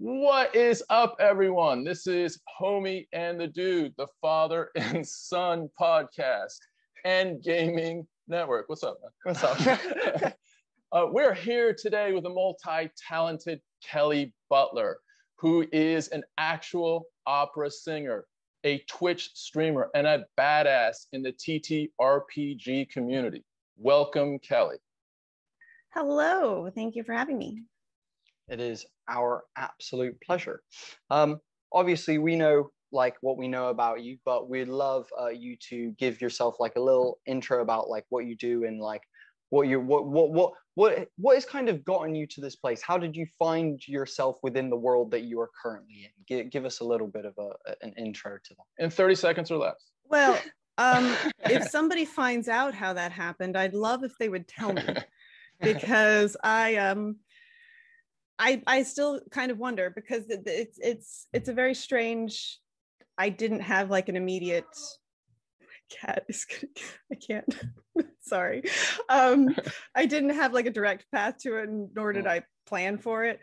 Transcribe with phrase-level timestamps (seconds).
[0.00, 1.82] What is up, everyone?
[1.82, 6.54] This is Homie and the Dude, the father and son podcast
[7.04, 8.68] and gaming network.
[8.68, 8.98] What's up?
[9.02, 9.10] Man?
[9.24, 9.58] What's up?
[10.92, 14.98] uh, we're here today with a multi talented Kelly Butler,
[15.34, 18.24] who is an actual opera singer,
[18.62, 23.42] a Twitch streamer, and a badass in the TTRPG community.
[23.76, 24.76] Welcome, Kelly.
[25.92, 27.62] Hello, thank you for having me.
[28.48, 30.62] It is our absolute pleasure.
[31.10, 31.40] Um,
[31.72, 35.92] obviously, we know like what we know about you, but we'd love uh, you to
[35.98, 39.02] give yourself like a little intro about like what you do and like
[39.50, 42.82] what you what what what what what has kind of gotten you to this place.
[42.82, 46.10] How did you find yourself within the world that you are currently in?
[46.26, 48.84] Give, give us a little bit of a, an intro to that.
[48.84, 49.90] In 30 seconds or less.
[50.08, 50.38] Well,
[50.76, 54.84] um, if somebody finds out how that happened, I'd love if they would tell me
[55.60, 57.16] because I um
[58.38, 62.58] I I still kind of wonder because it- it's it's it's a very strange.
[63.16, 64.64] I didn't have like an immediate
[65.90, 66.72] cat is gonna,
[67.12, 67.56] I can't
[68.20, 68.62] sorry
[69.08, 69.56] um
[69.94, 72.30] I didn't have like a direct path to it nor did Mm.
[72.30, 73.40] I plan for it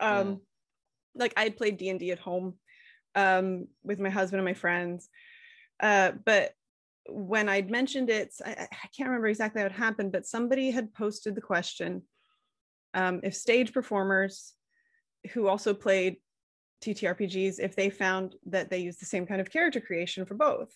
[0.00, 0.40] um
[1.14, 2.54] like I had played D&D at home
[3.14, 5.08] um with my husband and my friends
[5.80, 6.52] uh but
[7.08, 10.94] when I'd mentioned it I I can't remember exactly how it happened but somebody had
[10.94, 12.02] posted the question
[12.94, 14.54] um if stage performers
[15.32, 16.16] who also played
[16.82, 20.72] TTRPGs if they found that they use the same kind of character creation for both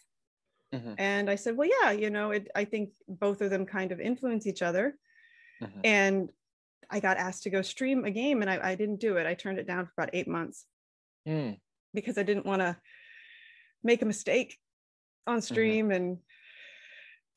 [0.74, 0.94] Mhm.
[0.98, 4.00] and I said well yeah you know it, I think both of them kind of
[4.00, 4.98] influence each other
[5.62, 5.80] Mhm.
[5.84, 6.30] and
[6.90, 9.34] I got asked to go stream a game and I, I didn't do it I
[9.34, 10.66] turned it down for about eight months
[11.26, 11.52] Hmm.
[11.94, 12.76] because I didn't want to
[13.82, 14.58] make a mistake
[15.26, 16.18] on stream and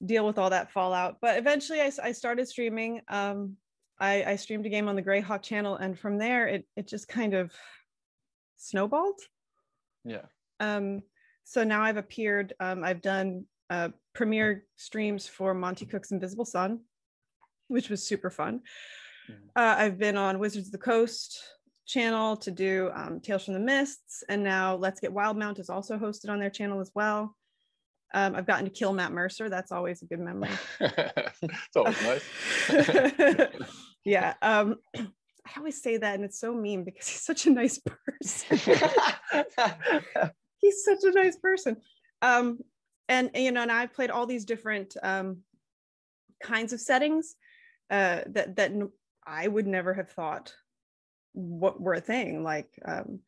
[0.06, 1.20] deal with all that fallout.
[1.22, 3.02] But eventually, I started streaming.
[3.08, 3.58] Um,
[4.00, 7.08] I, I streamed a game on the Greyhawk channel, and from there, it it just
[7.08, 7.52] kind of
[8.58, 9.20] snowballed.
[10.04, 10.26] Yeah.
[10.60, 11.02] Um,
[11.44, 12.54] so now I've appeared.
[12.60, 16.82] Um, I've done uh, premiere streams for Monte Cook's Invisible Sun,
[17.68, 18.62] which was super fun.
[19.30, 19.48] Mhm.
[19.56, 21.40] Uh, I've been on Wizards of the Coast
[21.86, 25.98] channel to do um, Tales from the Mists, and now Let's Get Wildemount is also
[25.98, 27.36] hosted on their channel as well.
[28.14, 29.50] Um, I've gotten to kill Matt Mercer.
[29.50, 30.50] That's always a good memory.
[30.80, 33.50] it's always nice.
[34.08, 34.34] yeah.
[34.42, 38.58] Um, I always say that, and it's so mean because he's such a nice person.
[40.58, 41.78] he's such a nice person.
[42.22, 42.60] Um,
[43.10, 45.40] and you know, and I've played all these different um,
[46.44, 47.36] kinds of settings
[47.90, 48.72] uh, that that
[49.26, 50.54] I would never have thought
[51.34, 53.20] what were a thing like um,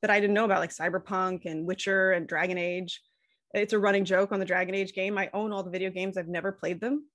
[0.00, 3.00] that I didn't know about, like Cyberpunk and Witcher and Dragon Age.
[3.52, 5.16] It's a running joke on the Dragon Age game.
[5.18, 6.16] I own all the video games.
[6.16, 7.06] I've never played them,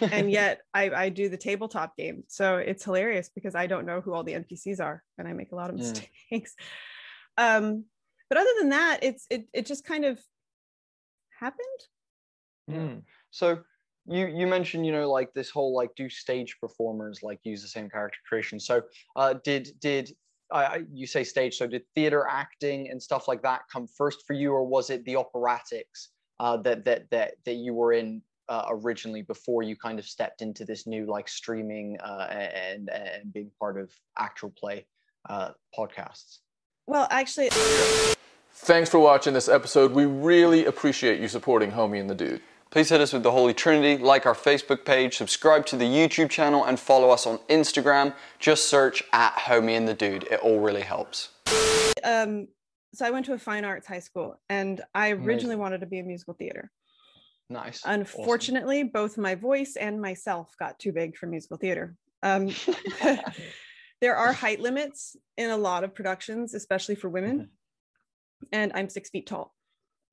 [0.00, 2.24] and yet I, I do the tabletop game.
[2.28, 5.52] So it's hilarious because I don't know who all the NPCs are, and I make
[5.52, 6.02] a lot of Mm.
[6.30, 6.54] mistakes.
[7.38, 7.84] Um,
[8.30, 10.18] but other than that, it's it it just kind of
[11.38, 11.80] happened.
[12.70, 12.98] Hmm.
[13.30, 13.58] So
[14.06, 17.68] you you mentioned you know like this whole like do stage performers like use the
[17.68, 18.58] same character creation.
[18.58, 18.82] So
[19.16, 20.12] uh, did did
[20.50, 21.56] I I you say stage?
[21.56, 25.04] So did theater acting and stuff like that come first for you, or was it
[25.04, 26.08] the operatics
[26.40, 30.42] uh, that that that that you were in uh, originally before you kind of stepped
[30.42, 34.86] into this new like streaming uh, and and being part of actual play
[35.28, 36.38] uh, podcasts?
[36.86, 37.48] Well, actually,
[38.52, 39.92] Thanks for watching this episode.
[39.92, 42.40] We really appreciate you supporting Homie and the Dude.
[42.70, 46.30] Please hit us with the Holy Trinity, like our Facebook page, subscribe to the YouTube
[46.30, 48.14] channel, and follow us on Instagram.
[48.38, 50.24] Just search at Homie and the Dude.
[50.24, 51.28] It all really helps.
[52.02, 52.48] um,
[52.94, 55.58] so I went to a fine arts high school, and I originally Amazing.
[55.58, 56.70] wanted to be a musical theater.
[57.48, 57.82] Nice.
[57.84, 61.96] Unfortunately, both my voice and myself got too big for musical theater.
[62.22, 62.48] Um,
[64.00, 67.50] there are height limits in a lot of productions, especially for women,
[68.52, 69.54] and I'm six feet tall.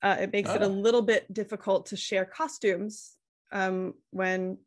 [0.01, 0.69] Uh, it makes it a Oh.
[0.69, 3.17] little bit difficult to share costumes
[3.51, 4.59] um, when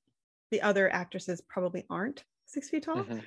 [0.50, 2.97] the other actresses probably aren't six feet tall.
[3.03, 3.21] Mhm.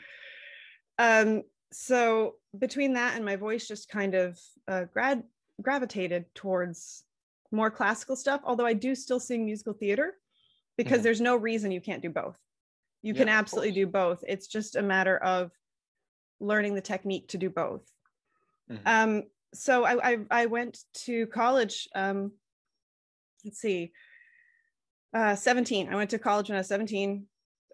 [0.97, 5.23] Um, so between that and my voice just kind of uh, grad
[5.61, 7.05] gravitated towards
[7.51, 10.15] more classical stuff, although I do still sing musical theater
[10.77, 11.03] because Mhm.
[11.03, 12.37] there's no reason you can't do both.
[13.01, 14.23] You Yeah, can absolutely do both.
[14.27, 15.51] It's just a matter of
[16.39, 17.91] learning the technique to do both.
[18.69, 18.81] Mhm.
[18.85, 19.23] Um,
[19.53, 21.87] so I, I, I went to college.
[21.95, 22.33] Um,
[23.43, 23.93] let's see,
[25.13, 25.89] uh, 17.
[25.89, 27.27] I went to college when I was 17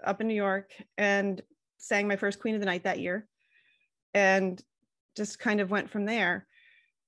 [0.03, 1.41] up in New York and
[1.77, 3.27] sang my first Queen of the Night that year
[4.13, 4.61] and
[5.15, 6.47] just kind of went from there.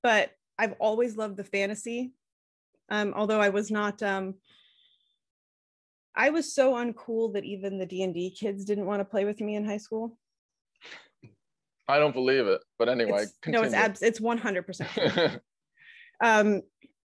[0.04, 2.14] But I've always loved the fantasy.
[2.90, 4.36] Um, although I was not, um,
[6.16, 9.56] I was so uncool that even the D&D kids didn't want to play with me
[9.56, 10.18] in high school.
[11.88, 14.02] I don't believe it, but anyway, It's- no, it's abs.
[14.02, 14.90] It's one hundred percent.
[16.20, 16.64] Um,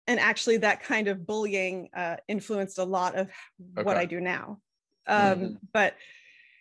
[0.06, 3.32] and actually, that kind of bullying uh, influenced a lot of
[3.74, 4.60] what I do now.
[5.08, 5.58] Um, Mhm.
[5.74, 5.96] But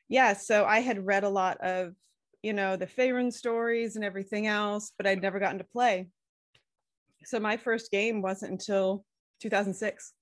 [0.09, 1.95] yeah, so I had read a lot of,
[2.43, 6.09] you know, the Faerun stories and everything else, but I'd never gotten to play.
[7.25, 9.05] So my first game wasn't until
[9.41, 10.13] 2006,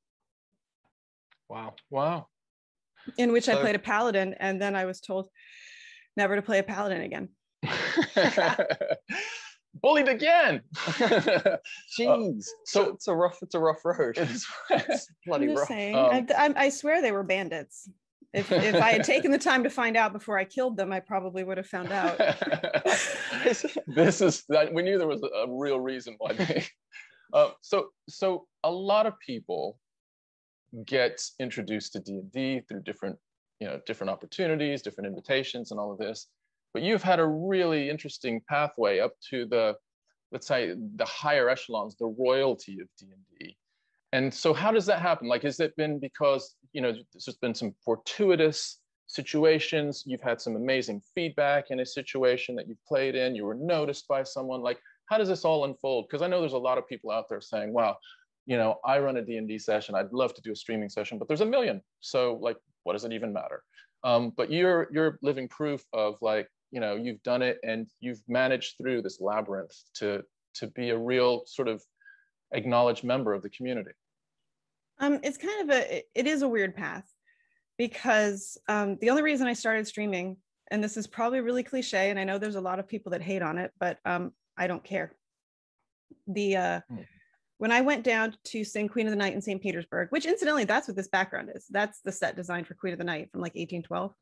[1.48, 1.74] Wow.
[1.90, 2.26] wow.
[3.16, 5.28] in which I played a paladin, and then I was told
[6.16, 7.28] never to play a paladin again.
[9.80, 10.62] Bullied again.
[10.76, 11.58] Jeez.
[11.96, 13.38] so- so it's a rough.
[13.42, 14.18] It's a rough road.
[14.18, 15.68] It's- It's bloody I'm rough.
[15.68, 15.94] saying.
[15.94, 17.88] Um, I, I, I swear they were bandits.
[18.38, 21.00] If, if I had taken the time to find out before I killed them, I
[21.00, 22.18] probably would have found out.
[23.86, 26.64] this is we knew there was a real reason why they
[27.32, 29.78] uh, so so a lot of people
[30.84, 33.16] get introduced to d&d through different
[33.58, 36.26] you know different opportunities different invitations and all of this
[36.74, 39.74] but you've had a really interesting pathway up to the
[40.30, 43.54] let's say the higher echelons the royalty of d&d and
[44.32, 45.28] so how does that happen?
[45.28, 50.04] Like has it been because you know there's been some fortuitous situations?
[50.06, 53.34] You've had some amazing feedback in a situation that you've played in.
[53.34, 54.62] You were noticed by someone.
[54.62, 56.06] Like how does this all unfold?
[56.08, 57.96] Because i know there's a lot of people out there saying wow
[58.46, 59.94] you know i run a d&d session.
[59.94, 61.82] I'd love to do a streaming session but there's a million.
[62.00, 63.62] So like what does it even matter?
[64.04, 68.22] Um, but you're you're living proof of like you know you've done it and you've
[68.28, 70.22] managed through this labyrinth to
[70.54, 71.82] to be a real sort of
[72.52, 73.90] acknowledged member of the community
[74.98, 77.04] Um, it's kind of a, it- is a weird path
[77.76, 80.36] because um, the only reason I started streaming,
[80.70, 83.22] and this is probably really cliche, and I know there's a lot of people that
[83.22, 85.12] hate on it, but um, I don't care.
[86.26, 87.02] The uh, Hmm.
[87.58, 89.60] when I went down to sing Queen of the Night in St.
[89.62, 91.66] Petersburg, which incidentally, that's what this background is.
[91.70, 94.12] That's the set designed for Queen of the Night from like 1812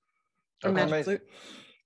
[0.60, 0.84] from Okay.
[0.90, 1.22] Magic Flute.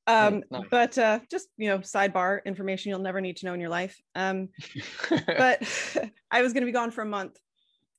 [0.06, 0.64] Um, nice.
[0.70, 4.00] But uh, just you know, sidebar information you'll never need to know in your life.
[4.14, 4.48] Um,
[5.26, 5.62] but
[6.30, 7.38] I was going to be gone for a month.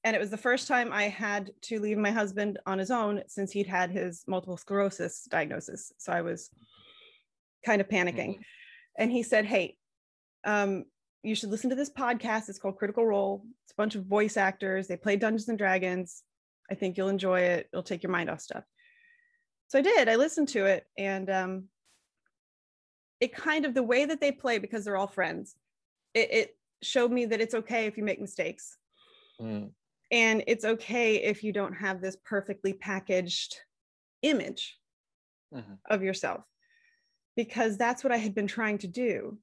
[0.03, 3.21] And it was the first time I had to leave my husband on his own
[3.27, 5.93] since he'd had his multiple sclerosis diagnosis.
[5.99, 6.49] So I was
[7.63, 8.39] kind of panicking.
[8.97, 9.77] And he said, Hey,
[10.43, 10.85] um,
[11.23, 12.49] you should listen to this podcast.
[12.49, 13.43] It's called Critical Role.
[13.63, 14.87] It's a bunch of voice actors.
[14.87, 16.23] They play Dungeons and Dragons.
[16.69, 17.69] I think you'll enjoy it.
[17.71, 18.63] It'll take your mind off stuff.
[19.67, 20.09] So I did.
[20.09, 20.85] I listened to it.
[20.97, 21.63] And um,
[23.21, 25.55] it kind of, the way that they play, because they're all friends,
[26.13, 28.77] it, it showed me that it's okay if you make mistakes.
[29.39, 29.71] Mm,
[30.11, 33.55] and it's okay if you don't have this perfectly packaged
[34.21, 34.77] image
[35.53, 35.79] Mhm.
[35.89, 36.45] of yourself
[37.35, 39.41] because that's what i had been trying to do.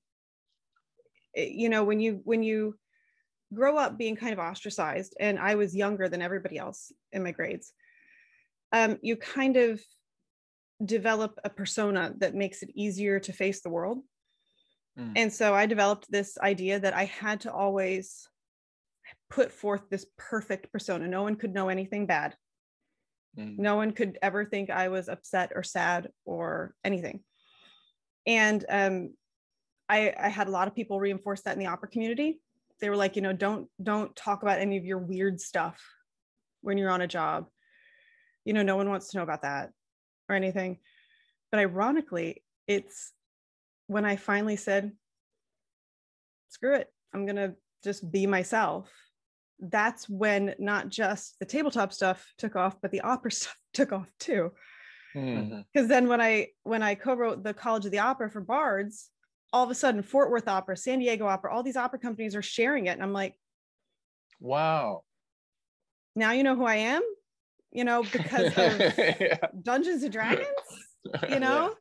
[1.34, 2.78] It- you know when you when you
[3.52, 7.32] grow up being kind of ostracized and i was younger than everybody else in my
[7.32, 7.72] grades
[8.72, 9.82] um, you kind of
[10.84, 14.00] develop a persona that makes it easier to face the world.
[14.98, 15.12] Mm.
[15.14, 18.28] and so i developed this idea that i had to always
[19.30, 21.06] put forth this perfect persona.
[21.06, 22.34] No one could know anything bad.
[23.38, 23.58] Mm.
[23.58, 27.20] no one could ever think i was upset or sad or anything.
[28.26, 29.14] And um,
[29.88, 32.40] I, I had a lot of people reinforce that in the opera community.
[32.80, 35.80] They were like you know don't don't talk about any of your weird stuff
[36.62, 37.46] when you're on a job.
[38.44, 39.70] You know no one wants to know about that
[40.28, 40.78] or anything
[41.50, 43.12] but ironically it's
[43.86, 44.92] when i finally said
[46.48, 47.54] screw it i'm gonna
[47.84, 48.90] just be myself
[49.60, 54.10] that's when not just the tabletop stuff took off but the opera stuff took off
[54.18, 54.52] too
[55.14, 55.48] mm.
[55.48, 55.64] Mhm.
[55.72, 59.10] because then when i when i co-wrote the college of the opera for bards
[59.52, 62.42] all of a sudden fort worth opera san diego opera all these opera companies are
[62.42, 63.34] sharing it and i'm like
[64.40, 65.02] wow
[66.14, 67.02] now you know who i am
[67.72, 68.80] you know because of
[69.20, 69.36] yeah.
[69.62, 70.46] dungeons and dragons
[71.28, 71.74] you know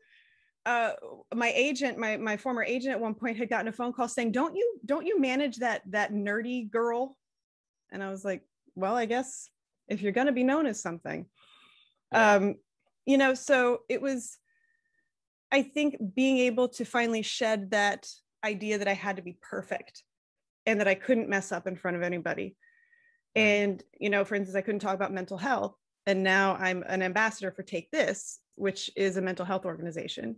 [0.65, 0.91] uh
[1.33, 4.31] my agent my my former agent at one point had gotten a phone call saying
[4.31, 7.17] don't you don't you manage that that nerdy girl
[7.91, 8.43] and i was like
[8.75, 9.49] well i guess
[9.87, 11.25] if you're going to be known as something
[12.11, 12.33] Yeah.
[12.33, 12.55] um
[13.05, 14.37] you know so it was
[15.51, 18.07] i think being able to finally shed that
[18.43, 20.03] idea that i had to be perfect
[20.65, 22.57] and that i couldn't mess up in front of anybody
[23.37, 25.75] and you know for instance i couldn't talk about mental health
[26.05, 30.35] and now i'm an ambassador for take this which is a mental health organization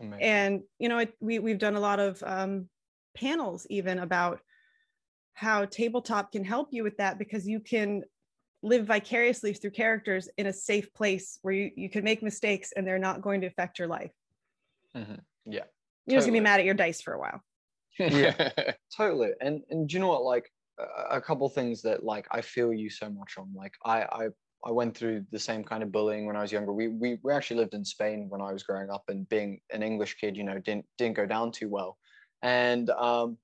[0.00, 0.26] Amazing.
[0.26, 2.68] and you know it, we, we've done a lot of um,
[3.14, 4.40] panels even about
[5.34, 8.02] how tabletop can help you with that because you can
[8.62, 12.86] live vicariously through characters in a safe place where you, you can make mistakes and
[12.86, 14.12] they're not going to affect your life
[14.96, 15.20] Mhm.
[15.44, 15.64] you're
[16.08, 17.40] just gonna be mad at your dice for a while
[17.98, 18.50] Yeah.
[18.96, 20.50] totally and and do you know what like
[21.10, 24.28] a- couple things that like i feel you so much on like i i
[24.66, 26.72] I went through the same kind of bullying when I was younger.
[26.72, 29.82] We, we we actually lived in Spain when I was growing up, and being an
[29.82, 31.98] English kid, you know, didn't didn't go down too well.
[32.42, 33.36] And um,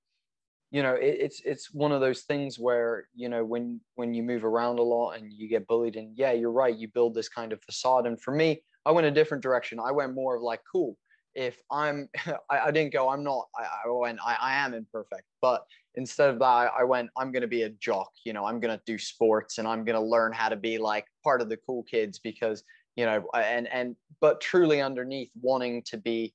[0.70, 4.22] you know, it, it's it's one of those things where you know when when you
[4.22, 7.28] move around a lot and you get bullied, and yeah, you're right, you build this
[7.28, 8.06] kind of facade.
[8.06, 9.78] And for me, I went a different direction.
[9.78, 10.96] I went more of like, cool,
[11.34, 12.08] if I'm,
[12.50, 15.25] I, I didn't go, I'm not, I, I went, I, I am imperfect.
[15.40, 18.44] But instead of that, I, I went, I'm going to be a jock, you know,
[18.44, 21.40] I'm going to do sports and I'm going to learn how to be like part
[21.40, 22.62] of the cool kids because,
[22.96, 26.34] you know, and, and, but truly underneath wanting to be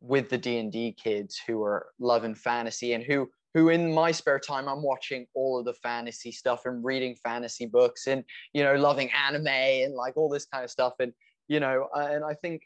[0.00, 4.68] with the D&D kids who are loving fantasy and who, who in my spare time
[4.68, 9.10] I'm watching all of the fantasy stuff and reading fantasy books and you know loving
[9.12, 11.12] anime and like all this kind of stuff and
[11.48, 12.62] you know uh, and I think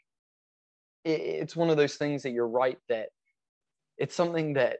[1.07, 3.09] it's one of those things that you're right that
[3.97, 4.77] it's something that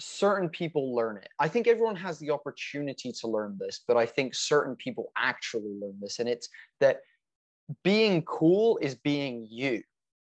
[0.00, 1.28] certain people learn it.
[1.38, 5.74] I think everyone has the opportunity to learn this, but I think certain people actually
[5.80, 6.18] learn this.
[6.18, 6.48] And it's
[6.80, 7.00] that
[7.84, 9.82] being cool is being you.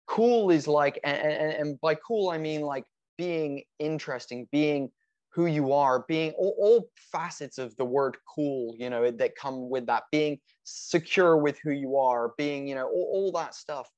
[0.05, 2.85] Cool is like, and, and, and by cool, I mean like
[3.17, 4.89] being interesting, being
[5.29, 9.69] who you are, being all, all facets of the word cool, you know, that come
[9.69, 13.89] with that, being secure with who you are, being, you know, all, all that stuff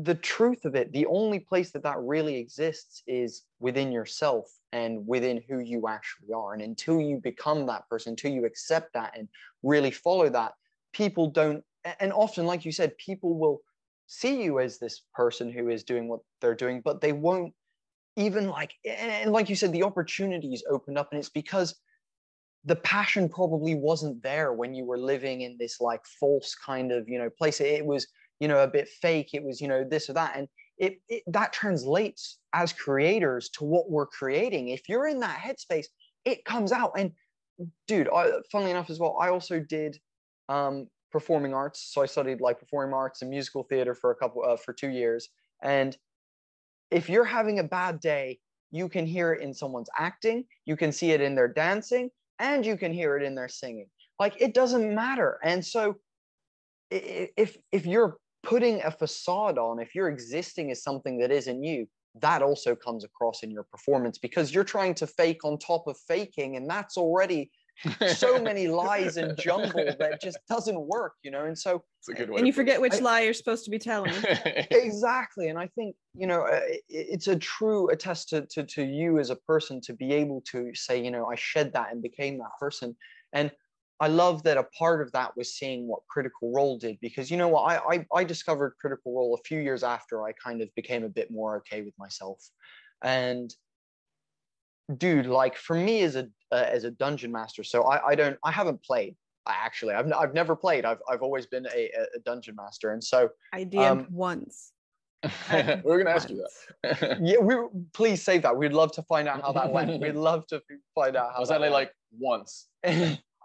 [0.00, 5.04] the truth of it, the only place that that really exists is within yourself and
[5.06, 6.52] within who you actually are.
[6.52, 9.28] And until you become that person, until you accept that and
[9.64, 10.52] really follow that,
[10.92, 11.64] people don't,
[11.98, 13.60] and often, like you said, people will
[14.06, 17.52] see you as this person who is doing what they're doing, but they won't
[18.16, 21.08] even like, and like you said, the opportunities opened up.
[21.10, 21.74] And it's because
[22.64, 27.08] the passion probably wasn't there when you were living in this like false kind of,
[27.08, 27.60] you know, place.
[27.60, 28.06] It was,
[28.40, 30.36] you know a bit fake it was you know this or that.
[30.36, 34.68] And it, it that translates as creators to what we're creating.
[34.68, 35.86] If you're in that headspace
[36.24, 36.92] it comes out.
[36.96, 37.12] And
[37.88, 39.98] dude I, funnily enough as well i also did
[40.48, 41.90] um, performing arts.
[41.92, 44.90] So i studied like performing arts and musical theater for a couple uh, for two
[44.90, 45.28] years.
[45.62, 45.96] And
[46.90, 48.38] if you're having a bad day
[48.70, 52.64] you can hear it in someone's acting you can see it in their dancing and
[52.64, 53.88] you can hear it in their singing.
[54.18, 55.38] Like it doesn't matter.
[55.42, 55.96] And so
[56.90, 61.86] if if you're putting a facade on, if you're existing as something that isn't you,
[62.20, 65.98] that also comes across in your performance because you're trying to fake on top of
[66.08, 67.50] faking, and that's already
[68.16, 71.44] so many lies and jumble that just doesn't work, you know.
[71.44, 74.14] And so, and you forget which I, lie you're supposed to be telling.
[74.70, 79.18] exactly, and I think you know uh, it's a true attest to, to to you
[79.18, 82.38] as a person to be able to say, you know, I shed that and became
[82.38, 82.96] that person.
[83.34, 83.52] And
[84.00, 87.36] I love that a part of that was seeing what Critical Role did because you
[87.36, 90.72] know what I, I, I discovered Critical Role a few years after I kind of
[90.74, 92.38] became a bit more okay with myself,
[93.02, 93.52] and
[94.96, 98.38] dude, like for me as a uh, as a dungeon master, so I I don't
[98.44, 99.16] I haven't played
[99.48, 103.02] I actually I've I've never played I've I've always been a, a dungeon master and
[103.02, 104.72] so I DM'd um, once.
[105.50, 106.44] We're gonna ask you
[106.84, 107.18] that.
[107.20, 107.56] yeah, we
[107.92, 108.56] please save that.
[108.56, 110.00] We'd love to find out how that went.
[110.00, 110.62] We'd love to
[110.94, 111.40] find out how.
[111.40, 112.68] Was that, that like once?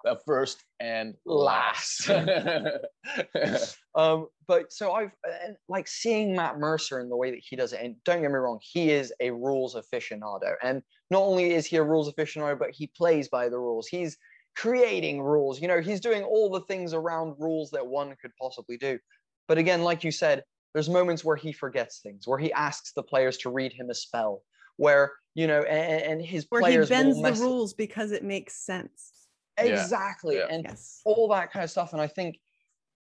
[0.03, 2.09] The first and last.
[3.95, 5.11] um, but so I've
[5.69, 8.35] like seeing Matt Mercer in the way that he does it, and don't get me
[8.35, 10.53] wrong, he is a rules aficionado.
[10.61, 13.87] And not only is he a rules aficionado, but he plays by the rules.
[13.87, 14.17] He's
[14.55, 15.61] creating rules.
[15.61, 18.99] You know, he's doing all the things around rules that one could possibly do.
[19.47, 20.43] But again, like you said,
[20.73, 23.95] there's moments where he forgets things, where he asks the players to read him a
[23.95, 24.41] spell,
[24.77, 28.55] where you know, and, and his where players he bends the rules because it makes
[28.55, 29.12] sense
[29.57, 30.47] exactly yeah.
[30.49, 31.01] and yes.
[31.05, 32.37] all that kind of stuff and i think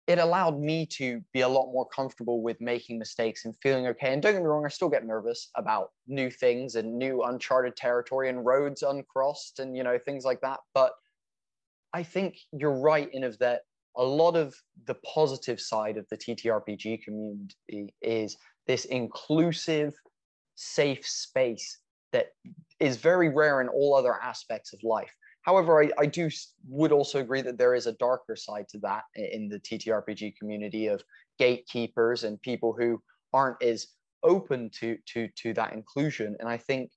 [0.08, 4.13] it allowed me to be a lot more comfortable with making mistakes and feeling okay
[4.13, 7.75] and don't get me wrong i still get nervous about new things and new uncharted
[7.75, 10.91] territory and roads uncrossed and you know things like that but
[11.93, 13.62] i think you're right in of that
[13.98, 14.55] a lot of
[14.88, 19.93] the positive side of the ttrpg community is this inclusive
[20.55, 21.79] safe space
[22.12, 22.27] that
[22.79, 25.12] is very rare in all other aspects of life
[25.44, 26.30] However, I, I do
[26.68, 30.88] would also agree that there is a darker side to that in the TTRPG community
[30.88, 31.04] of
[31.40, 33.02] gatekeepers and people who
[33.34, 33.88] aren't as
[34.24, 36.36] open to to to that inclusion.
[36.40, 36.92] And I think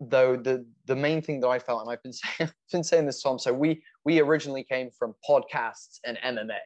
[0.00, 3.06] though the the main thing that I felt, and I've been saying I've been saying
[3.06, 6.58] this Tom, so we we originally came from podcasts and MMA.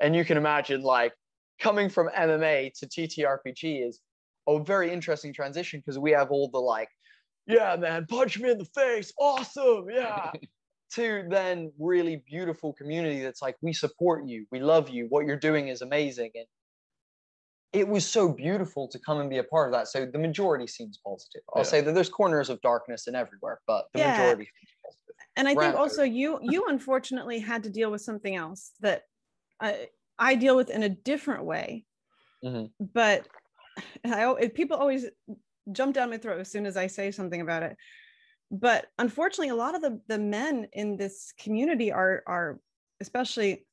[0.00, 1.12] And you can imagine like
[1.58, 4.00] coming from MMA to TTRPG is
[4.46, 6.88] a very interesting transition because we have all the like
[7.48, 9.12] yeah, man, punch me in the face.
[9.18, 9.86] Awesome.
[9.90, 10.32] Yeah.
[10.90, 14.46] to then really beautiful community that's like, we support you.
[14.50, 15.06] We love you.
[15.08, 16.30] What you're doing is amazing.
[16.34, 16.46] And
[17.72, 19.88] it was so beautiful to come and be a part of that.
[19.88, 21.42] So the majority seems positive.
[21.54, 21.68] I'll yeah.
[21.68, 24.12] say that there's corners of darkness in everywhere, but the yeah.
[24.12, 25.14] majority seems positive.
[25.36, 29.02] And I think also you you unfortunately had to deal with something else that
[29.60, 29.88] I,
[30.18, 31.84] I deal with in a different way.
[32.42, 32.70] Mhm.
[32.80, 33.28] But
[34.04, 35.06] I, al- people always
[35.72, 37.76] jump down my throat as soon as I say something about it.
[38.50, 42.60] But unfortunately, a lot of the, the men in this community are, are,
[43.00, 43.66] especially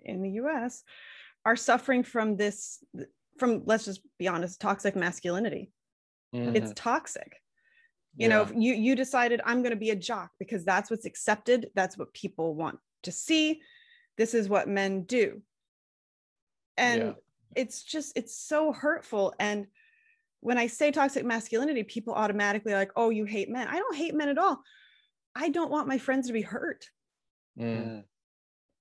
[0.00, 0.82] in the US,
[1.44, 2.82] are suffering from this,
[3.38, 5.70] from, let's just be honest, toxic masculinity.
[6.34, 6.56] Mhm.
[6.56, 7.42] It's toxic
[8.16, 11.06] you know if you you decided i'm going to be a jock because that's what's
[11.06, 13.60] accepted that's what people want to see
[14.18, 15.40] this is what men do
[16.76, 17.12] and Yeah.
[17.56, 19.66] it's just it's so hurtful and
[20.42, 23.68] when i say toxic masculinity people automatically are like oh you hate men.
[23.68, 24.60] I don't hate men at all.
[25.34, 26.84] I don't want my friends to be hurt.
[27.58, 28.02] Mm.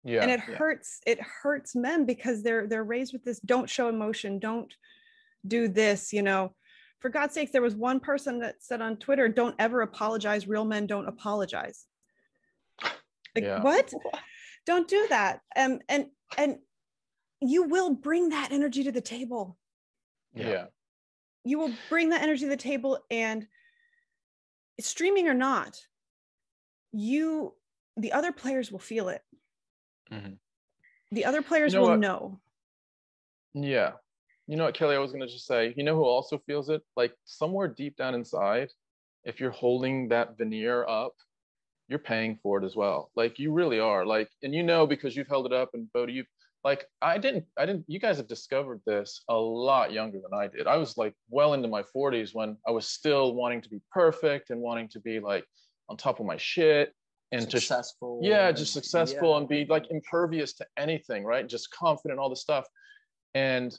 [0.03, 0.55] yeah and it yeah.
[0.55, 4.39] hurts it hurts men because they're they're raised with this don't show emotion.
[4.39, 4.73] Don't
[5.47, 6.53] do this you know.
[6.99, 10.47] For god's sake there was one person that said on twitter don't ever apologize.
[10.47, 11.85] Real men don't apologize.
[13.35, 13.61] Like Yeah.
[13.61, 13.93] what?
[14.65, 15.41] Don't do that.
[15.55, 16.57] Um and and
[17.39, 19.57] you will bring that energy to the table.
[20.33, 20.65] Yeah
[21.43, 23.47] you will bring that energy to the table and
[24.79, 25.79] streaming or not
[26.91, 27.53] you
[27.97, 29.23] the other players will feel it
[30.11, 30.37] Mhm.
[31.11, 31.99] the other players know will what?
[31.99, 32.41] know
[33.53, 33.93] Yeah.
[34.47, 36.69] You know what, Kelly, I was going to just say, you know who also feels
[36.69, 36.81] it?
[36.97, 38.69] Like somewhere deep down inside,
[39.23, 41.13] if you're holding that veneer up,
[41.87, 43.11] you're paying for it as well.
[43.15, 44.05] Like you really are.
[44.05, 46.27] Like, and you know, because you've held it up and Bodhi, you've
[46.63, 50.47] like, I didn't, I didn't, you guys have discovered this a lot younger than I
[50.47, 50.67] did.
[50.67, 54.49] I was like well into my 40s when I was still wanting to be perfect
[54.51, 55.45] and wanting to be like
[55.89, 56.93] on top of my shit
[57.31, 58.19] and just successful.
[58.21, 59.37] yeah just successful yeah.
[59.37, 62.65] and be like impervious to anything right just confident all this stuff
[63.33, 63.77] and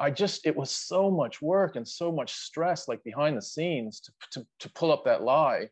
[0.00, 4.00] i just it was so much work and so much stress like behind the scenes
[4.00, 5.68] to, to, to pull up that lie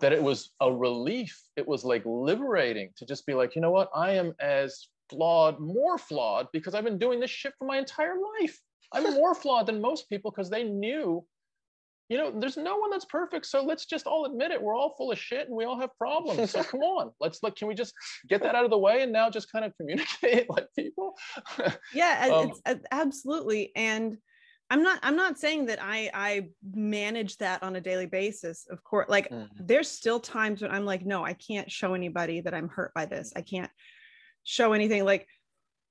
[0.00, 3.70] that it was a relief it was like liberating to just be like you know
[3.70, 7.78] what i am as flawed more flawed because i've been doing this shit for my
[7.78, 8.58] entire life
[8.92, 11.24] i'm more flawed than most people because they knew
[12.08, 13.46] you know, there's no one that's perfect.
[13.46, 14.60] So let's just all admit it.
[14.60, 16.50] We're all full of shit and we all have problems.
[16.50, 17.56] So come on, let's look.
[17.56, 17.94] Can we just
[18.28, 21.14] get that out of the way and now just kind of communicate like people?
[21.94, 24.18] yeah Um, it's absolutely and
[24.68, 28.82] i'm not i'm not saying that i i manage that on a daily basis of
[28.84, 29.48] course like Mhm.
[29.60, 33.06] there's still times when i'm like no i can't show anybody that i'm hurt by
[33.06, 33.70] this i can't
[34.44, 35.26] show anything like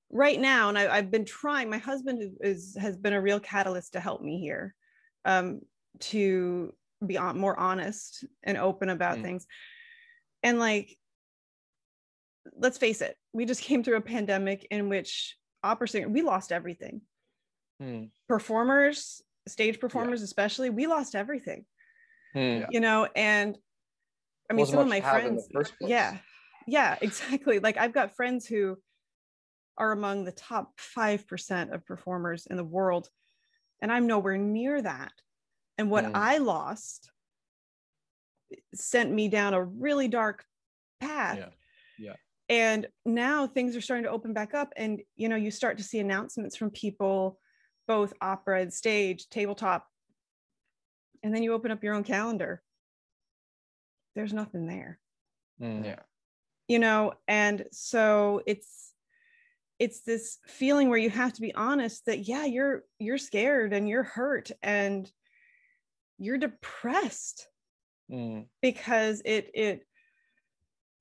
[0.10, 3.94] right now and I, i've been trying my husband is, has been a real catalyst
[3.94, 4.76] to help me here
[5.26, 5.62] um
[6.00, 6.74] to
[7.06, 9.24] be on, more honest and open about Mm.
[9.24, 9.48] things.
[10.44, 10.98] And like
[12.58, 16.52] let's face it we just came through a pandemic in which opera singer we lost
[16.52, 17.02] everything.
[17.80, 21.66] Hmm, performers stage performers especially we lost everything.
[22.34, 23.58] Hmm, you know and
[24.50, 26.18] i mean Wasn't some of my to have in the friends yeah
[26.68, 28.78] yeah exactly like i've got friends who
[29.78, 33.10] are among the top 5% of performers in the world
[33.82, 35.14] and i'm nowhere near that
[35.78, 36.12] and what Mm.
[36.16, 37.10] i lost
[38.76, 40.44] sent me down a really dark
[41.00, 41.50] path Yeah.
[41.98, 42.16] Yeah.
[42.50, 45.84] and now things are starting to open back up and you know you start to
[45.84, 47.40] see announcements from people
[47.88, 49.88] both opera and stage tabletop
[51.24, 52.62] and then you open up your own calendar
[54.16, 55.00] there's nothing there
[55.60, 55.84] hmm.
[55.86, 56.00] Yeah.
[56.72, 58.94] You know and so it's
[59.78, 63.90] it's this feeling where you have to be honest that yeah you're you're scared and
[63.90, 65.12] you're hurt and
[66.18, 67.48] you're depressed
[68.10, 68.42] Hmm.
[68.62, 69.86] because it it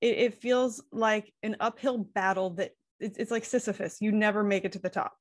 [0.01, 4.01] it, it feels like an uphill battle that it's, it's like sisyphus.
[4.01, 5.15] You never make it to the top.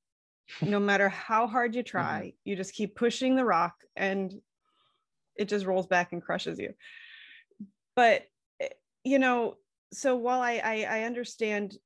[0.63, 4.33] No matter how hard you try you just keep pushing the rock and
[5.37, 6.75] it just rolls back and crushes you.
[7.95, 8.23] But
[8.61, 8.69] eh,
[9.05, 9.57] you know
[9.93, 11.77] so while I, I i understand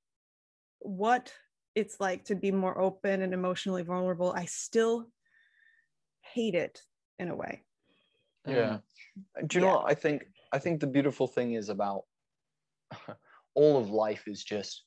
[0.80, 1.32] what
[1.74, 5.06] it's like to be more open and emotionally vulnerable i still
[6.20, 6.82] hate it
[7.18, 7.62] in a way
[8.46, 8.78] Yeah.
[9.38, 10.26] Um, do you know what I think?
[10.52, 12.02] I think the beautiful thing is about
[13.54, 14.84] all of life is just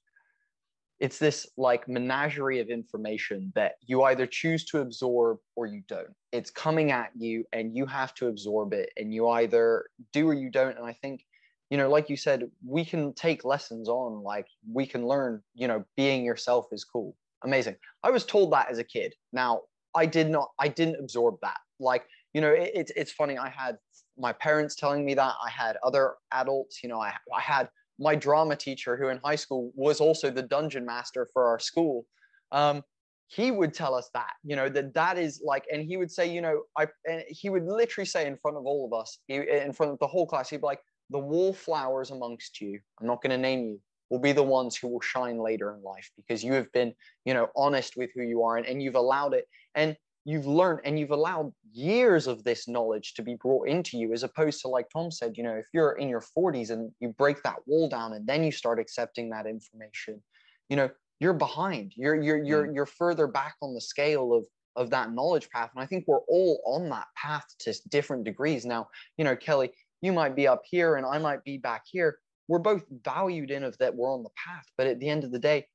[0.99, 6.09] it's this like menagerie of information that you either choose to absorb or you don't.
[6.31, 10.33] It's coming at you and you have to absorb it and you either do or
[10.33, 10.75] you don't.
[10.75, 11.23] And I think,
[11.69, 15.67] you know, like you said, we can take lessons on, like we can learn, you
[15.67, 17.15] know, being yourself is cool.
[17.43, 17.75] Amazing.
[18.03, 19.13] I was told that as a kid.
[19.33, 19.61] Now,
[19.95, 21.57] I did not, I didn't absorb that.
[21.79, 23.37] Like, you know, it, it's it's funny.
[23.37, 23.77] I had
[24.17, 25.33] my parents telling me that.
[25.45, 29.35] I had other adults, you know, I, I had my drama teacher who in high
[29.35, 32.05] school was also the dungeon master for our school.
[32.51, 32.83] Um,
[33.27, 36.31] he would tell us that, you know, that that is like, and he would say,
[36.31, 39.73] you know, I, and he would literally say in front of all of us, in
[39.73, 43.31] front of the whole class, he'd be like, the wallflowers amongst you, I'm not going
[43.31, 46.53] to name you, will be the ones who will shine later in life because you
[46.53, 46.93] have been
[47.25, 49.45] you know honest with who you are and, and you've allowed it.
[49.75, 54.11] And you've learned and you've allowed years of this knowledge to be brought into you
[54.11, 57.09] as opposed to like tom said you know if you're in your 40s and you
[57.09, 60.21] break that wall down and then you start accepting that information
[60.69, 60.89] you know
[61.19, 61.93] you're behind.
[61.95, 62.75] You're you're you're, mm.
[62.75, 65.71] you're further back on the scale of of that knowledge path.
[65.75, 68.65] And i think we're all on that path to different degrees.
[68.65, 72.19] Now you know kelly you might be up here and i might be back here.
[72.47, 75.31] We're both valued in of that we're on the path but at the end of
[75.31, 75.65] the day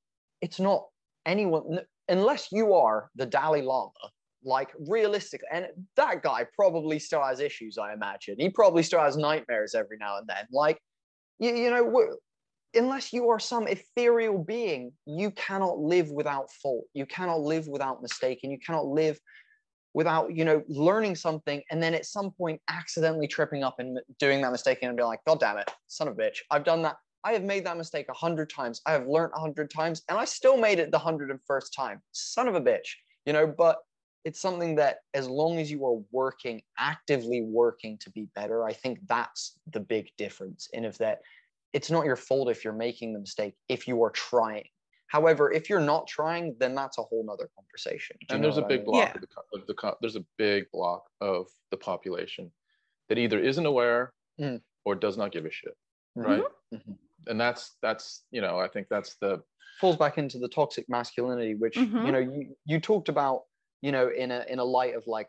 [0.41, 0.85] it's not
[1.27, 3.91] anyone unless you are the dalai lama
[4.45, 8.37] like realistic and that guy probably still has issues i imagine.
[8.39, 10.47] He probably still has nightmares every now and then.
[10.51, 10.79] Like
[11.39, 12.17] you, you know
[12.75, 16.85] unless you are some ethereal being you cannot live without fault.
[16.95, 19.19] You cannot live without mistake and you cannot live
[19.94, 24.40] without you know learning something and then at some point accidentally tripping up and doing
[24.40, 26.96] that mistake and be like god damn it son of a bitch i've done that.
[27.24, 28.81] I have made that mistake a hundred times.
[28.85, 31.72] I have learned a hundred times and i still made it the hundred and first
[31.74, 32.00] time.
[32.12, 32.88] Son of a bitch
[33.26, 33.78] you know but
[34.24, 38.72] it's something that as long as you are working actively working to be better i
[38.72, 40.68] think that's the big difference.
[40.74, 41.20] And if that
[41.72, 44.68] it's not your fault if you're making the mistake if you are trying
[45.12, 48.81] however if you're not trying then that's a whole nother conversation and there's a big
[48.81, 48.85] I mean?
[48.87, 49.14] block yeah.
[49.14, 52.51] of, the, of the there's a big block of the population
[53.09, 54.61] that either isn't aware mm.
[54.87, 55.77] or does not give a shit
[56.18, 56.31] mm-hmm.
[56.31, 56.42] right
[56.75, 56.92] mm-hmm.
[57.27, 59.42] and that's that's you know i think that's the
[59.81, 62.07] falls back into the toxic masculinity which mm-hmm.
[62.07, 63.42] you know you you talked about
[63.83, 65.29] you know in a in a light of like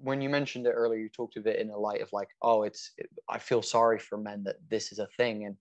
[0.00, 2.62] when you mentioned it earlier you talked of it in a light of like oh
[2.62, 5.56] it's it, i feel sorry for men that this is a thing and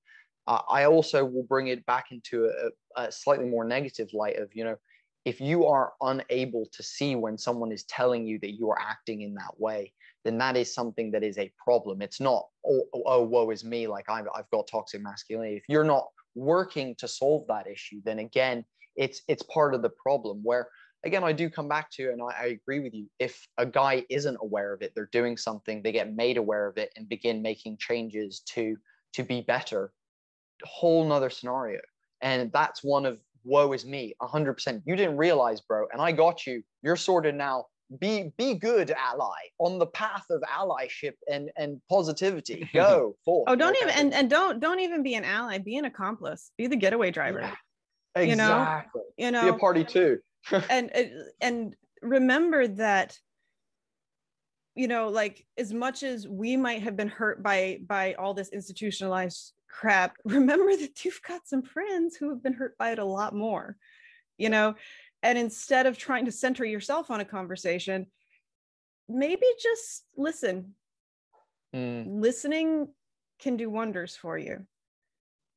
[0.48, 4.50] uh, i also will bring it back into a, a slightly more negative light of
[4.54, 4.76] you know
[5.26, 9.22] if you are unable to see when someone is telling you that you are acting
[9.22, 9.92] in that way
[10.24, 13.88] then that is something that is a problem it's not oh, oh woe is me
[13.88, 16.06] like I've, I've got toxic masculinity if you're not
[16.36, 18.64] working to solve that issue then again
[18.96, 20.68] it's it's part of the problem where
[21.04, 23.08] again, I do come back to, and I, I, agree with you.
[23.20, 26.78] If a guy isn't aware of it, they're doing something, they get made aware of
[26.78, 28.78] it and begin making changes to
[29.14, 29.92] to be better.
[30.64, 31.80] Whole nother scenario.
[32.22, 34.82] And that's one of woe is me, 100%.
[34.86, 36.62] You didn't realize, bro, and I got you.
[36.84, 37.66] You're sorted now.
[38.02, 42.70] Be be good ally on the path of allyship and and positivity.
[42.74, 43.46] Go forth.
[43.48, 45.58] oh, don't even and, and don't don't even be an ally.
[45.58, 46.52] Be an accomplice.
[46.58, 47.40] Be the getaway driver.
[47.40, 47.56] Yeah.
[48.24, 49.02] Exactly.
[49.18, 50.20] You know, you know, be a party too.
[50.70, 50.92] and
[51.40, 53.18] and remember that
[54.76, 58.50] you know like as much as we might have been hurt by by all this
[58.50, 63.06] institutionalized crap remember that you've got some friends who have been hurt by it a
[63.06, 63.78] lot more
[64.38, 64.76] you know?
[65.24, 68.08] And instead of trying to center yourself on a conversation
[69.10, 70.74] maybe just listen.
[71.76, 72.22] Mm.
[72.22, 72.88] listening
[73.40, 74.66] can do wonders for you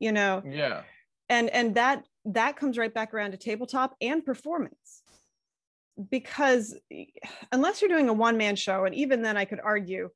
[0.00, 0.42] you know?
[0.44, 0.82] Yeah.
[1.28, 5.02] And and that that comes right back around to tabletop and performance.
[6.10, 6.74] Because
[7.52, 10.08] unless you're doing a one man show and even then i could argue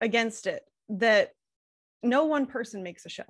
[0.00, 1.32] against it that
[2.02, 3.24] no one person makes a show.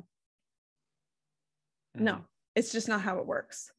[1.96, 2.04] Mm-hmm.
[2.04, 3.70] no it's just not how it works.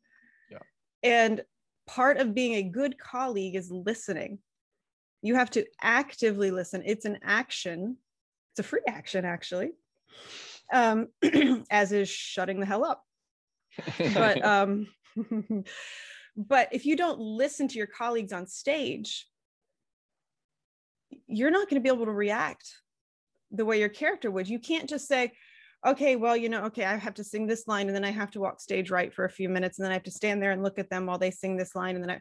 [0.50, 0.60] Yeah.
[1.04, 1.44] And
[1.86, 4.40] part of being a good colleague is listening.
[5.22, 6.82] You have to actively listen.
[6.86, 7.98] It's an action.
[8.54, 9.72] It's a free action actually
[10.72, 11.08] um,
[11.70, 13.04] as is shutting the hell up.
[13.98, 14.88] But um
[16.36, 19.28] but if you don't listen to your colleagues on stage
[21.28, 22.72] you're not going to be able to react
[23.52, 25.32] the way your character would you can't just say
[25.86, 28.32] okay well you know okay i have to sing this line and then i have
[28.32, 30.52] to walk stage right for a few minutes and then i have to stand there
[30.52, 32.20] and look at them while they sing this line and then i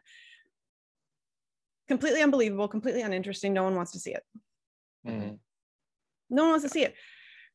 [1.87, 4.23] completely unbelievable completely uninteresting no one wants to see it
[5.05, 5.35] mm-hmm.
[6.29, 6.95] no one wants to see it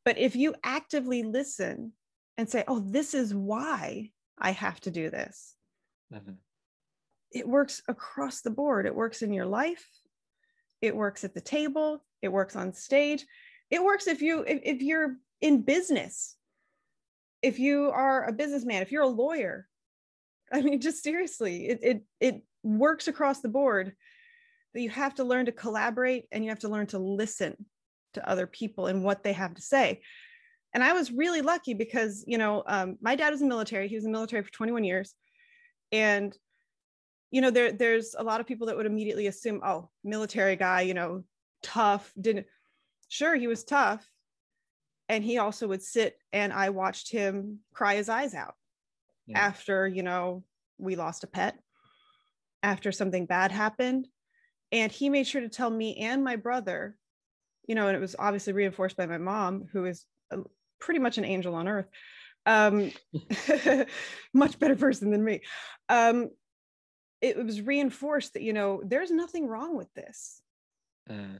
[0.04, 1.92] but if you actively listen
[2.36, 5.54] and say, oh, this is why I have to do this.
[6.12, 6.32] Mm-hmm.
[7.32, 8.86] It works across the board.
[8.86, 9.86] It works in your life.
[10.80, 12.04] It works at the table.
[12.22, 13.24] It works on stage.
[13.70, 16.36] It works if you if, if you're in business.
[17.42, 19.68] If you are a businessman, if you're a lawyer.
[20.52, 23.94] I mean, just seriously, it it it works across the board.
[24.74, 27.54] That you have to learn to collaborate and you have to learn to listen
[28.14, 30.00] to other people and what they have to say
[30.74, 33.86] and I was really lucky because, you know, um, my dad was in the military.
[33.86, 35.14] He was in the military for 21 years.
[35.92, 36.36] And,
[37.30, 40.80] you know, there, there's a lot of people that would immediately assume, oh, military guy,
[40.80, 41.22] you know,
[41.62, 42.46] tough, didn't,
[43.14, 44.06] sure, he was tough.
[45.08, 48.54] And he also would sit and I watched him cry his eyes out
[49.26, 49.38] yeah.
[49.38, 50.44] after, you know,
[50.78, 51.58] we lost a pet,
[52.62, 54.08] after something bad happened.
[54.72, 56.96] And he made sure to tell me and my brother,
[57.68, 60.06] you know, and it was obviously reinforced by my mom, who is
[60.80, 61.86] pretty much an angel on earth
[62.46, 62.90] um,
[64.34, 65.40] much better person than me.
[65.88, 66.30] Um,
[67.20, 70.42] it was reinforced that you know there's nothing wrong with this.
[71.10, 71.38] Mm.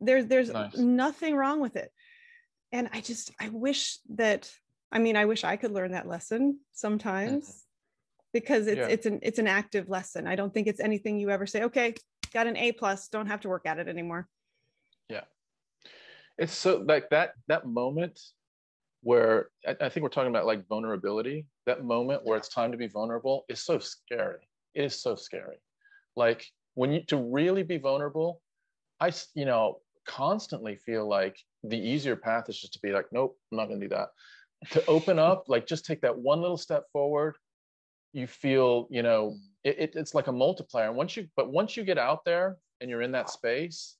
[0.00, 0.76] There's there's nice.
[0.76, 1.90] nothing wrong with it,
[2.72, 4.50] and I just I wish that
[4.92, 7.44] I mean I wish I could learn that lesson sometimes.
[7.44, 7.58] Mm-hmm.
[8.34, 8.88] Because it's yeah.
[8.88, 10.26] it's an it's an active lesson.
[10.26, 11.62] I don't think it's anything you ever say.
[11.62, 11.94] Okay,
[12.32, 13.06] got an A plus.
[13.06, 14.26] Don't have to work at it anymore.
[15.08, 15.20] Yeah,
[16.36, 18.18] it's so like that that moment
[19.04, 21.46] where I, I think we're talking about like vulnerability.
[21.66, 24.48] That moment where it's time to be vulnerable is so scary.
[24.74, 25.58] It is so scary.
[26.16, 28.40] Like when you to really be vulnerable,
[28.98, 33.36] I you know constantly feel like the easier path is just to be like, nope,
[33.50, 34.08] I'm not gonna do that.
[34.70, 37.36] To open up, like just take that one little step forward.
[38.12, 40.86] You feel, you know, it, it, it's like a multiplier.
[40.86, 43.96] And once you, but once you get out there and you're in that space,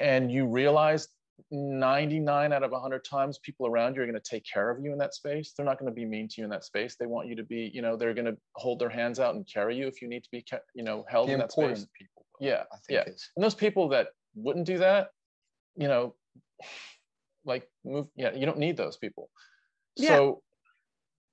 [0.00, 1.08] and you realize
[1.50, 4.92] 99 out of 100 times people around you are going to take care of you
[4.92, 7.06] in that space they're not going to be mean to you in that space they
[7.06, 9.76] want you to be you know they're going to hold their hands out and carry
[9.76, 12.64] you if you need to be you know held the in that space people yeah
[12.88, 13.30] yeah is.
[13.36, 15.08] and those people that wouldn't do that
[15.76, 16.14] you know
[17.44, 19.30] like move yeah you don't need those people
[19.96, 20.08] yeah.
[20.08, 20.42] so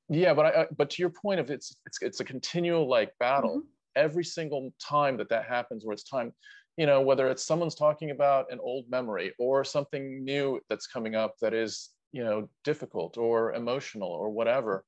[0.09, 3.57] yeah but i but to your point of it's it's, it's a continual like battle
[3.57, 3.67] mm-hmm.
[3.95, 6.31] every single time that that happens where it's time
[6.77, 11.15] you know whether it's someone's talking about an old memory or something new that's coming
[11.15, 14.85] up that is you know difficult or emotional or whatever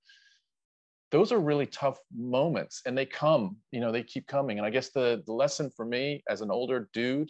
[1.12, 4.69] those are really tough moments and they come you know they keep coming and i
[4.69, 7.30] guess the, the lesson for me as an older dude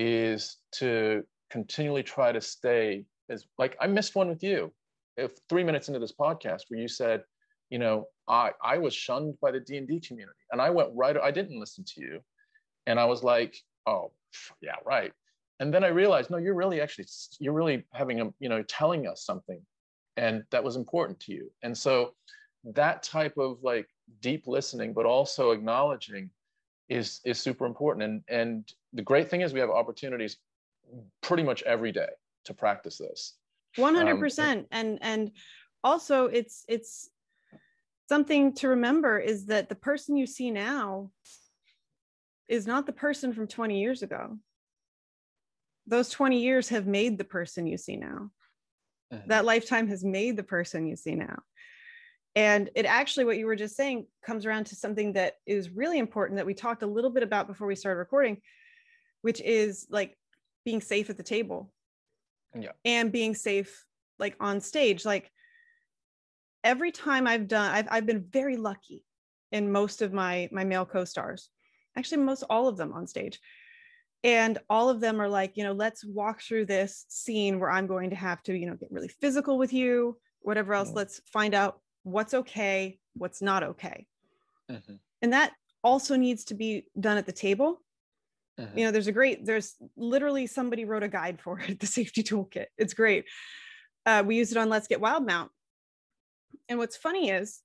[0.00, 4.72] is to continually try to stay as like i missed one with you.
[5.18, 7.22] If three minutes into this podcast where you said
[7.68, 11.30] you know i i was shunned by the d&d community and i went right i
[11.30, 12.20] didn't listen to you.
[12.86, 13.54] And i was like
[13.86, 14.12] oh
[14.62, 15.12] yeah right.
[15.60, 17.06] And then i realized no you're really actually
[17.38, 19.60] you're really having a you know telling us something
[20.16, 21.50] and that was important to you.
[21.62, 22.14] And so
[22.64, 23.88] that type of like
[24.22, 26.30] deep listening but also acknowledging
[26.88, 28.02] is is super important.
[28.02, 30.36] And and the great thing is we have opportunities
[31.22, 32.08] pretty much every day
[32.44, 33.34] to practice this
[33.78, 35.30] 100% um, and and
[35.84, 37.10] also it's it's
[38.08, 41.10] something to remember is that the person you see now
[42.48, 44.36] is not the person from 20 years ago.
[45.86, 48.30] Those 20 years have made the person you see now.
[49.12, 49.28] Mm-hmm.
[49.28, 51.38] That lifetime has made the person you see now.
[52.34, 56.00] And it actually, what you were just saying, comes around to something that is really
[56.00, 58.38] important that we talked a little bit about before we started recording,
[59.22, 60.16] which is like
[60.64, 61.72] being safe at the table
[62.58, 62.72] yeah.
[62.84, 63.84] and being safe
[64.18, 65.04] like on stage.
[65.04, 65.30] Like
[66.64, 69.04] every time I've done, I've, I've been very lucky
[69.52, 71.50] in most of my my male co-stars
[71.96, 73.40] actually most all of them on stage
[74.22, 77.86] and all of them are like you know let's walk through this scene where i'm
[77.86, 80.98] going to have to you know get really physical with you whatever else mm-hmm.
[80.98, 84.06] let's find out what's okay what's not okay
[84.70, 84.94] mm-hmm.
[85.22, 85.52] and that
[85.82, 87.80] also needs to be done at the table
[88.60, 88.78] mm-hmm.
[88.78, 92.22] you know there's a great there's literally somebody wrote a guide for it the safety
[92.22, 92.66] toolkit.
[92.76, 93.24] It's great.
[94.06, 95.48] Uh, we use it on let's get wildemount.
[96.68, 97.60] And what's funny is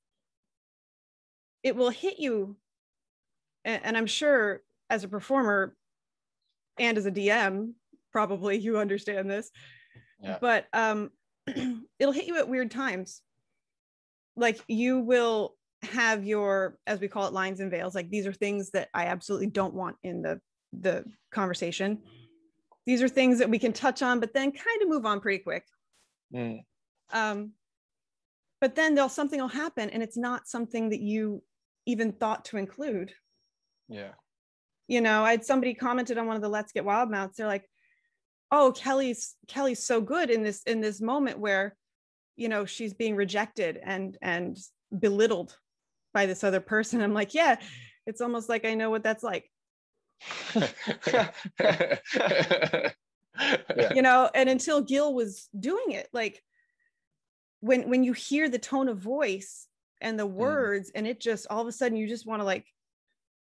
[1.64, 2.58] it will hit you
[3.64, 5.76] and, and i'm sure as a performer
[6.78, 7.74] and as a dm
[8.12, 9.50] probably you understand this
[10.22, 10.38] yeah.
[10.40, 11.10] but um
[12.00, 13.22] it'll hit you at weird times.
[14.36, 17.96] Like you will have your as we call it lines and veils.
[17.96, 20.40] Like these are things that i absolutely don't want in the
[20.82, 22.00] the conversation
[22.86, 25.44] these are things that we can touch on but then kind of move on pretty
[25.44, 25.66] quick
[26.34, 26.60] mm.
[27.12, 27.52] um
[28.62, 31.42] but then there'll something will happen and it's not something that you
[31.86, 33.12] even thought to include
[33.88, 34.12] yeah.
[34.88, 37.36] You know, I had somebody commented on one of the Let's Get Wildemounts.
[37.36, 37.68] They're like,
[38.52, 41.76] "Oh, Kelly's Kelly's so good in this in this moment where,
[42.36, 44.58] you know, she's being rejected and and
[44.98, 45.58] belittled
[46.14, 47.56] by this other person." I'm like, "Yeah,
[48.06, 49.50] it's almost like I know what that's like."
[50.56, 51.30] Yeah.
[53.94, 56.42] You know, and until Gil was doing it, like
[57.60, 59.68] when when you hear the tone of voice
[60.02, 60.32] and the mm.
[60.32, 60.94] words, mm.
[60.96, 62.66] and it just all of a sudden you just want to like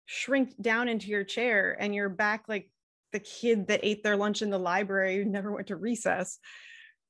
[0.06, 2.70] shrink down into your chair and you're back like
[3.12, 6.40] the kid that ate their lunch in the library who never went to recess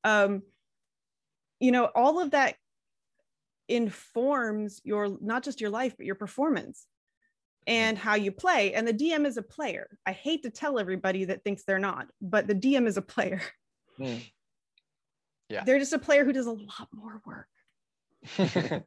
[0.04, 0.44] um
[1.60, 2.56] you know all of that
[3.68, 6.86] informs your not just your life but your performance
[7.68, 9.98] and how you play and the dm is a player.
[10.06, 13.42] I hate to tell everybody that thinks they're not but the dm is a player.
[14.00, 14.24] Mm.
[15.50, 15.64] yeah.
[15.64, 17.48] They're just a player who does a lot more work.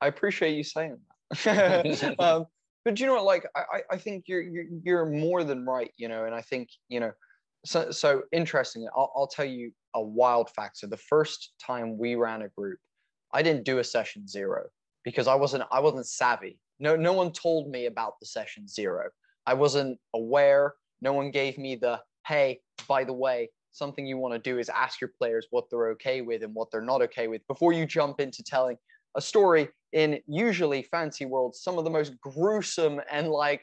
[0.00, 0.98] I appreciate you saying
[1.44, 2.16] that.
[2.18, 2.46] Um,
[2.84, 6.06] but you know what like i i think you're, you're you're more than right you
[6.06, 7.10] know and i think you know
[7.64, 10.78] so so interesting I'll, I'll tell you a wild fact.
[10.78, 12.78] So the first time we ran a group
[13.32, 14.66] I didn't do a session zero
[15.04, 16.58] because I wasn't I wasn't savvy.
[16.78, 19.08] No no one told me about the session zero.
[19.46, 20.74] I wasn't aware.
[21.00, 24.68] No one gave me the hey, by the way, something you want to do is
[24.68, 27.86] ask your players what they're okay with and what they're not okay with before you
[27.86, 28.76] jump into telling
[29.16, 33.62] a story in usually fancy worlds, some of the most gruesome and like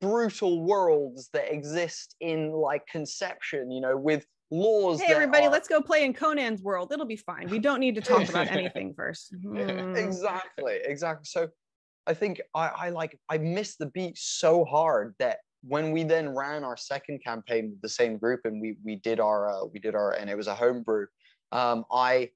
[0.00, 5.00] brutal worlds that exist in like conception, you know, with laws.
[5.00, 5.50] Hey, everybody, are...
[5.50, 6.92] let's go play in Conan's world.
[6.92, 7.48] It'll be fine.
[7.48, 9.34] We don't need to talk about anything first.
[9.44, 9.96] Mm.
[9.96, 11.24] Exactly, exactly.
[11.24, 11.48] So
[12.10, 16.34] I think I, I like I missed the beat so hard that when we then
[16.34, 19.78] ran our second campaign with the same group and we we did our uh, we
[19.78, 21.06] did our and it was a homebrew.
[21.52, 22.30] Um, I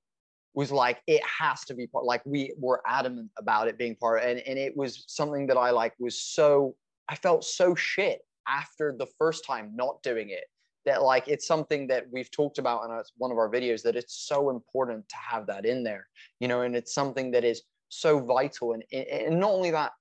[0.55, 4.23] was like it has to be part like we were adamant about it being part
[4.23, 6.77] and and it was something that I like was so
[7.09, 10.45] I felt so shit after the first time not doing it
[10.85, 14.27] that like it's something that we've talked about in one of our videos that it's
[14.29, 16.07] so important to have that in there
[16.39, 17.63] you know and it's something that is
[17.95, 18.73] so vital.
[18.73, 19.93] And, and not only that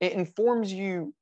[0.00, 1.14] it informs you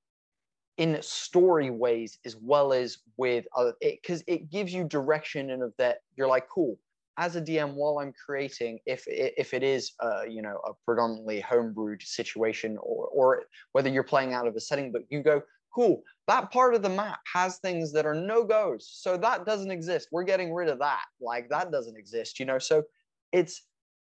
[0.77, 5.63] in story ways as well as with other because it, it gives you direction and
[5.63, 6.79] of that you're like cool
[7.19, 11.43] as a dm while i'm creating if if it is uh, you know a predominantly
[11.43, 13.43] homebrewed situation or or
[13.73, 15.43] whether you're playing out of a setting but you go
[15.75, 18.91] cool that part of the map has things that are no goes.
[18.93, 20.09] So that doesn't exist.
[20.13, 21.05] We're getting rid of that.
[21.21, 22.59] Like that doesn't exist you know?
[22.59, 22.85] So
[23.33, 23.63] it's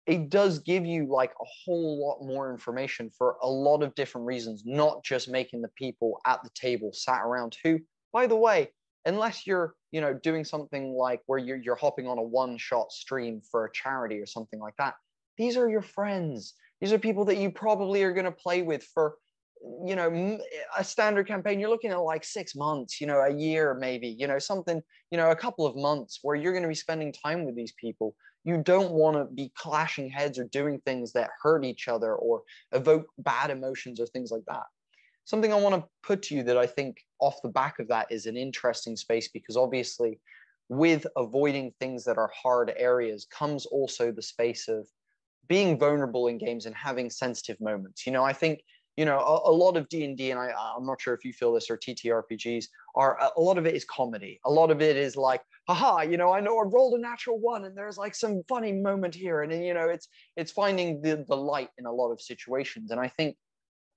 [0.07, 4.27] it does give you like a whole lot more information for a lot of different
[4.27, 7.79] reasons not just making the people at the table sat around who
[8.13, 8.69] by the way
[9.05, 12.91] unless you're you know doing something like where you're, you're hopping on a one shot
[12.91, 14.95] stream for a charity or something like that
[15.37, 16.53] these are your friends.
[16.81, 19.15] These are people that you probably are going to play with for
[19.85, 20.39] you know
[20.77, 21.59] a standard campaign.
[21.59, 25.17] You're looking at like six months you know a year maybe you know something you
[25.17, 28.15] know a couple of months where you're going to be spending time with these people
[28.45, 32.43] you don't want to be clashing heads or doing things that hurt each other or
[32.71, 34.63] evoke bad emotions or things like that.
[35.25, 38.11] Something i want to put to you that i think off the back of that
[38.11, 40.19] is an interesting space because obviously
[40.69, 44.87] with avoiding things that are hard areas comes also the space of
[45.47, 48.05] being vulnerable in games and having sensitive moments.
[48.05, 48.61] You know i think
[48.97, 51.53] you know a, a, lot of d&d and I, i'm not sure if you feel
[51.53, 54.39] this or ttrpgs are a lot of it is comedy.
[54.45, 57.39] A lot of it is like haha you know i know i rolled a natural
[57.39, 59.41] one and there's like some funny moment here.
[59.41, 62.91] And you know it's it's finding the, the light in a lot of situations.
[62.91, 63.35] And i think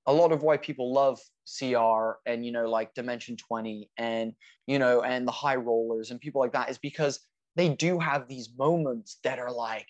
[0.06, 1.20] a lot of why people love
[1.58, 4.32] cr and you know like dimension 20 and
[4.66, 7.20] you know and the high rollers and people like that is because
[7.56, 9.86] they do have these moments that are like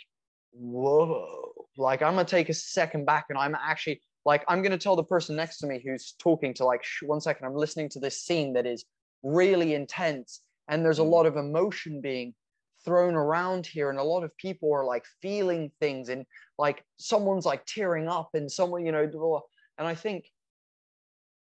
[0.53, 1.53] whoa.
[1.77, 4.95] Like i'm gonna take a second back and i'm actually like i'm going to tell
[4.95, 8.23] the person next to me who's talking to like one second i'm listening to this
[8.23, 8.85] scene that is
[9.25, 11.11] really intense and there's a mm.
[11.11, 12.35] lot of emotion being
[12.85, 16.25] thrown around here and a lot of people are like feeling things and
[16.59, 19.43] like someone's like tearing up and someone you know
[19.79, 20.27] and i think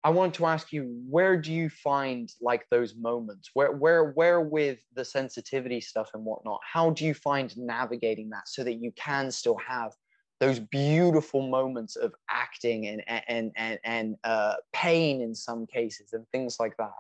[0.05, 4.41] i wanted to ask you where do you find like those moments where where where
[4.41, 8.93] with the sensitivity stuff and whatnot how do you find navigating that so that you
[8.93, 9.93] can still have
[10.41, 16.27] those beautiful moments of acting and and and and uh, pain in some cases and
[16.33, 16.93] things like that.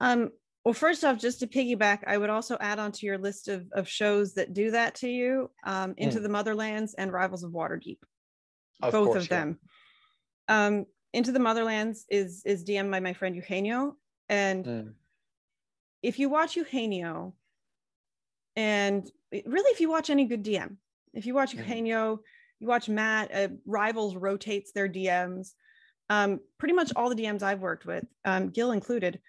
[0.00, 0.30] Um,
[0.64, 3.88] well, first off, just to piggyback, I would also add onto your list of, of
[3.88, 6.22] shows that do that to you, um, Into mm.
[6.22, 7.98] the Motherlands and Rivals of Waterdeep,
[8.82, 9.58] of both course, of them.
[10.48, 13.96] Um, Into the Motherlands is is DM by my friend Eugenio,
[14.28, 14.92] and mm.
[16.02, 17.34] if you watch Eugenio,
[18.56, 20.76] and really if you watch any good DM,
[21.14, 21.68] if you watch mm-hmm.
[21.68, 22.20] Eugenio,
[22.58, 25.52] you watch Matt, uh, Rivals rotates their DMs.
[26.08, 29.20] Um, pretty much all the DMs I've worked with, um, Gil included,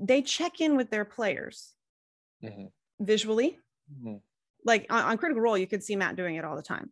[0.00, 1.72] they check in with their players
[2.42, 2.66] mm-hmm.
[3.00, 3.58] visually.
[3.92, 4.16] Mm-hmm.
[4.64, 6.90] Like on, on, Critical Role, you could see Matt doing it all the time.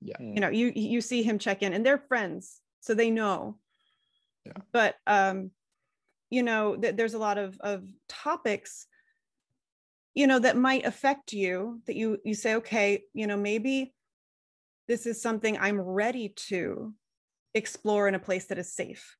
[0.00, 0.16] Yeah.
[0.20, 3.58] You know, you you see him check in, and they're friends, so they know.
[4.44, 4.52] Yeah.
[4.72, 5.50] But um,
[6.30, 8.86] you know, th- there's a lot of of topics
[10.14, 13.92] you know that might affect you that you you say okay you know maybe
[14.88, 16.94] this is something i'm ready to
[17.54, 19.16] explore in a place that is safe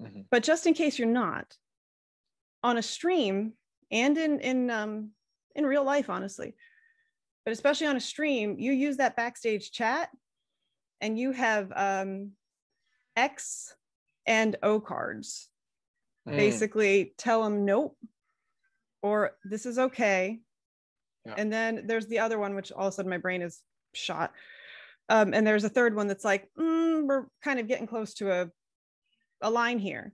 [0.00, 0.20] mm-hmm.
[0.30, 1.54] but just in case you're not
[2.62, 3.52] on a stream
[3.90, 5.10] and in in um
[5.54, 6.54] in real life honestly
[7.44, 10.10] but especially on a stream you use that backstage chat
[11.00, 12.30] and you have um
[13.16, 13.74] x
[14.26, 15.48] and o cards
[16.28, 16.36] mm.
[16.36, 17.96] basically tell them nope
[19.02, 20.40] or this is okay.
[21.26, 21.34] Yeah.
[21.36, 23.60] And then there's the other one, which all of a sudden my brain is
[23.94, 24.32] shot.
[25.08, 28.30] Um, and there's a third one that's like, mm, we're kind of getting close to
[28.30, 28.50] a,
[29.42, 30.12] a line here.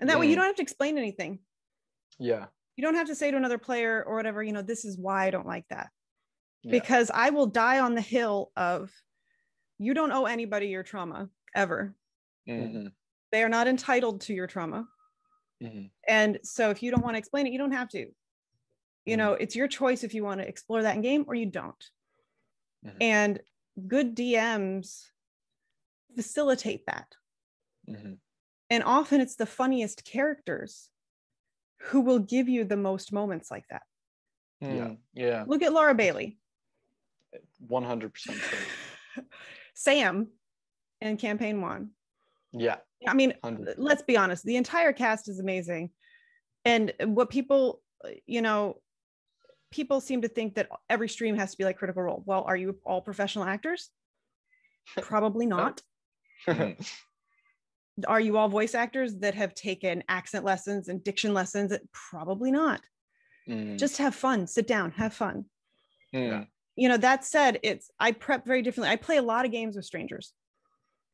[0.00, 0.20] And that mm.
[0.20, 0.36] way you mm.
[0.36, 1.40] don't have to explain anything.
[2.18, 2.46] Yeah.
[2.76, 5.26] You don't have to say to another player or whatever, you know, this is why
[5.26, 5.90] I don't like that.
[6.62, 6.72] Yeah.
[6.72, 8.90] because I will die on the hill of
[9.78, 11.94] you don't owe anybody your trauma ever.
[12.46, 12.72] Mm.
[12.72, 12.92] Mhm,
[13.32, 14.86] They are not entitled to your trauma.
[15.62, 15.90] mhm.
[16.06, 18.10] And so if you don't want to explain it, you don't have to.
[19.10, 19.18] You Mhm.
[19.18, 21.90] know, it's your choice if you want to explore that in game or you don't.
[22.86, 22.96] Mhm.
[23.00, 23.42] And
[23.88, 25.10] good DMs
[26.14, 27.16] facilitate that.
[27.88, 28.20] Mhm.
[28.70, 30.90] And often it's the funniest characters
[31.88, 33.82] who will give you the most moments like that.
[34.60, 34.68] Yeah.
[34.68, 35.44] Mm, yeah.
[35.48, 36.38] Look at Laura Bailey,
[37.58, 38.36] 100%
[39.74, 40.30] Sam
[41.00, 41.96] in campaign one.
[42.52, 42.78] Yeah.
[43.08, 45.90] I mean, 100 let's be honest, the entire cast is amazing.
[46.64, 47.82] And what people,
[48.26, 48.80] you know,
[49.70, 52.22] people seem to think that every stream has to be like Critical Role.
[52.26, 53.90] Well, are you all professional actors?
[55.00, 55.80] Probably not.
[58.06, 61.76] Are you all voice actors that have taken accent lessons and diction lessons?
[61.92, 62.80] Probably not.
[63.46, 65.44] Mm, Just have fun, sit down, have fun.
[66.14, 66.46] Mm.
[66.76, 68.90] You know, that said, it's I prep very differently.
[68.90, 70.32] I play a lot of games with strangers.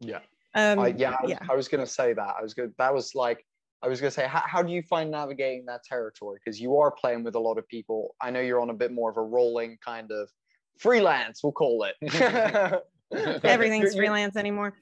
[0.01, 0.21] yeah.
[0.55, 1.39] Um, I, yeah, I was, yeah.
[1.51, 2.37] I was gonna say that.
[2.39, 2.73] I was good.
[2.79, 3.45] That was like
[3.83, 6.39] I was gonna say, how, how do you find navigating that territory?
[6.43, 8.15] Because you are playing with a lot of people.
[8.21, 10.31] I know you're on a bit more of a rolling kind of
[10.79, 11.95] freelance, we'll call it.
[13.45, 14.75] Everything's You're- you're- freelance anymore.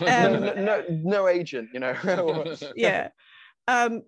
[0.00, 1.94] No, Um, no, no, no agent, you know.
[2.76, 3.08] yeah
[3.68, 4.02] um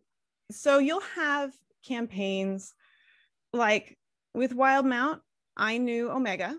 [0.51, 1.53] so you'll have
[1.86, 2.74] campaigns
[3.53, 3.97] like
[4.34, 5.20] with Wildemount
[5.57, 6.57] i knew omega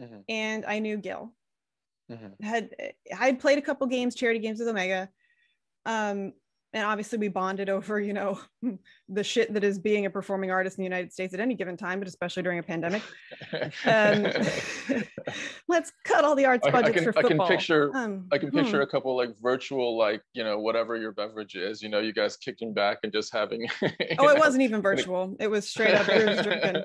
[0.00, 1.32] Mhm, and i knew gil
[2.10, 2.70] mhm, had
[3.18, 5.08] i'd played a couple games charity games with omega
[5.86, 6.32] um
[6.72, 8.40] and obviously we bonded over you know
[9.08, 11.76] the shit that is being a performing artist in the united states at any given
[11.76, 13.02] time but especially during a pandemic.
[13.84, 14.26] Um
[15.68, 18.38] let's cut all the arts I, I budgets can for I can picture um, I
[18.38, 18.58] can hmm.
[18.58, 22.12] picture a couple like virtual like you know whatever your beverage is you know you
[22.12, 25.36] guys kicking back and just having oh it wasn't even virtual.
[25.40, 26.82] It was straight up beers drinking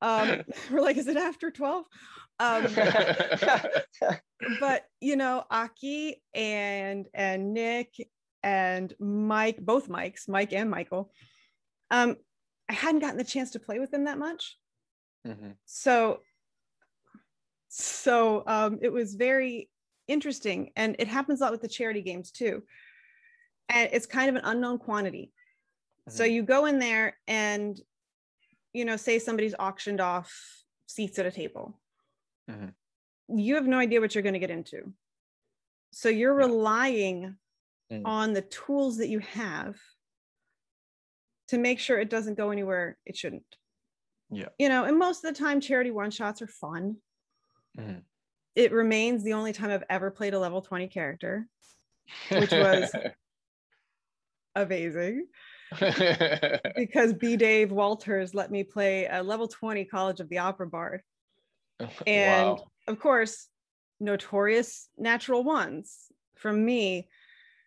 [0.00, 1.84] um we're like is it after 12
[2.40, 2.66] um
[4.60, 7.94] but you know aki and and nick
[8.44, 11.10] and mike both mikes mike and michael
[11.90, 12.14] um
[12.68, 14.58] i hadn't gotten the chance to play with them that much
[15.26, 15.54] mhm.
[15.64, 16.20] so
[17.68, 19.68] so um it was very
[20.06, 22.62] interesting and it happens a lot with the charity games too
[23.70, 25.32] and it's kind of an unknown quantity
[26.08, 26.32] so Mhm.
[26.34, 27.80] you go in there and
[28.74, 30.30] you know say somebody's auctioned off
[30.86, 31.80] seats at a table
[32.50, 32.74] Mhm.
[33.28, 34.92] you have no idea what you're going to get into
[35.92, 36.46] so you're Yeah.
[36.46, 37.38] relying
[37.94, 38.02] Mm.
[38.06, 39.76] on the tools that you have
[41.48, 43.44] to make sure it doesn't go anywhere it shouldn't
[44.30, 44.48] Yeah.
[44.58, 46.96] you know and most of the time charity one shots are fun
[47.78, 48.02] Mhm.
[48.54, 51.46] it remains the only time i've ever played a level 20 character
[52.30, 52.94] Which was-
[54.56, 55.26] amazing
[56.76, 61.02] because b dave walters let me play a level 20 college of the opera bard
[62.06, 62.64] and wow.
[62.86, 63.48] of course
[64.00, 67.08] notorious natural ones from me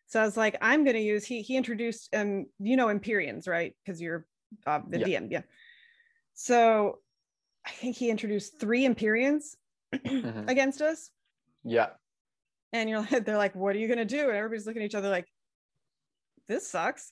[0.07, 3.47] so i was like i'm going to use he he introduced um you know empyreans
[3.47, 4.25] right because you're
[4.65, 5.19] uh, the Yeah.
[5.19, 5.41] dm yeah
[6.33, 6.99] so
[7.65, 9.55] i think he introduced three empyreans
[9.93, 10.49] Mhm.
[10.49, 11.11] against us
[11.63, 11.89] Yeah.
[12.73, 14.85] and you're like they're like what are you going to do and everybody's looking at
[14.85, 15.27] each other like
[16.47, 17.11] this sucks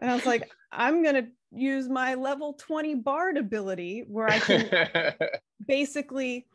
[0.00, 4.38] and i was like i'm going to use my level 20 bard ability where i
[4.38, 4.70] can
[5.66, 6.46] basically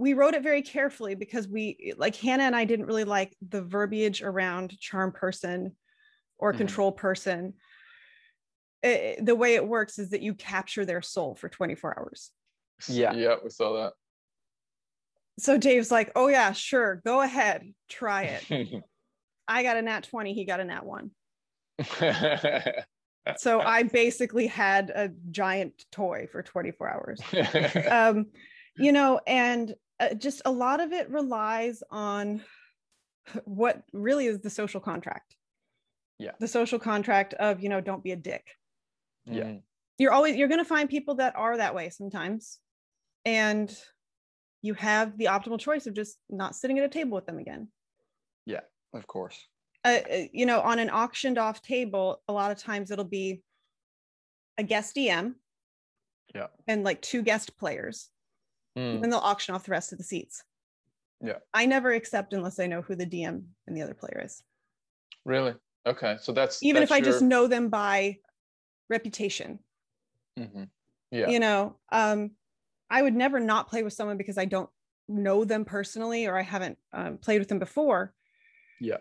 [0.00, 3.62] we wrote it very carefully because we like hannah and i didn't really like the
[3.62, 5.76] verbiage around charm person
[6.38, 6.56] or Mhm.
[6.56, 7.52] control person.
[8.82, 12.30] Eh, the way it works is that you capture their soul for 24 hours.
[12.88, 13.12] Yeah.
[13.12, 13.92] yeah we saw that.
[15.38, 18.84] So dave's like oh yeah sure go ahead try it.
[19.48, 21.10] I got a nat 20 he got a nat 1
[23.36, 27.20] so i basically had a giant toy for 24 hours.
[27.90, 28.26] Um,
[28.76, 32.42] you know, and uh, just a lot of it relies on
[33.44, 35.36] what really is the social contract.
[36.18, 36.32] Yeah.
[36.40, 38.46] The social contract of, you know, don't be a dick.
[39.24, 39.44] Yeah.
[39.44, 39.62] Mhm.
[39.98, 42.58] You're always, you're going to find people that are that way sometimes.
[43.24, 43.74] And
[44.62, 47.68] you have the optimal choice of just not sitting at a table with them again.
[48.46, 48.60] Yeah,
[48.94, 49.38] of course.
[49.84, 53.42] Uh, uh, you know, on an auctioned off table, a lot of times it'll be
[54.58, 55.34] a guest DM.
[56.34, 56.48] Yeah.
[56.66, 58.08] And like two guest players.
[58.80, 58.94] Mm.
[58.94, 60.42] and then they'll auction off the rest of the seats.
[61.20, 61.38] Yeah.
[61.52, 64.42] I never accept unless I know who the DM and the other player is.
[65.26, 65.54] really
[65.86, 68.16] okay so that's Even if that's I just know them by
[68.88, 69.58] reputation.
[70.38, 70.68] Mhm.
[71.10, 72.30] yeah You know, um,
[72.88, 74.70] I would never not play with someone because I don't
[75.08, 78.14] know them personally or I haven't um, played with them before.
[78.80, 78.98] Yeah.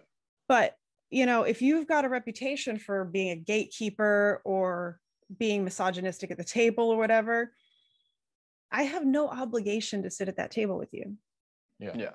[0.48, 0.78] But,
[1.10, 5.00] you know, if you've got a reputation for being a gatekeeper or
[5.38, 7.54] being misogynistic at the table or whatever,
[8.72, 11.16] I have no obligation to sit at that table with you.
[11.80, 11.92] Yeah.
[11.96, 12.12] Yeah.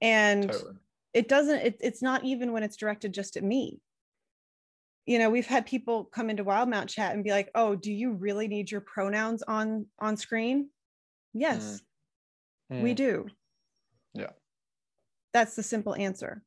[0.00, 0.74] And Totally.
[1.12, 3.80] it doesn't, it, it's not even when it's directed just at me.
[5.06, 8.12] You know, we've had people come into Wildemount chat and be like, oh, do you
[8.12, 10.68] really need your pronouns on on screen?
[11.34, 11.80] Yes,
[12.70, 12.96] we Mm.
[12.96, 13.26] do.
[14.14, 14.30] Yeah.
[15.32, 16.42] That's the simple answer.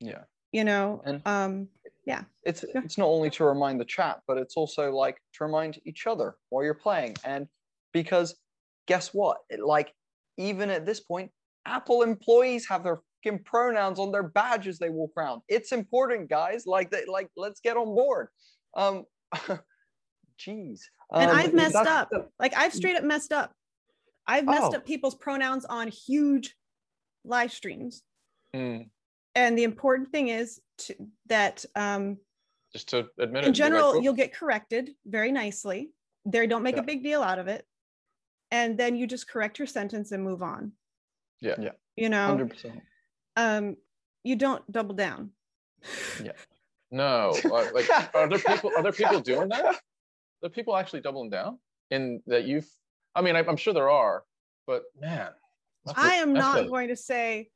[0.00, 0.24] Yeah.
[0.50, 1.68] You know, And- um,
[2.04, 2.24] yeah.
[2.42, 2.80] it's Yeah.
[2.84, 6.36] it's not only to remind the chat but it's also like to remind each other
[6.48, 7.46] while you're playing and
[7.92, 8.34] because
[8.86, 9.92] guess what It- like
[10.36, 11.30] even at this point
[11.66, 16.64] apple employees have their fucking pronouns on their badges they walk around it's important guys
[16.66, 18.28] like they like let's get on board
[18.76, 19.04] um
[20.40, 20.80] jeez
[21.12, 22.10] and Um, I've messed up.
[22.10, 23.52] the- Like I've straight up messed up.
[24.26, 24.76] I've messed Oh.
[24.78, 26.56] up people's pronouns on huge
[27.24, 28.02] live streams.
[28.54, 28.90] Mm.
[29.36, 32.18] And the important thing is to, that um,
[32.72, 33.20] Just to admit it.
[33.20, 35.92] in and be like, general, you'll get corrected very nicely.
[36.24, 36.82] They don't make Yeah.
[36.82, 37.64] a big deal out of it.
[38.56, 40.72] And then you just correct your sentence and move on.
[41.40, 41.56] Yeah.
[41.58, 41.72] Yeah.
[41.96, 42.80] You know, 100%
[43.36, 43.76] um,
[44.24, 45.30] you don't double down.
[46.22, 46.32] Yeah
[46.90, 49.64] no, uh, like are there people are there people doing that?
[49.64, 49.74] Are
[50.42, 51.58] there people actually doubling down
[51.90, 52.68] in that you've?
[53.14, 54.24] I mean, I, I'm sure there are,
[54.66, 55.30] but man,
[55.84, 57.50] that's a- I am not a- going to say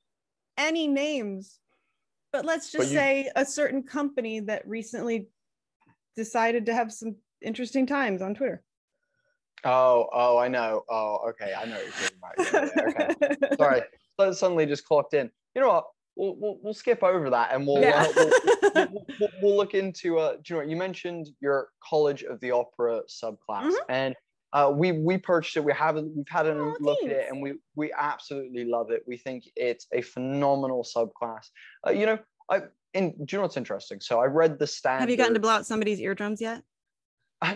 [0.56, 1.58] any names,
[2.32, 5.28] but let's But just you- say a certain company that recently
[6.16, 8.62] decided to have some interesting times on Twitter.
[9.64, 10.82] Oh oh i know.
[10.90, 13.16] Oh okay i know what you're talking about.
[13.20, 13.56] Yeah, yeah, okay.
[13.56, 13.82] Sorry.
[14.18, 15.30] So suddenly just clocked in.
[15.54, 15.84] You know what?
[16.16, 18.02] We'll, we'll, we'll skip over that and we'll, Yeah.
[18.04, 20.68] uh, we'll, we'll, we'll, look into uh do you know what?
[20.70, 23.38] You mentioned your college of the opera subclass
[23.72, 23.74] Mhm.
[23.88, 24.14] and
[24.52, 25.64] uh we we purchased it.
[25.64, 29.02] We haven't we've had a Oh, look at it and we we absolutely love it.
[29.06, 31.46] We think it's a phenomenal subclass.
[31.86, 32.18] Uh, you know
[32.50, 34.00] i and do you know what's interesting?
[34.00, 36.62] So i read the standard Have you gotten to blow out somebody's eardrums yet?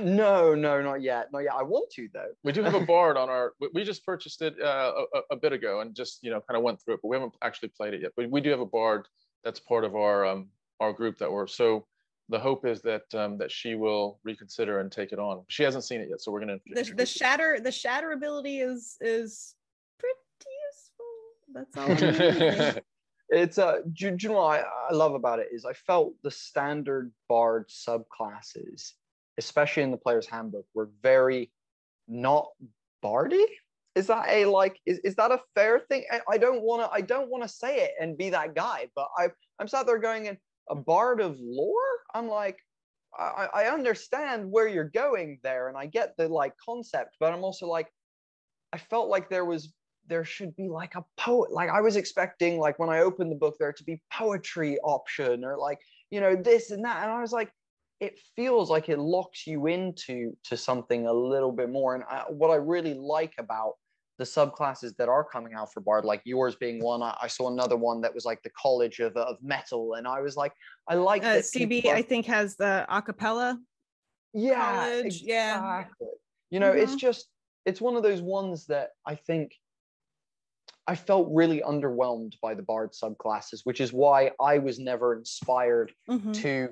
[0.00, 3.16] No no not yet not yet i want to though We do have a bard
[3.16, 3.52] on our.
[3.60, 6.40] we- We just purchased it uh, a, a- a bit ago and just you know
[6.40, 8.12] kind of went through it, but we haven't actually played it yet.
[8.16, 9.06] But we do have a bard
[9.44, 10.48] that's part of our um,
[10.80, 11.86] our group that we're so.
[12.30, 15.44] The hope is that um, that she will reconsider and take it on.
[15.48, 16.56] She hasn't seen it yet, so we're gonna.
[16.66, 17.18] The, the introduce it.
[17.18, 19.54] shatter the shatter ability is is
[19.98, 20.16] pretty
[20.70, 21.12] useful.
[21.54, 22.72] That's all.
[22.76, 22.82] I'm.
[23.30, 26.12] It's uh, do, do you know what I, I love about it is I felt
[26.22, 28.92] the standard bard subclasses,
[29.38, 31.50] especially in the player's handbook, we were very
[32.08, 32.48] not
[33.02, 33.46] bardy.
[33.94, 34.78] Is that a like?
[34.86, 36.04] Is, is that a fair thing?
[36.10, 36.90] I, I don't want to.
[36.90, 39.28] I don't want to say it and be that guy, but I
[39.58, 40.36] I'm sat there going in
[40.68, 41.78] a bard of lore.
[42.12, 42.58] I'm like,
[43.16, 47.44] I, I understand where you're going there, and I get the like concept, but I'm
[47.44, 47.86] also like,
[48.72, 49.72] I felt like there was
[50.08, 53.36] there should be like a poet like i was expecting like when i opened the
[53.36, 55.78] book there to be poetry option or like
[56.10, 57.50] you know this and that and i was like
[58.00, 62.24] it feels like it locks you into to something a little bit more and I,
[62.28, 63.74] what i really like about
[64.18, 67.48] the subclasses that are coming out for bard like yours being one i, I saw
[67.50, 70.52] another one that was like the college of, of metal and i was like
[70.88, 73.58] i like Uh, that CB are- I think has the acapella.
[74.32, 75.84] yeah college, yeah.
[76.50, 76.98] you know it's Mhm.
[76.98, 77.28] just
[77.64, 79.52] it's one of those ones that i think
[80.86, 85.92] i felt really underwhelmed by the bard subclasses which is why i was never inspired
[86.10, 86.34] Mhm.
[86.42, 86.68] to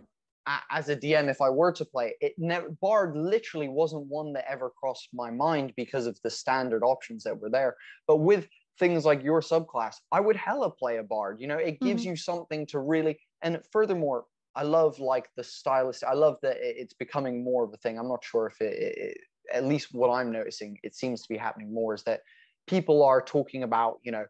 [0.70, 4.48] as a dm if i were to play it never bard literally wasn't one that
[4.50, 7.76] ever crossed my mind because of the standard options that were there
[8.06, 11.80] but with things like your subclass i would hella play a bard you know it
[11.80, 12.04] gives Mhm.
[12.04, 16.04] you something to really and furthermore I love like the stylist.
[16.04, 17.98] I love that it's becoming more of a thing.
[17.98, 19.18] I'm not sure if it, it,
[19.50, 22.20] at least what I'm noticing, it seems to be happening more is that
[22.66, 24.26] people are talking about, you know,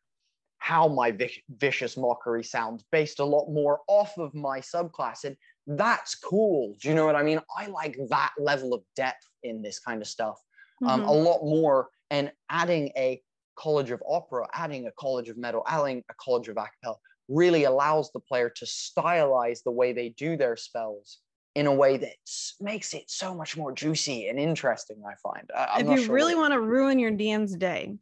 [0.58, 5.24] how my vic- vicious mockery sounds based a lot more off of my subclass.
[5.24, 5.36] And
[5.66, 6.74] that's cool.
[6.80, 7.40] Do you know what I mean?
[7.56, 10.40] I like that level of depth in this kind of stuff
[10.84, 11.08] um, Mhm.
[11.08, 11.90] a lot more.
[12.10, 13.22] And adding a
[13.56, 16.96] college of opera, adding a college of metal, adding a college of acapella
[17.28, 21.20] really allows the player to stylize the way they do their spells
[21.54, 22.16] in a way that
[22.60, 25.02] makes it so much more juicy and interesting.
[25.06, 25.50] I find.
[25.54, 27.96] I, I'm if you sure really want to ruin your DM's day,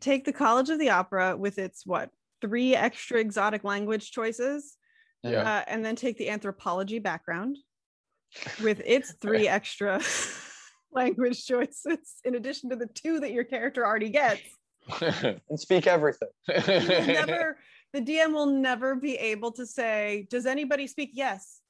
[0.00, 4.76] take the College of the Opera with its what three extra exotic language choices,
[5.32, 5.58] Yeah.
[5.58, 7.58] uh, and then take the anthropology background
[8.62, 10.00] with its three extra
[10.92, 14.42] language choices, in addition to the two that your character already gets.
[15.00, 16.28] and speak everything.
[16.48, 17.58] Never,
[17.92, 21.60] the DM will never be able to say, "Does anybody speak?" Yes,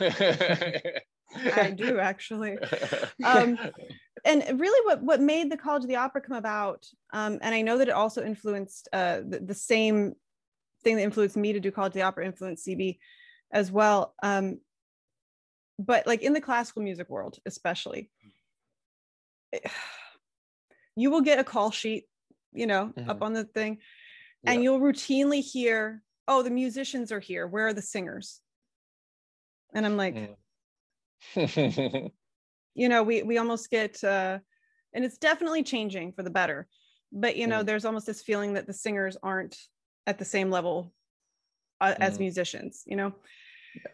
[0.00, 2.58] I do actually.
[3.24, 3.58] Um,
[4.24, 7.62] and really what what made the college of the opera come about um, and i
[7.62, 10.14] know that it also influenced uh, the, the same
[10.82, 12.98] thing that influenced me to do college of the opera influenced cb
[13.52, 14.60] as well um,
[15.78, 18.10] but like in the classical music world especially
[20.96, 22.06] you will get a call sheet,
[22.52, 23.08] you know, Mhm.
[23.08, 23.80] up on the thing,
[24.46, 24.62] and Yeah.
[24.62, 27.46] you'll routinely hear, "Oh, the musicians are here.
[27.46, 28.42] Where are the singers?"
[29.72, 30.36] And I'm like,
[31.34, 32.12] Mm.
[32.74, 34.38] you know, we we almost get, uh,
[34.92, 36.68] and it's definitely changing for the better.
[37.12, 37.66] But you know, Mm.
[37.66, 39.56] there's almost this feeling that the singers aren't
[40.06, 40.92] at the same level
[41.80, 42.20] uh, as Mm.
[42.20, 42.82] musicians.
[42.86, 43.14] You know,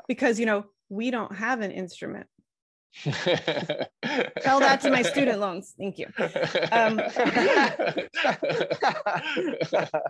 [0.08, 2.26] because you know we don't have an instrument.
[3.04, 5.74] Tell that to my student loans.
[5.76, 6.06] Thank you.
[6.70, 7.00] Um,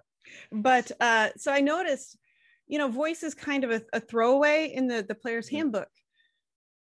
[0.52, 2.16] but uh so i noticed
[2.66, 5.56] you know voice is kind of a, a throwaway in the the player's Mhm.
[5.56, 5.88] handbook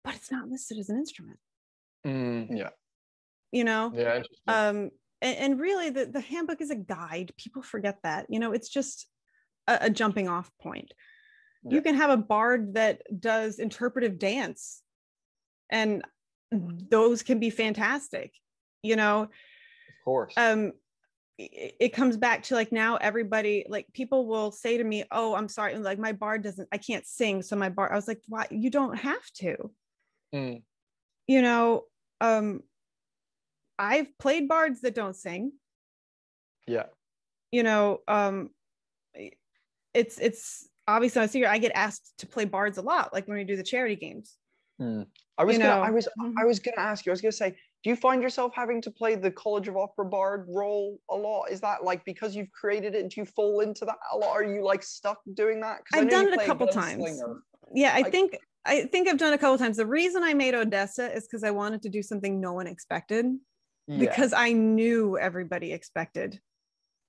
[0.03, 1.39] but it's not listed as an instrument
[2.05, 2.69] Mm, yeah,
[3.51, 4.91] you know yeah, um
[5.26, 7.34] and, and really the, the handbook is a guide.
[7.38, 9.07] People forget that you know it's just
[9.67, 10.93] a, a jumping off point.
[11.67, 14.84] You can have a bard that does interpretive dance
[15.71, 16.03] and
[16.51, 18.34] those can be fantastic
[18.86, 19.23] you know?
[19.23, 20.34] Of course.
[20.38, 20.73] um
[21.38, 25.36] it, it comes back to like now everybody like people will say to me oh
[25.36, 28.21] i'm sorry like my bard doesn't i can't sing so my bard i was like
[28.30, 29.55] why you don't have to.
[30.34, 30.61] Mm.
[31.28, 31.84] you know
[32.21, 32.61] um
[33.80, 35.51] i've played bards that don't sing
[36.67, 36.86] yeah.
[37.51, 38.49] you know um
[39.93, 43.28] it's it's obviously not a secret i get asked to play bards a lot like
[43.28, 44.38] when we do the charity games
[44.82, 45.05] Mm.
[45.38, 46.34] I was you gonna, know, I was mhm.
[46.38, 47.11] I was gonna ask you.
[47.11, 47.51] I was gonna say,
[47.84, 51.45] do you find yourself having to play the College of Opera bard role a lot?
[51.45, 53.09] Is that like because you've created it?
[53.09, 54.32] Do you fall into that a lot?
[54.32, 55.80] Are you like stuck doing that?
[55.93, 57.03] I've done it a couple times.
[57.03, 57.39] gunslinger.
[57.73, 60.53] yeah i I- think i think i've done a couple times the reason i made
[60.53, 63.26] odessa is because i wanted to do something no one expected
[63.88, 66.39] Yeah, because I knew everybody expected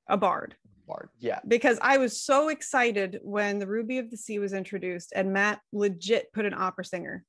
[0.09, 0.57] a bard.
[0.87, 1.09] bard.
[1.19, 1.41] Yeah.
[1.49, 5.61] Because I was so excited when the Ruby of the Sea was introduced and Matt
[5.73, 7.25] legit put an opera singer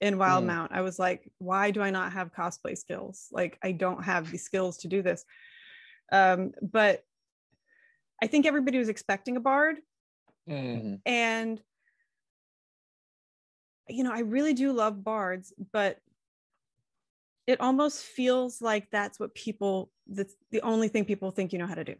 [0.00, 0.48] in Wild Mm.
[0.48, 0.72] Mount.
[0.72, 3.28] I was like, why do I not have cosplay skills?
[3.30, 5.24] Like, I don't have the skills to do this.
[6.12, 7.02] Um, but
[8.22, 9.76] I think everybody was expecting a bard.
[10.48, 11.00] Mm.
[11.06, 11.60] And,
[13.88, 15.98] you know, I really do love bards, but
[17.46, 21.66] it almost feels like that's what people, that's the only thing people think you know
[21.66, 21.94] how to do.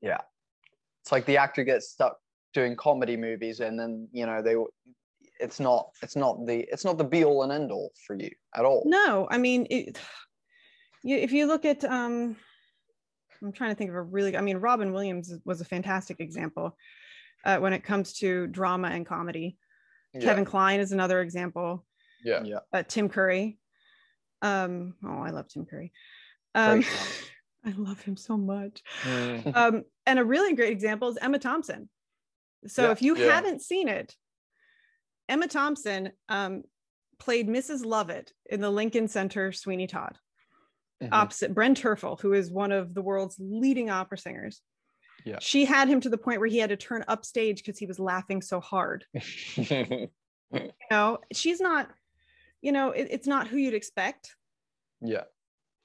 [0.00, 0.18] Yeah.
[1.02, 2.18] It's like the actor gets stuck
[2.54, 4.56] doing comedy movies, and then you know they.
[5.40, 5.90] It's not.
[6.02, 6.60] It's not the.
[6.70, 8.84] It's not the be all and end all for you at all.
[8.86, 9.98] No, I mean, it,
[11.02, 12.36] you, if you look at, um,
[13.42, 16.76] I'm trying to think of a really, I mean, Robin Williams was a fantastic example
[17.44, 19.56] uh, when it comes to drama and comedy.
[20.14, 20.20] Yeah.
[20.20, 21.84] Kevin Kline is another example.
[22.24, 22.44] Yeah.
[22.44, 22.58] Yeah.
[22.72, 23.58] Uh, Tim Curry.
[24.42, 25.92] Um, oh, I love Tim Curry.
[26.54, 26.84] Um,
[27.64, 28.82] I love him so much.
[29.04, 29.56] Mm.
[29.56, 31.88] Um, and a really great example is Emma Thompson.
[32.66, 33.34] So Yeah, if you yeah.
[33.34, 34.14] haven't seen it,
[35.28, 36.64] Emma Thompson um,
[37.20, 37.84] played Mrs.
[37.84, 40.18] Lovett in the Lincoln Center Sweeney Todd,
[41.02, 41.08] Mhm.
[41.12, 44.60] opposite Bryn Terfel, who is one of the world's leading opera singers.
[45.24, 45.38] Yeah.
[45.40, 48.00] She had him to the point where he had to turn upstage because he was
[48.00, 49.04] laughing so hard.
[50.54, 51.88] You know, she's not,
[52.62, 54.34] you know, it- it's not who you'd expect.
[55.00, 55.24] yeah.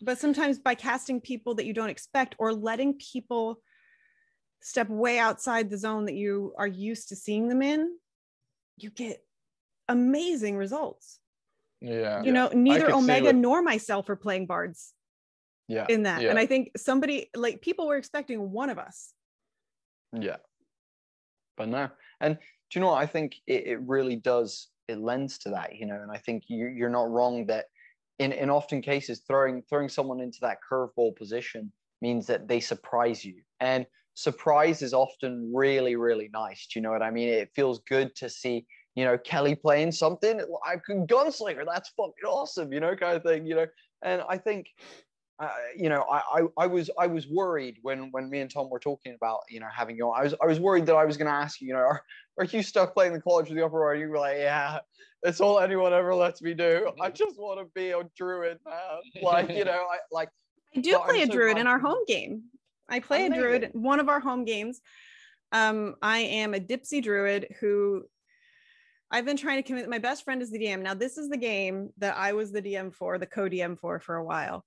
[0.02, 3.60] but sometimes by casting people that you don't expect or letting people
[4.62, 7.98] step way outside the zone that you are used to seeing them in
[8.78, 9.18] you get
[9.90, 11.20] amazing results
[11.82, 12.22] yeah.
[12.24, 14.94] you know neither omega nor myself are playing bards
[15.68, 15.88] Yeah.
[15.90, 16.30] in that Yeah.
[16.30, 19.14] and i think somebody like people were expecting one of us
[20.14, 20.38] Yeah.
[21.58, 21.90] But no.
[22.22, 23.02] And do you know what?
[23.02, 26.44] I think it, it really does, it lends to that, you know, and I think
[26.48, 27.66] you, you're not wrong that
[28.20, 31.72] in, in often cases, throwing throwing someone into that curveball position
[32.02, 33.36] means that they surprise you.
[33.60, 33.86] And
[34.16, 36.68] surprise is often really, really nice.
[36.68, 37.30] Do you know what I mean?
[37.30, 38.66] It feels good to see,
[38.96, 41.66] you know, Kelly playing something like gunslinger.
[41.66, 43.68] That's fucking awesome, you know, kind of thing, you know.
[44.04, 44.68] And I think
[45.40, 48.70] uh, you know, I, I I was I was worried when when me and Tom
[48.70, 50.20] were talking about you know having you on.
[50.20, 52.02] I was I was worried that I was going to ask you, you know, are,
[52.40, 53.94] are you stuck playing the College of the Opera?
[53.94, 54.80] And you were like, yeah,
[55.24, 56.92] it's all anyone ever lets me do.
[57.00, 58.76] I just want to be a druid, man.
[59.24, 60.30] Like you know, I like
[60.76, 62.44] i do Well, I'm play a so druid glad in our home game
[62.90, 64.82] i play a druid in one of our home games
[65.52, 68.04] um i am a dipsy druid who
[69.10, 69.90] I've been trying to commit.
[69.90, 70.82] my best friend is the DM.
[70.82, 74.02] Now, this is the game that I was the DM for, the co DM for
[74.02, 74.66] for a while.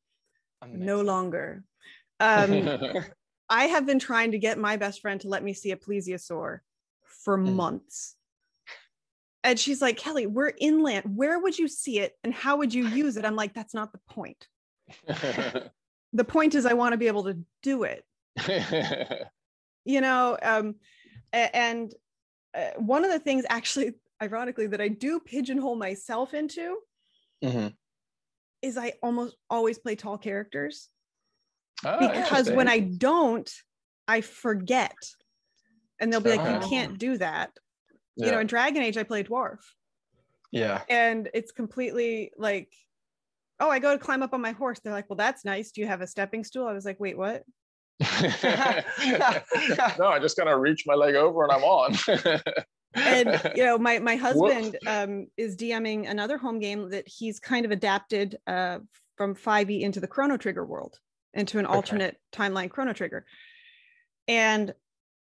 [0.67, 1.65] No longer.
[2.23, 2.69] Um,
[3.49, 6.61] I have been trying to get my best friend to let me see a plesiosaur
[7.03, 7.55] for Mm.
[7.55, 8.15] months.
[9.43, 11.17] And she's like, Kelly, we're inland.
[11.17, 13.25] Where would you see it and how would you use it?
[13.25, 14.49] I'm like, that's not the point.
[16.13, 18.05] The point is, I want to be able to do it.
[19.87, 20.75] You know, um,
[21.33, 21.95] and
[22.53, 26.77] uh, one of the things, actually, ironically, that I do pigeonhole myself into
[27.43, 27.75] Mhm.
[28.63, 30.89] Is I almost always play tall characters.
[31.85, 32.69] Ah, because when.
[32.69, 33.51] I don't,
[34.07, 34.97] I forget.
[36.01, 37.51] And they'll be like, you can't do that.
[38.17, 39.59] You know, in Dragon Age, I play dwarf.
[40.53, 40.83] Yeah.
[40.89, 42.73] And it's completely like,
[43.61, 44.81] oh, I go to climb up on my horse.
[44.81, 45.71] They're like, well, that's nice.
[45.71, 46.67] Do you have a stepping stool?
[46.67, 47.45] I was like, wait, what?
[48.01, 48.07] no,
[50.07, 51.95] I just kind of reach my leg over and I'm on.
[52.95, 57.65] and you know my my husband um, is DMing another home game that he's kind
[57.65, 58.79] of adapted uh,
[59.17, 60.99] from 5e into the Chrono Trigger world,
[61.35, 61.75] into an Okay.
[61.77, 63.27] alternate timeline Chrono Trigger,
[64.29, 64.75] and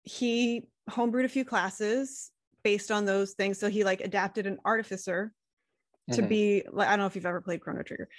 [0.03, 2.31] he homebrewed a few classes
[2.63, 3.59] based on those things.
[3.59, 5.33] So he like adapted an artificer
[6.11, 6.29] to Mhm.
[6.29, 8.09] be like I don't know if you've ever played Chrono Trigger,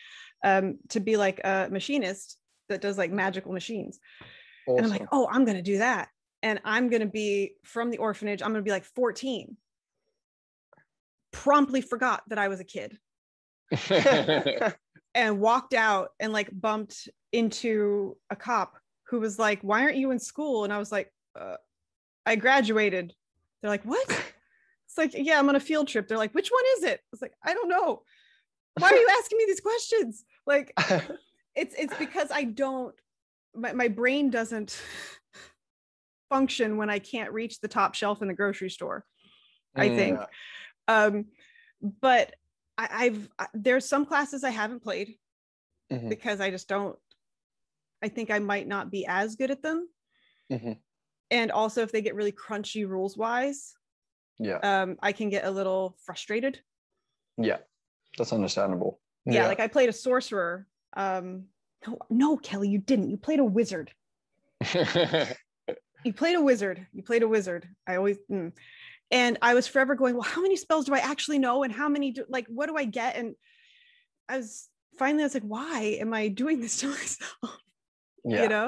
[0.45, 2.39] um, to be like a machinist
[2.69, 3.99] that does like magical machines.
[4.69, 6.09] And I'm like, oh, I'm gonna do that.
[6.43, 9.57] And I'm gonna be from the orphanage, I'm gonna be like 14.
[11.33, 12.99] Promptly forgot that I was a kid
[15.15, 18.77] and walked out and like bumped into a cop
[19.09, 20.65] who was like, Why aren't you in school?
[20.65, 21.57] And I was like, uh,
[22.27, 23.15] I graduated.
[23.61, 24.09] They're like, What?
[24.09, 26.09] It's like, Yeah, I'm on a field trip.
[26.09, 27.01] They're like, Which one is it?
[27.01, 28.03] I was like, I don't know.
[28.79, 30.25] Why are you asking me these questions?
[30.47, 30.73] Like,
[31.55, 32.95] it's it's because I don't
[33.55, 34.81] my, my brain doesn't
[36.35, 39.05] function when I can't reach the top shelf in the grocery store.
[39.77, 39.97] I Mm.
[39.97, 40.21] think.
[40.89, 41.25] Um,
[42.01, 42.35] but
[42.79, 45.19] I, I've I, there's some classes I haven't played
[45.93, 46.09] Mhm.
[46.09, 46.99] because I just don't.
[48.03, 49.89] I think I might not be as good at them.
[50.51, 50.79] Mhm.
[51.31, 53.75] And also, if they get really crunchy rules wise,
[54.39, 54.59] Yeah.
[54.63, 56.61] um, I can get a little frustrated.
[57.37, 57.59] Yeah.
[58.19, 59.01] That's understandable.
[59.27, 60.67] Yeah, like I played a sorcerer.
[60.95, 61.49] Um,
[61.87, 63.11] no, no, Kelly, you didn't.
[63.11, 63.93] You played a wizard.
[66.05, 66.87] you played a wizard.
[66.93, 67.69] You played a wizard.
[67.87, 68.53] I always mm.
[69.11, 71.63] and i was forever going well how many spells do i actually know?
[71.65, 73.17] And how many do like what do i get?
[73.17, 73.35] And
[74.29, 77.59] i was finally i was like why am i doing this to myself?
[78.25, 78.43] Yeah.
[78.43, 78.67] you know?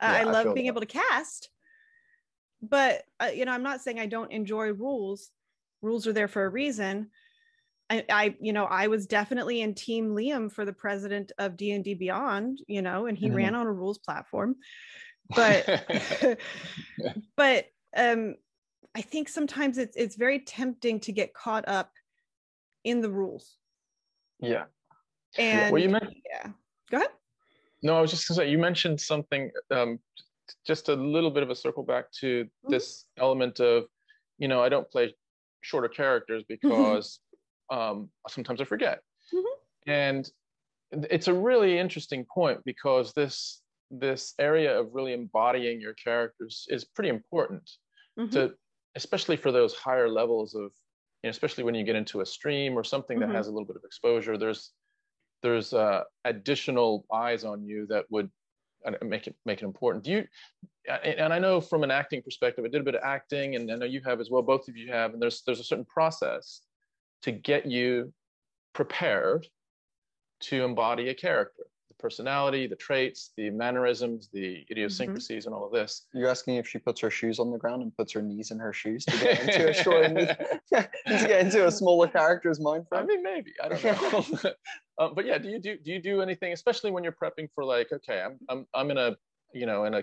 [0.00, 0.72] Uh, Yeah, i love being that.
[0.72, 1.48] able to cast
[2.60, 5.30] but uh, you know i'm not saying i don't enjoy rules.
[5.80, 7.10] Rules are there for a reason.
[7.90, 11.94] I, I you know i was definitely in team liam for the president of d&d
[11.94, 13.34] beyond you know and he Mhm.
[13.34, 14.56] ran on a rules platform
[15.34, 15.66] but
[17.36, 17.66] but
[17.96, 18.34] um
[18.94, 21.90] i think sometimes it's it's very tempting to get caught up
[22.84, 23.58] in the rules
[24.40, 24.64] Yeah.
[25.38, 26.50] and well, you meant yeah
[26.90, 27.10] go ahead
[27.84, 27.96] no.
[27.96, 29.50] I was just gonna say you mentioned something.
[29.72, 29.98] Um,
[30.64, 32.70] just a little bit of a circle back to Mhm.
[32.70, 33.86] this element of,
[34.38, 35.16] you know, I don't play
[35.62, 37.18] shorter characters because
[37.70, 39.00] um, sometimes I forget,
[39.32, 39.54] Mhm.
[39.88, 40.30] and
[40.92, 43.61] it's a really interesting point because this
[43.92, 47.70] this area of really embodying your characters is pretty important
[48.16, 48.30] Mhm.
[48.32, 48.56] to
[48.96, 50.64] especially for those higher levels of
[51.22, 53.34] you know especially when you get into a stream or something that Mhm.
[53.34, 54.74] has a little bit of exposure there's
[55.42, 58.30] there's uh, additional eyes on you that would
[58.86, 60.28] uh, make it make it important do you
[60.88, 63.70] and and i know from an acting perspective i did a bit of acting and
[63.70, 65.86] i know you have as well both of you have and there's there's a certain
[65.86, 66.62] process
[67.22, 68.12] to get you
[68.74, 69.46] prepared
[70.40, 71.64] to embody a character
[72.02, 76.06] personality the traits the mannerisms the idiosyncrasies and all of this.
[76.12, 78.58] You're asking if she puts her shoes on the ground and puts her knees in
[78.58, 80.06] her shoes to get into a short,
[80.72, 83.52] to get into a smaller character's mind I mean, maybe.
[83.62, 84.52] I don't know.
[84.98, 87.64] um, but yeah, do you do do you do anything, especially when you're prepping for
[87.64, 89.16] like, okay, I'm I'm I'm in a
[89.54, 90.02] you know in a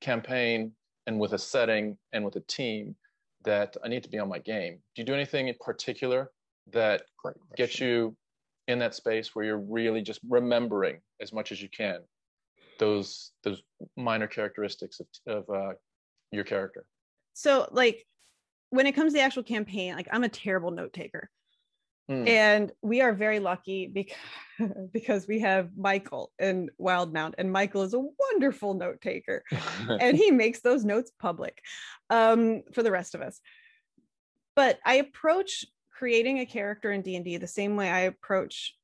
[0.00, 0.72] campaign
[1.06, 2.96] and with a setting and with a team
[3.44, 4.78] that I need to be on my game.
[4.94, 6.30] Do you do anything in particular
[6.72, 7.02] that
[7.56, 8.16] gets you
[8.72, 12.00] in that space where you're really just remembering as much as you can
[12.78, 13.62] those those
[13.96, 15.72] minor characteristics of of uh,
[16.32, 16.84] your character?
[17.34, 18.04] so like
[18.70, 21.30] when it comes to the actual campaign like i'm a terrible note taker
[22.10, 22.28] Mm.
[22.28, 24.16] and we are very lucky because
[24.92, 29.44] because we have michael in wildemount and michael is a wonderful note taker
[30.00, 31.62] and he makes those notes public
[32.10, 33.40] um, for the rest of us.
[34.56, 35.64] But I approach
[36.02, 38.76] creating a character in D&D the same way I approach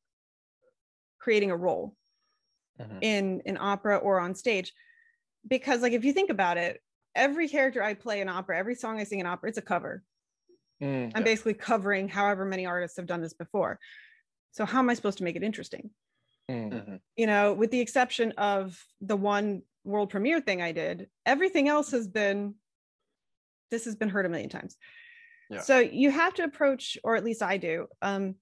[1.19, 1.97] creating a role
[2.81, 2.99] Mhm.
[3.01, 4.73] in in opera or on stage
[5.45, 6.81] because like if you think about it
[7.17, 10.05] every character I play in opera every song I sing in opera it's a cover
[10.81, 11.31] Mm, I'm yeah.
[11.33, 13.81] basically covering however many artists have done this before
[14.53, 15.91] so how am I supposed to make it interesting
[16.49, 16.71] Mm.
[16.71, 17.01] Mhm.
[17.17, 21.91] you know, with the exception of the one world premiere thing I did, everything else
[21.91, 22.55] has been
[23.73, 24.77] this has been heard a million times.
[25.51, 25.61] Yeah.
[25.61, 28.35] So you have to approach, or at least I do, um,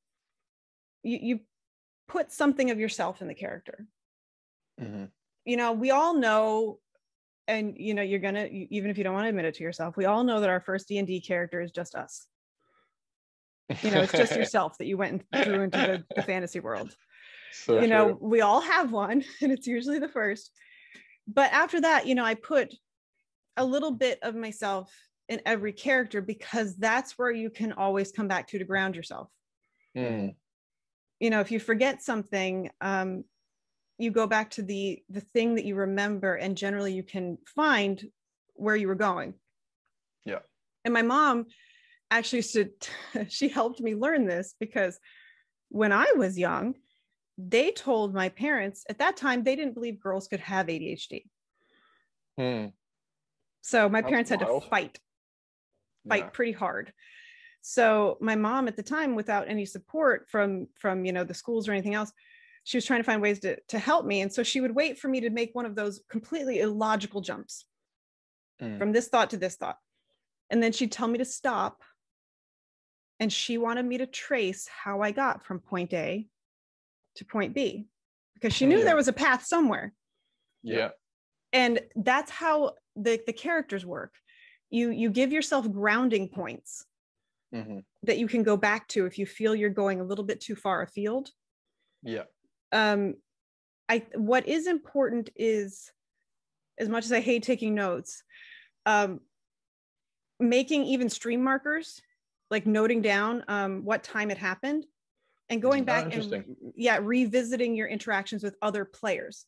[1.02, 1.40] you, you
[2.08, 3.86] put something of yourself in the character.
[4.80, 5.10] Mhm.
[5.44, 6.80] You know, we all know,
[7.46, 9.96] and you know, you're gonna even if you don't want to admit it to yourself,
[9.96, 12.26] we all know that our first D and D character is just us.
[13.82, 16.94] You know, it's just yourself that you went and threw into the, the fantasy world.
[17.52, 18.18] So you know true.
[18.20, 20.50] we all have one and it's usually the first
[21.26, 22.74] but after that, you know, I put
[23.56, 24.92] a little bit of myself
[25.28, 29.28] in every character because that's where you can always come back to to ground yourself.
[29.96, 30.34] Mm.
[31.20, 33.24] You know, if you forget something, um,
[33.98, 38.04] you go back to the the thing that you remember, and generally you can find
[38.54, 39.34] where you were going.
[40.24, 40.40] Yeah.
[40.84, 41.46] And my mom
[42.10, 42.70] actually said
[43.28, 44.98] she helped me learn this because
[45.68, 46.74] when I was young,
[47.38, 51.24] they told my parents at that time they didn't believe girls could have ADHD.
[52.38, 52.72] Mm.
[53.62, 54.98] So my That's parents had to fight,
[56.08, 56.30] fight Yeah.
[56.30, 56.92] pretty hard.
[57.62, 61.68] So my mom at the time, without any support from from you know the schools
[61.68, 62.12] or anything else,
[62.64, 64.20] she was trying to find ways to to help me.
[64.20, 67.64] And so she would wait for me to make one of those completely illogical jumps
[68.60, 68.78] Mm.
[68.78, 69.78] from this thought to this thought.
[70.48, 71.82] And then she'd tell me to stop.
[73.20, 76.26] And she wanted me to trace how I got from point A
[77.16, 77.86] to point B
[78.34, 78.84] because she knew Yeah.
[78.84, 79.92] there was a path somewhere
[80.62, 80.90] Yeah.
[81.52, 84.14] and that's how the, the characters work
[84.76, 86.86] you you give yourself grounding points
[87.52, 87.84] Mhm.
[88.02, 90.54] that you can go back to if you feel you're going a little bit too
[90.54, 91.30] far afield
[92.02, 92.24] Yeah.
[92.72, 93.14] um
[93.88, 95.90] i what is important is
[96.78, 98.22] as much as i hate taking notes
[98.84, 99.20] um
[100.38, 102.02] making even stream markers
[102.50, 104.84] like noting down um what time it happened
[105.48, 106.44] and going Oh, back and
[106.76, 109.46] yeah revisiting your interactions with other players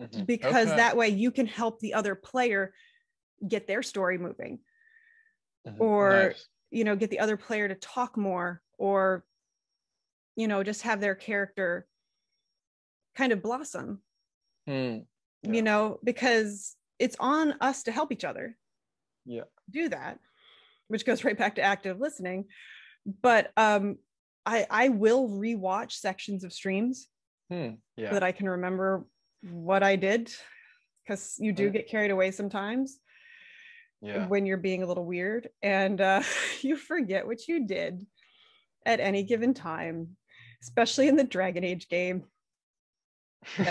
[0.00, 0.26] Mhm.
[0.26, 0.76] because Okay.
[0.76, 2.74] that way you can help the other player
[3.46, 4.60] get their story moving
[5.66, 5.80] Mhm.
[5.80, 6.48] or Nice.
[6.70, 9.24] you know get the other player to talk more or
[10.36, 11.86] you know just have their character
[13.14, 14.02] kind of blossom
[14.68, 15.06] Mm.
[15.42, 15.52] Yeah.
[15.52, 18.56] you know because it's on us to help each other
[19.24, 19.44] Yeah.
[19.70, 20.18] do that
[20.88, 22.48] which goes right back to active listening
[23.04, 23.98] but um
[24.46, 27.08] i i will rewatch sections of streams
[27.50, 27.74] Hmm.
[27.96, 28.08] Yeah.
[28.10, 29.04] so that i can remember
[29.42, 30.32] what i did
[31.04, 31.70] because you do Yeah.
[31.70, 33.00] get carried away sometimes
[34.02, 34.26] Yeah.
[34.26, 36.22] when you're being a little weird and uh,
[36.60, 38.04] you forget what you did
[38.84, 40.16] at any given time,
[40.62, 42.24] especially in the Dragon Age game.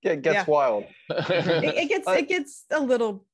[0.00, 0.44] It gets Yeah.
[0.46, 0.84] wild.
[1.10, 3.26] It, it gets it gets a little.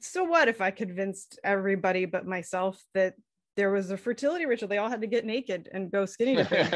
[0.00, 3.14] So what if I convinced everybody but myself that
[3.56, 4.68] there was a fertility ritual?
[4.68, 6.68] They all had to get naked and go skinny dipping,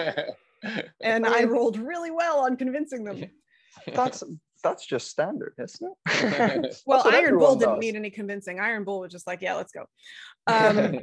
[1.02, 3.24] and I rolled really well on convincing them.
[3.92, 4.22] That's
[4.64, 6.76] that's just standard, isn't it?
[6.86, 7.80] Well, Iron Bull didn't does.
[7.82, 8.58] need any convincing.
[8.58, 9.84] Iron Bull was just like, yeah, let's go.
[10.48, 10.98] Um,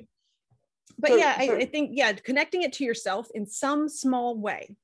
[1.00, 4.38] but So- yeah, I, so- I think yeah, connecting it to yourself in some small
[4.38, 4.76] way.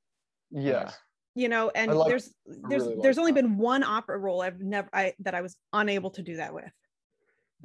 [0.52, 0.92] yeah.
[1.36, 2.34] you know and like- there's
[2.70, 3.42] there's really like there's only that.
[3.44, 6.72] been one opera role i've never i that i was unable to do that with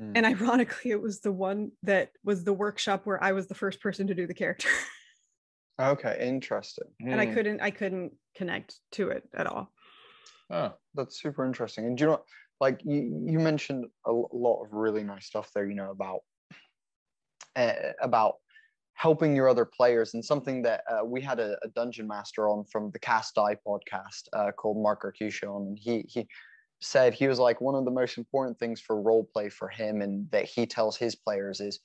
[0.01, 0.13] Mm.
[0.17, 3.79] and ironically it was the one that was the workshop where i was the first
[3.81, 4.69] person to do the character
[5.81, 6.89] Okay, interesting.
[7.01, 7.35] and i Hmm.
[7.35, 9.73] couldn't i couldn't connect to it at all
[10.53, 11.87] Oh, That's super interesting.
[11.87, 12.21] And do you know,
[12.61, 15.67] like you, you mentioned a lot of really nice stuff there.
[15.67, 16.21] You know about
[17.57, 17.73] uh,
[18.03, 18.35] about
[18.95, 22.65] helping your other players, and something that uh, we had a, a dungeon master on
[22.71, 26.29] from the Cast Die podcast uh, called Mark Arcusha and he he
[26.81, 30.03] said he was like one of the most important things for role play for him,
[30.03, 31.81] and that he tells his players is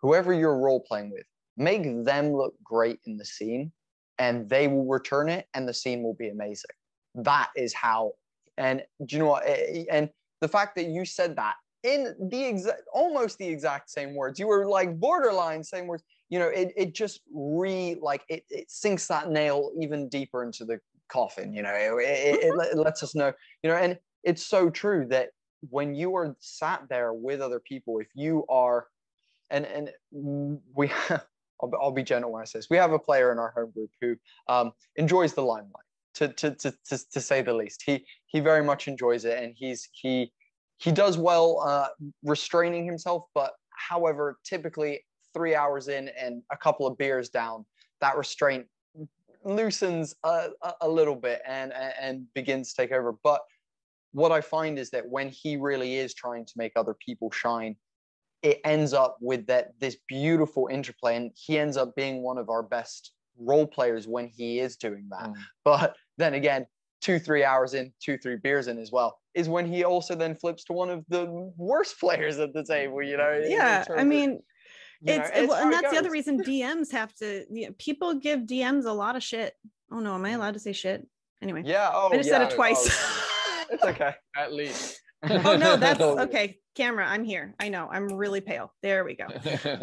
[0.00, 3.72] whoever you're role playing with, make them look great in the scene,
[4.18, 6.70] and they will return it, and the scene will be amazing
[7.14, 8.12] that is how
[8.56, 10.10] and do you know what Eh, and
[10.40, 14.46] the fact that you said that in the exact almost the exact same words you
[14.46, 19.06] were like borderline same words you know it, it just re like it, it sinks
[19.08, 23.14] that nail even deeper into the coffin you know it, it, it, it lets us
[23.14, 23.32] know
[23.62, 25.30] you know and it's so true that
[25.70, 28.86] when you are sat there with other people if you are
[29.50, 29.90] and and
[30.74, 30.90] we
[31.62, 32.68] I'll, be- I'll be gentle when I say this.
[32.68, 34.16] We have a player in our home group who
[34.48, 35.84] um, enjoys the limelight
[36.14, 37.82] to, to, to, to, to say the least.
[37.84, 40.32] He he very much enjoys it, and he's he
[40.78, 41.88] he does well uh,
[42.24, 43.24] restraining himself.
[43.34, 45.04] But however, typically
[45.34, 47.64] three hours in and a couple of beers down,
[48.00, 48.66] that restraint
[49.44, 50.48] loosens a,
[50.80, 53.12] a, little bit and- and begins to take over.
[53.24, 53.40] But
[54.12, 57.76] what I find is that when he really is trying to make other people shine,
[58.42, 62.50] it ends up with that this beautiful interplay, and he ends up being one of
[62.50, 63.12] our best
[63.44, 65.30] role players when he is doing that.
[65.30, 65.34] Mm.
[65.64, 66.66] But then again,
[67.00, 70.34] two, three hours in, two, three beers in as well, is when he also then
[70.34, 71.26] flips to one of the
[71.56, 73.40] worst players at the table, you know?
[73.44, 74.40] yeah i of- mean
[75.02, 78.14] know, it's, it's well, and that's the other reason dms have to you know, people
[78.14, 79.52] give dms a lot of shit
[79.90, 81.06] oh no am i allowed to say shit
[81.42, 81.90] anyway Yeah.
[81.92, 82.38] Oh, i just yeah.
[82.38, 84.14] said it twice oh, it's okay.
[84.36, 85.00] at least.
[85.28, 89.26] oh no that's okay camera i'm here i know i'm really pale there we go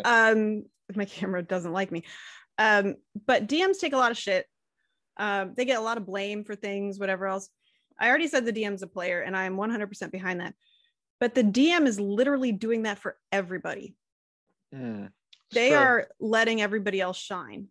[0.06, 0.64] um
[0.96, 2.04] my camera doesn't like me
[2.60, 2.96] um
[3.26, 4.46] but dms take a lot of shit
[5.18, 7.50] um they get a lot of blame for things whatever else
[8.02, 10.54] I already said the DM's a player, and I am 100% behind that.
[11.20, 13.94] But the DM is literally doing that for everybody.
[14.74, 15.10] Mm,
[15.52, 15.78] They true.
[15.78, 17.68] are letting everybody else shine.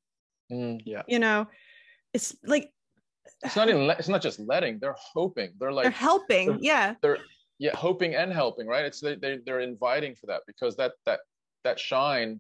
[0.53, 0.83] Mm.
[0.85, 1.01] yeah.
[1.09, 1.47] You know,
[2.13, 2.71] it's like
[3.43, 3.89] It's not even.
[3.89, 4.81] It's not just letting.
[4.81, 5.53] They're hoping.
[5.59, 6.49] They're like they're helping.
[6.49, 6.95] they're- yeah.
[7.01, 7.19] they're
[7.59, 11.21] yeah hoping and helping right it's they, they they're inviting for that because that that
[11.65, 12.39] that shine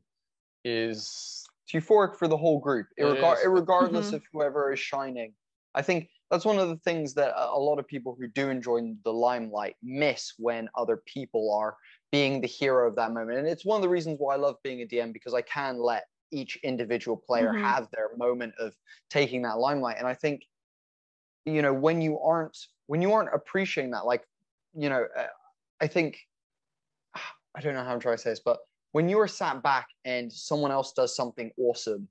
[0.63, 3.47] is It's euphoric for the whole group, It irregar- is.
[3.47, 4.17] regardless Mhm.
[4.17, 5.35] of whoever is shining.
[5.75, 8.49] I think that's one of the things that a a lot of people who do
[8.49, 11.77] enjoy the limelight miss when other people are
[12.11, 13.39] being the hero of that moment.
[13.39, 15.79] And it's one of the reasons why I love being a DM because I can
[15.79, 17.61] let each individual player Mhm.
[17.63, 18.75] have their moment of
[19.11, 19.99] taking that limelight.
[19.99, 20.45] And I think,
[21.45, 22.57] you know, when you aren't
[22.87, 24.27] when you aren't appreciating that, like,
[24.75, 25.29] you know, uh,
[25.81, 26.19] I think
[27.55, 28.61] I don't know how I'm trying to say this, but
[28.93, 32.09] when you are sat back and someone else does something awesome,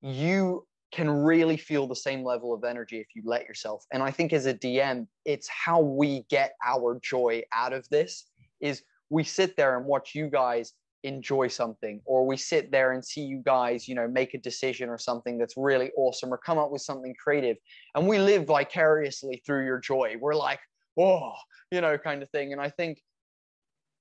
[0.00, 3.84] you can really feel the same level of energy if you let yourself.
[3.92, 8.26] And I think as a DM, it's how we get our joy out of this
[8.60, 10.74] is we sit there and watch you guys
[11.04, 14.88] enjoy something or we sit there and see you guys you know make a decision
[14.88, 17.56] or something that's really awesome or come up with something creative.
[17.94, 20.16] And we live vicariously through your joy.
[20.18, 20.60] We're like
[20.98, 21.32] oh
[21.70, 22.52] you know kind of thing.
[22.52, 22.98] And i think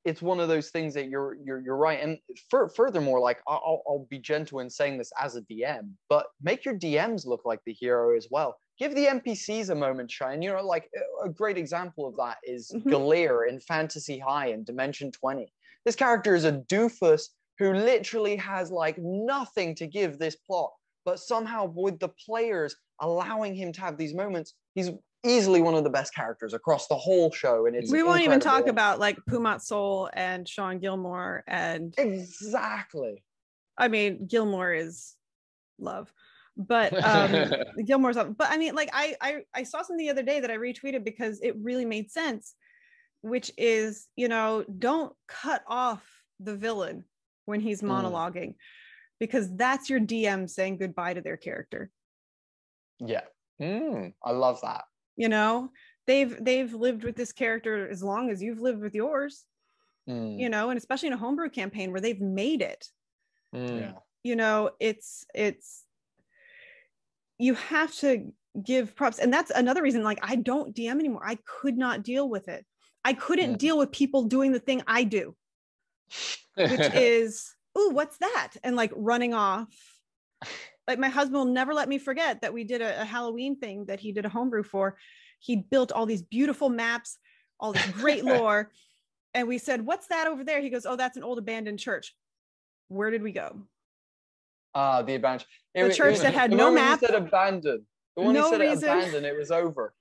[0.07, 1.99] it's one of those things that you're you're you're right.
[2.01, 2.17] And
[2.49, 6.63] fur furthermore, like I'll, I'll- be gentle in saying this as a DM, but make
[6.63, 8.55] your DMs look like the hero as well.
[8.79, 10.41] Give the NPCs a moment shine.
[10.41, 10.89] You know, like
[11.25, 12.83] a- great example of that is Mhm.
[12.91, 15.51] Gilear in Fantasy High in Dimension 20.
[15.85, 17.23] This character is a doofus
[17.59, 20.71] who literally has like nothing to give this plot,
[21.03, 24.91] but somehow with the players allowing him to have these moments, he's
[25.25, 27.65] easily one of the best characters across the whole show.
[27.65, 31.43] And it's we won't even talk about like Pumat Sol and Shaun Gilmore.
[31.47, 33.23] And exactly.
[33.77, 35.15] I mean, Gilmore is
[35.79, 36.11] love.
[36.55, 37.51] But um
[37.85, 38.37] Gilmore's love.
[38.37, 41.03] But I mean, like I, I I saw something the other day that I retweeted
[41.03, 42.55] because it really made sense,
[43.21, 46.03] which is, you know, don't cut off
[46.39, 47.03] the villain
[47.45, 47.89] when he's Mm.
[47.89, 48.55] monologuing,
[49.19, 51.91] because that's your DM saying goodbye to their character.
[52.99, 53.25] Yeah,
[53.61, 54.13] Mm.
[54.23, 54.85] I love that.
[55.17, 55.71] You know,
[56.05, 59.43] they've they've lived with this character as long as you've lived with yours,
[60.07, 62.87] Mm, you know, and especially in a homebrew campaign where they've made it.
[63.53, 63.79] Mm.
[63.81, 63.91] yeah.
[64.23, 65.83] you know it's it's
[67.37, 68.31] you have to
[68.63, 72.27] give props and that's another reason like i don't dm anymore i could not deal
[72.27, 72.65] with it
[73.05, 73.57] i couldn't Mm.
[73.57, 75.33] deal with people doing the thing i do
[76.55, 79.69] which is oh what's that and like running off
[80.87, 83.85] like my husband will never let me forget that we did a, a halloween thing
[83.85, 84.97] that he did a homebrew for
[85.39, 87.17] he built all these beautiful maps
[87.59, 88.71] all this great lore
[89.33, 92.15] and we said what's that over there he goes oh that's an old abandoned church
[92.87, 93.61] where did we go
[94.75, 95.13] Ah, the.
[95.15, 96.99] It The wa- it church that had the no map.
[96.99, 97.83] said abandoned.
[98.15, 98.89] The one No you said reason.
[98.89, 99.93] abandoned, it was over.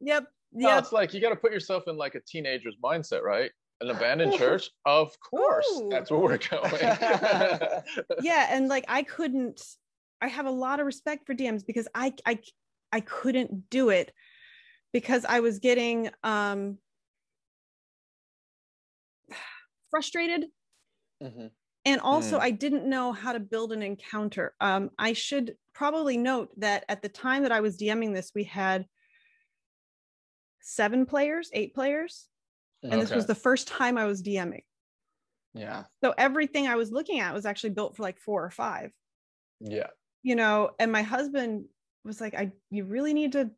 [0.00, 0.24] Yep.
[0.52, 3.50] No, it's like you got to put yourself in like a teenager's mindset, right?
[3.80, 5.88] An abandoned church, of course, Ooh.
[5.90, 6.72] that's where we're going.
[8.22, 8.46] yeah.
[8.50, 9.62] And like I couldn't,
[10.20, 12.40] I have a lot of respect for DMs because I I
[12.92, 14.12] I couldn't do it
[14.92, 16.78] because I was getting um
[19.90, 20.46] frustrated
[21.22, 21.50] Mhm.
[21.84, 22.42] and also Hmm.
[22.42, 24.54] I didn't know how to build an encounter.
[24.60, 28.44] Um, I should probably note that at the time that I was DMing this, we
[28.44, 28.86] had
[30.60, 32.28] seven players, eight players,
[32.82, 34.64] and this was the first time I was DMing.
[35.54, 35.84] Yeah.
[36.04, 38.92] So everything I was looking at was actually built for like four or five.
[39.60, 39.90] yeah.
[40.26, 41.66] You know and my husband
[42.04, 43.48] was like i you really need to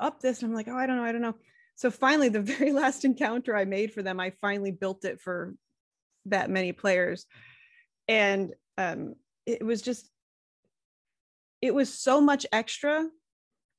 [0.00, 0.42] up this.
[0.42, 1.36] And i'm like oh i don't know i don't know.
[1.76, 5.54] So finally the very last encounter i made for them i finally built it for
[6.26, 7.24] that many players.
[8.08, 9.14] And um
[9.46, 10.10] it was just
[11.62, 13.06] it was so much extra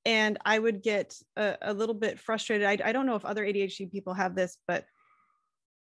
[0.05, 2.65] and i would get a, a little bit frustrated.
[2.65, 4.85] I, I don't know if other adhd people have this but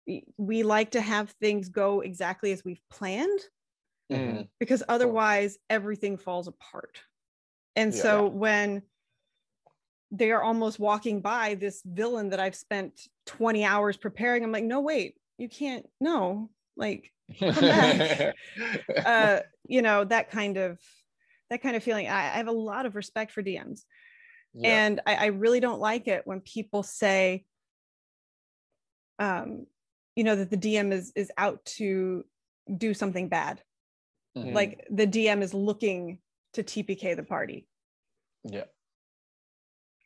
[0.07, 3.41] we- we like to have things go exactly as we've planned
[4.11, 4.49] Mhm.
[4.59, 7.01] because otherwise everything falls apart.
[7.75, 8.01] And Yeah.
[8.01, 8.83] so when
[10.11, 14.63] they are almost walking by this villain that I've spent 20 hours preparing, I'm like,
[14.63, 18.35] no, wait, you can't, no, like, back.
[19.05, 20.79] uh, you know, that kind of,
[21.49, 22.07] that kind of feeling.
[22.07, 23.83] I, I have a lot of respect for DMs
[24.53, 24.69] yeah.
[24.69, 27.45] and I, I really don't like it when people say,
[29.19, 29.65] um,
[30.15, 32.23] you know, that the DM is, is out to
[32.75, 33.61] do something bad.
[34.45, 34.53] Mhm.
[34.53, 36.19] like the DM is looking
[36.53, 37.67] to TPK the party.
[38.43, 38.65] yeah.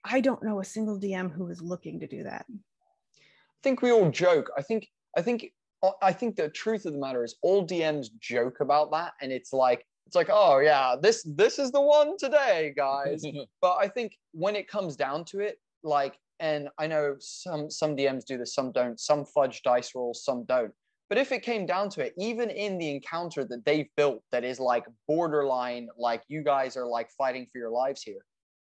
[0.03, 2.45] I don't know a single DM who is looking to do that.
[2.49, 4.49] I think we all joke.
[4.57, 5.53] I think I think
[6.01, 9.53] I think the truth of the matter is all DMs joke about that, and it's
[9.53, 13.23] like it's like oh yeah, this this is the one today, guys.
[13.61, 17.95] but I think when it comes down to it, like and i know some some
[17.95, 20.73] dms do this some don't some fudge dice rolls some don't
[21.11, 24.45] but if it came down to it even in the encounter that they've built that
[24.45, 28.21] is like borderline like you guys are like fighting for your lives here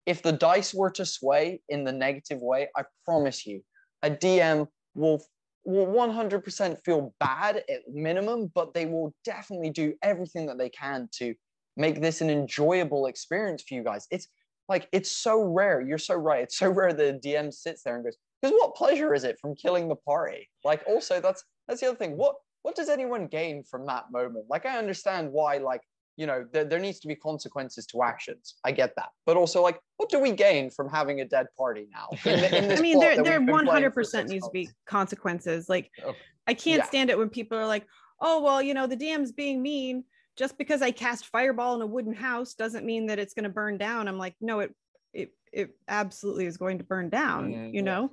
[0.06, 3.62] if the dice were to sway in the negative way i promise you
[4.04, 5.24] a dm will
[5.68, 11.08] will 100% feel bad at minimum but they will definitely do everything that they can
[11.12, 11.34] to
[11.78, 14.28] make this an enjoyable experience for you guys it's
[14.68, 15.82] like it's so rare.
[15.82, 16.44] You're so right.
[16.44, 19.56] It's so rare the DM sits there and goes, because what pleasure is it from
[19.56, 20.50] killing the party?
[20.64, 22.18] Like also that's that's the other thing.
[22.18, 24.45] What what does anyone gain from that moment?
[24.49, 25.82] Like I understand why like
[26.18, 28.55] you know there, there needs to be consequences to actions.
[28.63, 31.88] I get that, but also like what do we gain from having a dead party
[31.91, 32.09] now?
[32.26, 35.70] In, in I mean, there there one hundred percent needs to be consequences.
[35.70, 36.18] Like okay.
[36.47, 36.86] I can't yeah.
[36.86, 37.86] stand it when people are like,
[38.22, 40.03] oh well, you know the DM's being mean
[40.38, 43.49] just because I cast fireball in a wooden house doesn't mean that it's going to
[43.49, 44.07] burn down.
[44.07, 44.76] I'm like, no, it
[45.13, 47.74] it it absolutely is going to burn down, mm-hmm.
[47.76, 48.11] you know.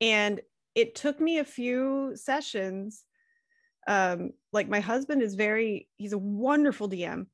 [0.00, 0.40] And
[0.74, 3.04] it took me a few sessions.
[3.86, 7.26] Um, like my husband is very, he's a wonderful DM,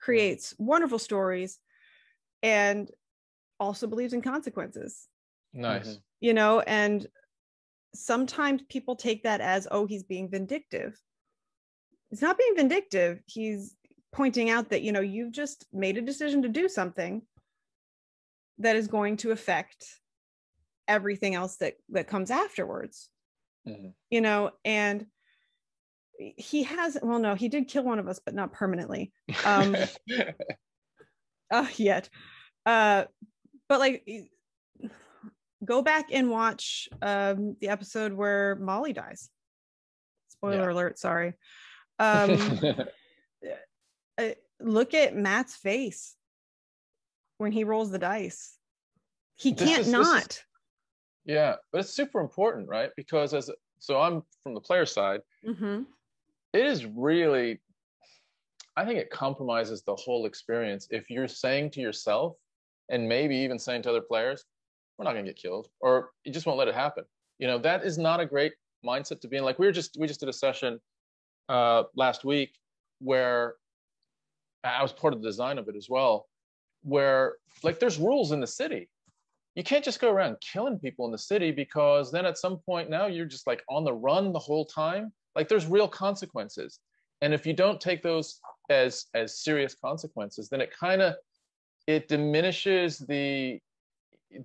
[0.00, 1.58] creates wonderful stories,
[2.42, 2.90] and
[3.60, 5.08] also believes in consequences.
[5.52, 5.88] Nice.
[5.88, 5.98] Mm-hmm.
[6.20, 7.06] You know, and
[7.94, 10.98] sometimes people take that as, oh, he's being vindictive
[12.12, 13.74] he's not being vindictive he's
[14.12, 17.22] pointing out that you know you've just made a decision to do something
[18.58, 19.86] that is going to affect
[20.88, 23.08] everything else that that comes afterwards
[23.66, 23.88] mm-hmm.
[24.10, 25.06] you know and
[26.18, 29.12] he has well no he did kill one of us but not permanently
[29.44, 29.76] um
[31.50, 32.08] uh yet
[32.66, 33.04] uh
[33.68, 34.06] but like
[35.64, 39.30] go back and watch um the episode where molly dies
[40.28, 40.72] spoiler yeah.
[40.72, 41.34] alert sorry
[41.98, 42.60] um,
[44.18, 44.30] uh,
[44.60, 46.16] look at Matt's face
[47.38, 48.56] when he rolls the dice.
[49.36, 50.42] He can't is, not.
[51.24, 52.90] Yeah, but it's super important, right?
[52.96, 55.20] Because as so I'm from the player side.
[55.46, 55.82] Mm-hmm.
[56.52, 57.60] It is really,
[58.76, 62.36] I think it compromises the whole experience if you're saying to yourself,
[62.90, 64.44] and maybe even saying to other players,
[64.98, 67.04] "We're not going to get killed," or you just won't let it happen.
[67.38, 68.52] You know, that is not a great
[68.84, 69.44] mindset to be in.
[69.44, 70.78] Like we were just we just did a session
[71.48, 72.50] uh, last week
[73.00, 73.54] where
[74.62, 76.28] I was part of the design of it as well,
[76.82, 78.88] where like there's rules in the city.
[79.54, 82.88] You can't just go around killing people in the city because then at some point
[82.88, 85.12] now you're just like on the run the whole time.
[85.36, 86.78] Like there's real consequences.
[87.20, 88.40] And if you don't take those
[88.70, 91.14] as as serious consequences, then it kind of
[91.86, 93.60] it diminishes the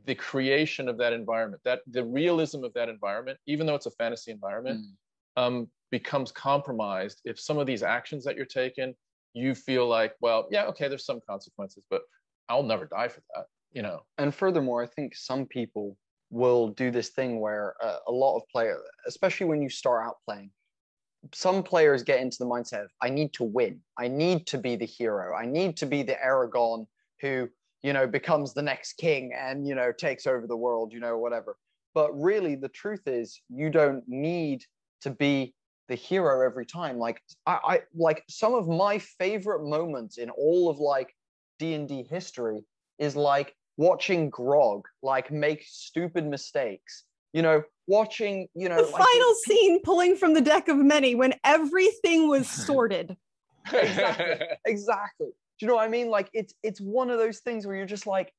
[0.06, 3.92] the creation of that environment, that the realism of that environment, even though it's a
[3.92, 4.82] fantasy environment.
[4.82, 5.42] Mm.
[5.42, 8.94] Um, becomes compromised if some of these actions that you're taking
[9.34, 12.02] you feel like well yeah okay there's some consequences but
[12.50, 13.46] i'll never die for that
[13.78, 14.00] you know.
[14.18, 15.96] And furthermore i think some people
[16.32, 20.16] will do this thing where uh, a lot of players especially when you start out
[20.26, 20.50] playing
[21.34, 23.80] some players get into the mindset of i need to win.
[23.98, 25.36] I need to be the hero.
[25.36, 26.88] I need to be the Aragorn
[27.22, 27.34] who
[27.84, 31.18] you know becomes the next king and you know takes over the world you know
[31.18, 31.56] whatever.
[31.94, 34.60] But really the truth is you don't need
[35.02, 35.54] to be
[35.90, 36.98] the hero every time.
[36.98, 41.10] Like I, I like some of my favorite moments in all of like
[41.60, 42.60] D and D history
[43.00, 47.04] is like watching Grog like make stupid mistakes.
[47.34, 51.16] You know, watching you know the like, final scene pulling from the deck of many
[51.16, 53.16] when everything was sorted.
[53.72, 54.48] exactly.
[54.66, 55.28] exactly.
[55.28, 56.10] Do you know what I mean?
[56.10, 58.34] Like it's it's one of those things where you're just like,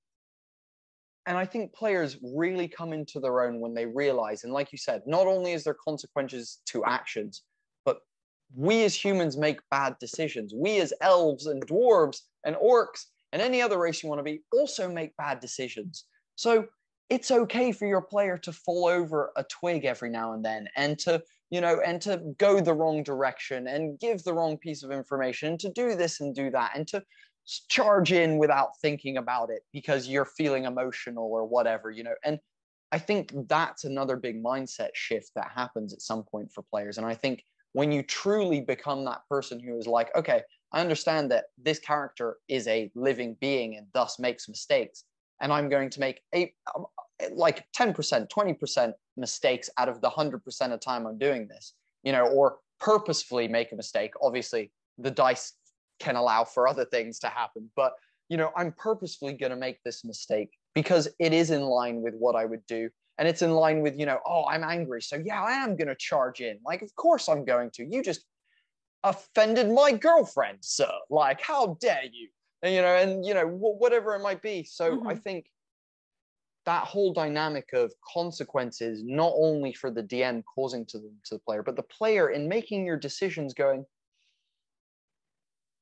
[1.27, 4.79] and I think players really come into their own when they realize, and like you
[4.79, 7.43] said, not only is there consequences to actions,
[7.85, 7.99] but
[8.57, 10.55] we as humans make bad decisions.
[10.57, 14.41] We as elves and dwarves and orcs and any other race you want to be
[14.53, 16.05] also make bad decisions.
[16.37, 16.67] So
[17.11, 20.99] it's okay for your player to fall over a twig every now and then and
[20.99, 24.91] to you know and to go the wrong direction and give the wrong piece of
[24.91, 27.03] information to do this and do that and to
[27.69, 32.15] charge in without thinking about it because you're feeling emotional or whatever, you know.
[32.25, 32.39] And
[32.93, 36.99] I think that's another big mindset shift that happens at some point for players.
[36.99, 37.43] And I think
[37.73, 40.43] when you truly become that person who is like, okay,
[40.73, 45.05] I understand that this character is a living being and thus makes mistakes,
[45.41, 46.87] and I'm going to make a um,
[47.33, 52.27] like 10%, 20% mistakes out of the 100% of time I'm doing this, you know,
[52.27, 54.13] or purposefully make a mistake.
[54.23, 55.55] Obviously, the dice
[55.99, 57.71] can allow for other things to happen.
[57.77, 57.93] But,
[58.29, 62.15] you know, I'm purposefully going to make this mistake because it is in line with
[62.15, 62.89] what I would do.
[63.19, 65.03] And it's in line with, you know, oh, I'm angry.
[65.03, 66.59] So, yeah, I am going to charge in.
[66.65, 67.85] Like, of course I'm going to.
[67.85, 68.25] You just
[69.05, 70.91] offended my girlfriend, sir.
[71.11, 72.29] Like, how dare you?
[72.63, 74.65] And, you know, and, you know, whatever it might be.
[74.65, 75.09] So, mm-hmm.
[75.09, 75.47] I think
[76.67, 81.41] that whole dynamic of consequences, not only for the DM causing to the, to the
[81.41, 83.87] player, but the player in making your decisions going,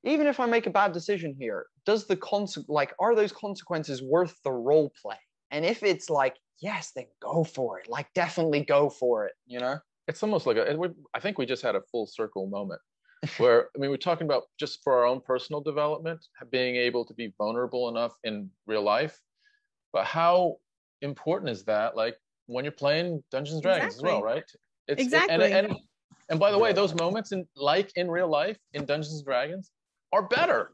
[0.04, 4.02] even if I make a bad decision here, does the consequence like are those consequences
[4.02, 5.18] worth the role play?
[5.50, 7.88] And if it's like yes, then go for it.
[7.88, 9.32] Like definitely go for it.
[9.46, 10.78] You know, it's almost like a.
[11.14, 12.80] I think we just had a full circle moment
[13.38, 17.14] where I mean we're talking about just for our own personal development, being able to
[17.14, 19.20] be vulnerable enough in real life,
[19.92, 20.56] but how
[21.02, 21.96] important is that?
[21.96, 22.16] Like
[22.46, 24.10] when you're playing Dungeons and Dragons Exactly.
[24.10, 24.44] as well, right?
[24.88, 25.34] It's, Exactly.
[25.34, 25.76] And, and,
[26.28, 29.70] and by the way, those moments in like in real life in Dungeons and Dragons
[30.12, 30.72] are better.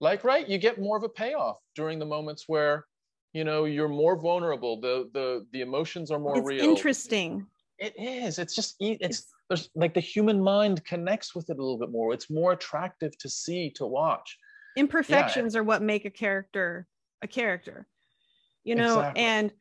[0.00, 2.86] Like right, you get more of a payoff during the moments where
[3.32, 4.80] you know you're more vulnerable.
[4.80, 6.64] The the the emotions are more it's real.
[6.64, 7.46] interesting.
[7.78, 8.38] It is.
[8.38, 11.90] It's just e- it's there's like the human mind connects with it a little bit
[11.90, 12.14] more.
[12.14, 14.38] It's more attractive to see to watch.
[14.76, 16.86] imperfections are what make a character
[17.22, 17.86] a character
[18.64, 19.22] you know Exactly.
[19.22, 19.52] and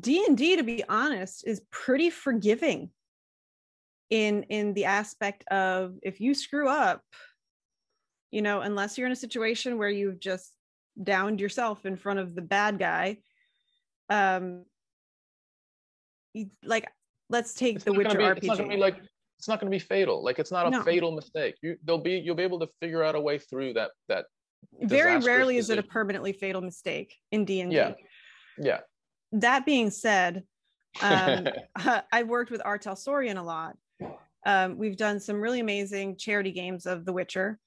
[0.00, 2.90] d&d to be honest is pretty forgiving
[4.10, 7.02] in in the aspect of if you screw up
[8.32, 10.52] you know unless you're in a situation where you've just
[11.02, 13.16] downed yourself in front of the bad guy
[14.10, 14.64] um
[16.64, 16.86] like
[17.28, 18.96] let's take It's the witcher be, rpg It's not gonna be like
[19.38, 20.24] it's not gonna be fatal.
[20.24, 20.82] Like it's not a No.
[20.82, 21.56] fatal mistake.
[21.62, 24.26] You there'll be you'll be able to figure out a way through that that
[24.80, 27.92] very rarely is it a permanently fatal mistake in d&d Yeah.
[28.58, 28.80] yeah.
[29.32, 30.44] that being said
[31.02, 31.46] um,
[32.12, 32.78] I've worked with R.
[32.78, 33.76] Talsorian a lot.
[34.44, 37.58] Um, we've done some really amazing charity games of The Witcher,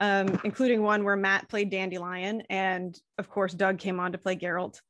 [0.00, 4.36] um, including one where Matt played Dandelion, and of course Doug came on to play
[4.36, 4.80] Geralt.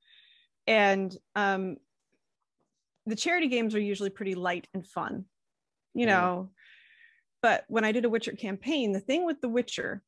[0.66, 1.77] And um,
[3.07, 5.24] the charity games are usually pretty light and fun,
[5.95, 6.51] you know.
[7.43, 10.03] But when I did a Witcher campaign, the thing with The Witcher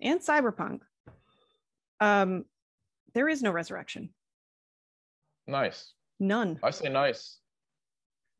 [0.00, 0.80] and Cyberpunk,
[2.00, 2.44] um,
[3.14, 4.10] there is no resurrection,
[5.46, 5.92] nice.
[6.18, 6.58] none.
[6.62, 7.38] I say nice.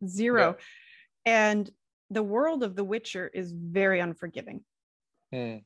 [0.04, 0.56] zero
[1.24, 1.70] and
[2.10, 4.62] the world of the witcher is very unforgiving
[5.32, 5.58] Hmm.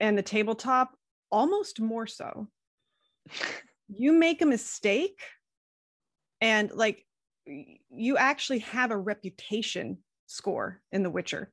[0.00, 0.96] and the tabletop
[1.30, 2.48] almost more so
[3.88, 5.18] you make a mistake
[6.40, 7.04] and like
[7.46, 11.52] you actually have a reputation score in the witcher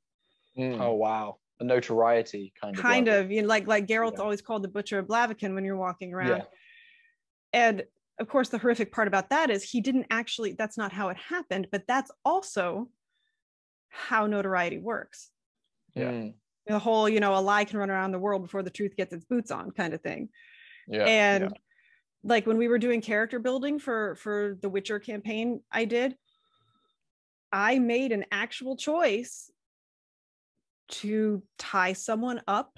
[0.55, 0.81] Hmm.
[0.81, 2.81] oh wow, a notoriety kind of.
[2.81, 3.23] kind level.
[3.25, 4.23] of you know like like Geralt's Yeah.
[4.23, 6.43] always called the butcher of Blaviken when you're walking around Yeah.
[7.53, 7.83] and
[8.19, 11.17] of course the horrific part about that is he didn't actually that's not how it
[11.17, 12.89] happened but that's also
[13.89, 15.29] how notoriety works
[15.95, 16.11] Yeah.
[16.11, 16.33] Mm.
[16.67, 19.13] the whole you know a lie can run around the world before the truth gets
[19.13, 20.29] its boots on kind of thing
[20.87, 21.05] Yeah.
[21.05, 21.49] and yeah.
[22.23, 26.15] Like when we were doing character building for for the witcher campaign i did
[27.51, 29.49] i made an actual choice
[30.89, 32.77] to tie someone up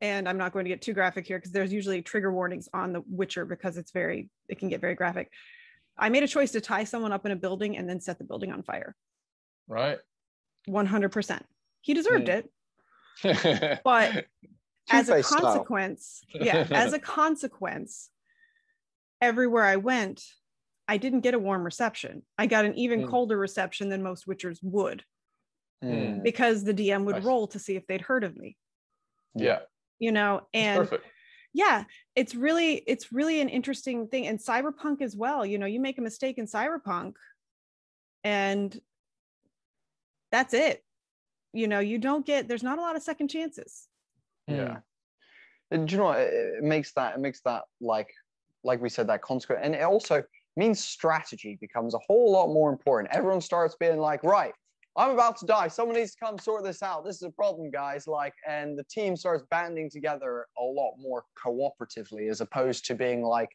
[0.00, 2.92] and i'm not going to get too graphic here because there's usually trigger warnings on
[2.92, 5.30] the witcher because it's very it can get very graphic.
[5.98, 8.24] I made a choice to tie someone up in a building and then set the
[8.24, 8.96] building on fire.
[9.68, 9.98] Right.
[10.68, 11.42] 100%
[11.82, 12.40] he deserved Hmm.
[13.24, 13.80] it.
[13.84, 14.26] But
[14.90, 18.10] as a consequence yeah as a consequence
[19.20, 20.22] everywhere i went
[20.88, 23.08] i didn't get a warm reception i got an even Hmm.
[23.10, 25.04] colder reception than most witchers would
[25.82, 26.22] Mm.
[26.22, 27.26] because the dm would I see.
[27.26, 28.56] roll to see if they'd heard of me
[29.34, 29.60] yeah.
[29.98, 31.06] you know It's and perfect.
[31.54, 31.84] yeah
[32.14, 35.96] it's really it's really an interesting thing and cyberpunk as well you know you make
[35.96, 37.14] a mistake in cyberpunk
[38.24, 38.78] and
[40.30, 40.84] that's it
[41.54, 43.88] you know you don't get there's not a lot of second chances
[44.46, 44.56] Yeah.
[44.56, 44.82] Mm.
[45.72, 46.18] And do you know what?
[46.20, 48.12] It, it makes that it makes that like
[48.64, 50.22] like we said that consequent, and it also
[50.56, 53.14] means strategy becomes a whole lot more important.
[53.14, 54.52] Everyone starts being like, right,
[54.96, 55.68] I'm about to die.
[55.68, 57.04] Someone needs to come sort this out.
[57.04, 58.06] This is a problem, guys.
[58.06, 63.22] Like, and the team starts banding together a lot more cooperatively as opposed to being
[63.22, 63.50] like,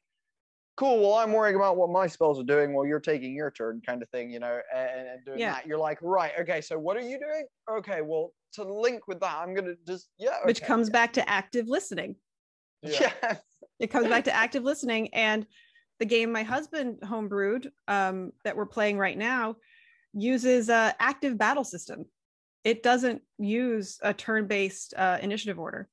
[0.77, 1.01] cool.
[1.01, 4.01] Well, I'm worrying about what my spells are doing while you're taking your turn, kind
[4.01, 5.53] of thing, you know, and, and doing Yeah.
[5.53, 5.67] that.
[5.67, 6.61] You're like, right, okay.
[6.61, 7.45] So what are you doing?
[7.69, 10.37] Okay, well, to link with that, I'm gonna just yeah.
[10.45, 12.15] which okay, comes back to active listening
[12.81, 13.11] Yeah.
[13.21, 13.37] yeah.
[13.79, 15.13] it comes back to active listening.
[15.13, 15.45] And
[15.99, 19.55] the game my husband homebrewed um, that we're playing right now
[20.13, 22.05] uses a active battle system.
[22.63, 25.87] It doesn't use a turn-based uh, initiative order.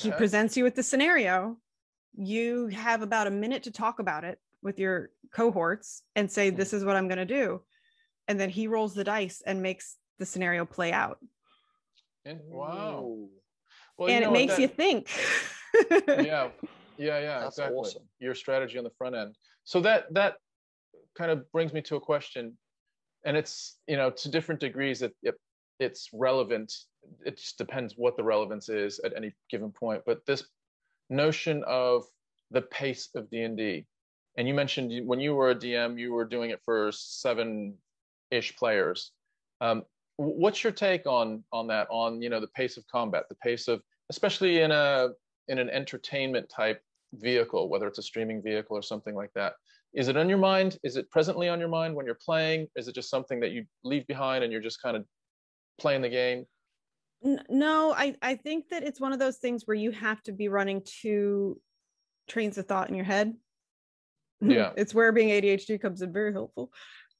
[0.00, 1.58] He presents you with the scenario
[2.16, 6.72] you have about a minute to talk about it with your cohorts and say this
[6.72, 7.60] is what i'm going to do.
[8.26, 11.18] And then he rolls the dice and makes the scenario play out.
[12.24, 13.28] In- Wow.
[13.98, 15.08] Well, and know it makes that- you think
[16.08, 16.48] yeah
[16.98, 18.02] yeah yeah That's exactly awesome.
[18.18, 19.34] your strategy on the front end
[19.64, 20.36] so that that
[21.16, 22.56] kind of brings me to a question
[23.24, 25.34] and it's you know to different degrees it, it
[25.78, 26.72] it's relevant
[27.24, 30.44] it just depends what the relevance is at any given point but this
[31.10, 32.04] notion of
[32.50, 33.86] the pace of d&d
[34.36, 39.12] and you mentioned when you were a DM, you were doing it for seven-ish players.
[39.60, 39.84] Um,
[40.16, 41.88] what's your take on on that?
[41.90, 43.80] On you know the pace of combat, the pace of
[44.10, 45.08] especially in a
[45.48, 46.80] in an entertainment type
[47.14, 49.54] vehicle, whether it's a streaming vehicle or something like that.
[49.94, 50.78] Is it on your mind?
[50.82, 52.68] Is it presently on your mind when you're playing?
[52.76, 55.04] Is it just something that you leave behind and you're just kind of
[55.78, 56.44] playing the game?
[57.48, 60.48] No, I, I think that it's one of those things where you have to be
[60.48, 61.60] running two
[62.28, 63.34] trains of thought in your head.
[64.42, 64.72] Yeah.
[64.76, 66.70] it's where being ADHD comes in very helpful.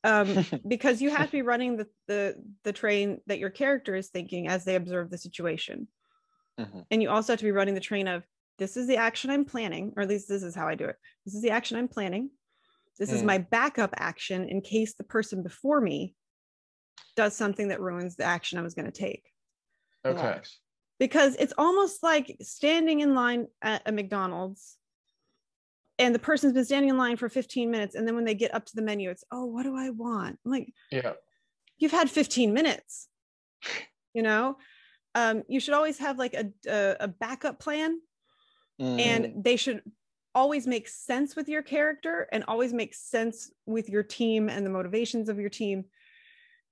[0.05, 4.11] Um, because you have to be running the, the the train that your character is
[4.11, 5.89] thinking as they observe the situation.
[6.59, 6.87] Mhm.
[6.91, 8.25] And you also have to be running the train of
[8.59, 10.97] this is the action I'm planning, or at least this is how I do it.
[11.25, 12.31] This is the action I'm planning.
[12.99, 13.27] This is Mm.
[13.27, 16.15] my backup action in case the person before me
[17.15, 19.31] does something that ruins the action I was going to take
[20.05, 20.23] Okay.
[20.23, 20.61] Nice.
[20.99, 24.79] because it's almost like standing in line at a McDonald's
[25.99, 28.55] and the person's been standing in line for 15 minutes and then when they get
[28.55, 31.15] up to the menu it's oh what do I want I'm like Yeah.
[31.79, 33.09] you've had 15 minutes
[34.15, 34.57] you know
[35.17, 37.99] um, you should always have like a, a, a backup plan
[38.79, 39.01] Mm.
[39.01, 39.81] and they should
[40.35, 44.71] always make sense with your character and always make sense with your team and the
[44.71, 45.87] motivations of your team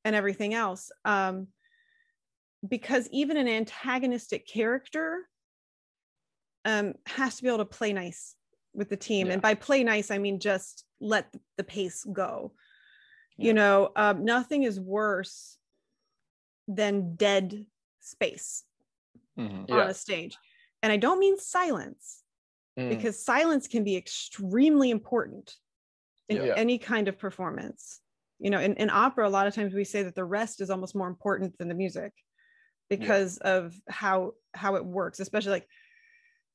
[0.05, 1.47] and everything else um,
[2.69, 5.27] because even an antagonistic character
[6.67, 8.37] um, has to be able to play nice
[8.75, 9.33] with the team Yeah.
[9.35, 12.53] and by play nice i mean just let the pace go
[13.39, 13.47] Yeah.
[13.47, 15.57] you know um, nothing is worse
[16.69, 17.65] than dead
[18.05, 18.65] space
[19.39, 19.69] Mhm.
[19.69, 19.75] Yeah.
[19.77, 20.37] on a stage
[20.83, 22.21] and i don't mean silence
[22.79, 22.89] Mm.
[22.89, 25.55] because silence can be extremely important
[26.29, 26.55] in Yeah.
[26.57, 28.01] any kind of performance
[28.41, 30.71] you know in, in opera a lot of times we say that the rest is
[30.71, 32.13] almost more important than the music
[32.91, 35.69] because of how how it works especially like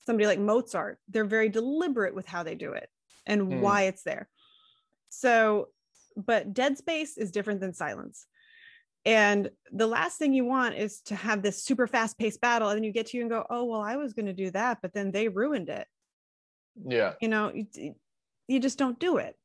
[0.05, 2.89] somebody like mozart they're very deliberate with how they do it
[3.25, 3.61] and Mm.
[3.61, 4.29] why it's there
[5.09, 5.69] so
[6.17, 8.27] but dead space is different than silence
[9.05, 12.77] and the last thing you want is to have this super fast paced battle and
[12.77, 14.79] then you get to you and go oh well i was going to do that
[14.81, 15.87] but then they ruined it
[16.85, 17.13] Yeah.
[17.21, 17.95] you know you,
[18.47, 19.35] you just don't do it.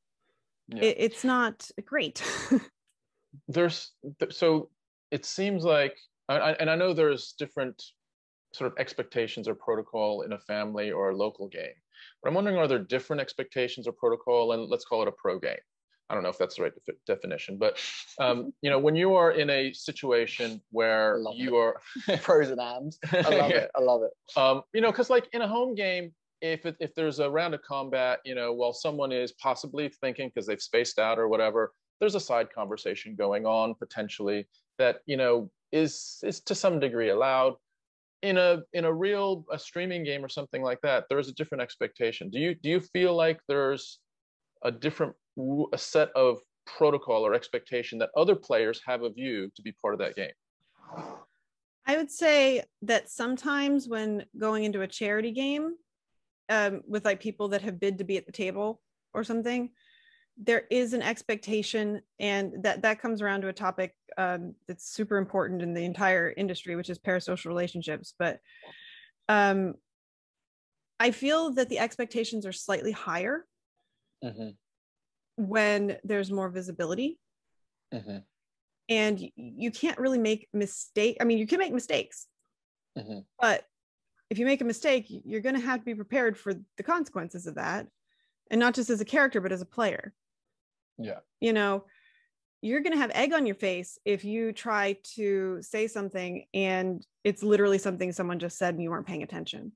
[0.69, 0.83] Yeah.
[0.85, 2.23] it it's not great
[3.49, 3.93] there's
[4.31, 4.71] so
[5.11, 5.97] it seems like
[6.29, 7.83] and i know there's different
[8.53, 11.77] sort of expectations or protocol in a family or a local game
[12.23, 15.39] but i'm wondering are there different expectations or protocol and let's call it a pro
[15.39, 15.57] game
[16.11, 17.79] i don't know if that's the right defi- definition but
[18.21, 21.81] um, you know when you are in a situation where you are
[22.23, 22.99] Pros and ams.
[23.13, 23.57] I love Yeah.
[23.57, 23.71] it.
[23.77, 24.13] I love it.
[24.39, 27.55] um, you know, because like in a home game, if it, if there's a round
[27.55, 31.73] of combat, you know, while someone is possibly thinking because they've spaced out or whatever,
[32.01, 34.47] there's a side conversation going on potentially
[34.79, 37.55] that you know is is to some degree allowed.
[38.23, 41.35] In a in a real a streaming game or something like that, there is a
[41.35, 42.31] different expectation.
[42.31, 43.99] Do you do you feel like there's
[44.63, 45.15] a different
[45.73, 49.95] a set of protocol or expectation that other players have of you to be part
[49.95, 50.31] of that game?
[51.87, 55.75] i would say that sometimes when going into a charity game
[56.49, 58.81] um, with like people that have bid to be at the table
[59.13, 59.71] or something
[60.37, 65.17] there is an expectation and that that comes around to a topic um, that's super
[65.17, 68.41] important in the entire industry which is parasocial relationships but
[69.29, 69.75] um,
[70.99, 73.47] i feel that the expectations are slightly higher
[74.23, 74.57] Mhm.
[75.37, 77.19] When there's more visibility
[77.93, 78.25] Mhm.
[78.89, 82.27] and you can't really make mistake i mean you can make mistakes
[82.97, 83.25] Mhm.
[83.39, 83.67] but
[84.31, 87.47] if you make a mistake you're going to have to be prepared for the consequences
[87.47, 87.89] of that
[88.51, 90.15] and not just as a character but as a player
[90.99, 91.21] Yeah.
[91.41, 91.87] you know
[92.63, 97.07] you're going to have egg on your face if you try to say something and
[97.23, 99.73] it's literally something someone just said and you weren't paying attention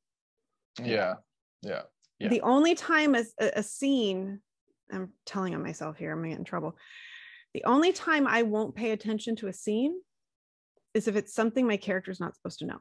[0.81, 1.17] Yeah.
[1.63, 1.83] Yeah.
[2.21, 2.29] Yeah.
[2.29, 4.41] the only time a a scene
[4.93, 6.77] i'm telling on myself here i'm gonna get in trouble
[7.55, 10.01] the only time i won't pay attention to a scene
[10.95, 12.79] is if it's something my character's not supposed to know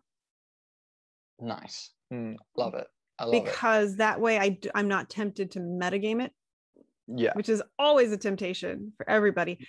[1.39, 1.91] Nice.
[2.09, 2.33] Hmm.
[2.55, 2.87] Love it.
[3.19, 6.33] I love because that way I d- i'm not tempted to metagame it it.
[7.15, 7.33] Yeah.
[7.33, 9.65] which is always a temptation for everybody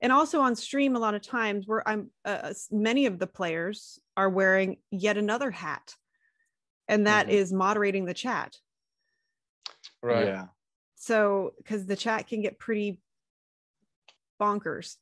[0.00, 3.98] and also on stream a lot of times where i'm uh, many of the players
[4.16, 5.94] are wearing yet another hat
[6.88, 7.30] and that Mhm.
[7.30, 8.56] is moderating the chat
[10.02, 10.26] Right.
[10.26, 10.46] Yeah.
[11.04, 12.98] So because the chat can get pretty
[14.40, 14.96] bonkers.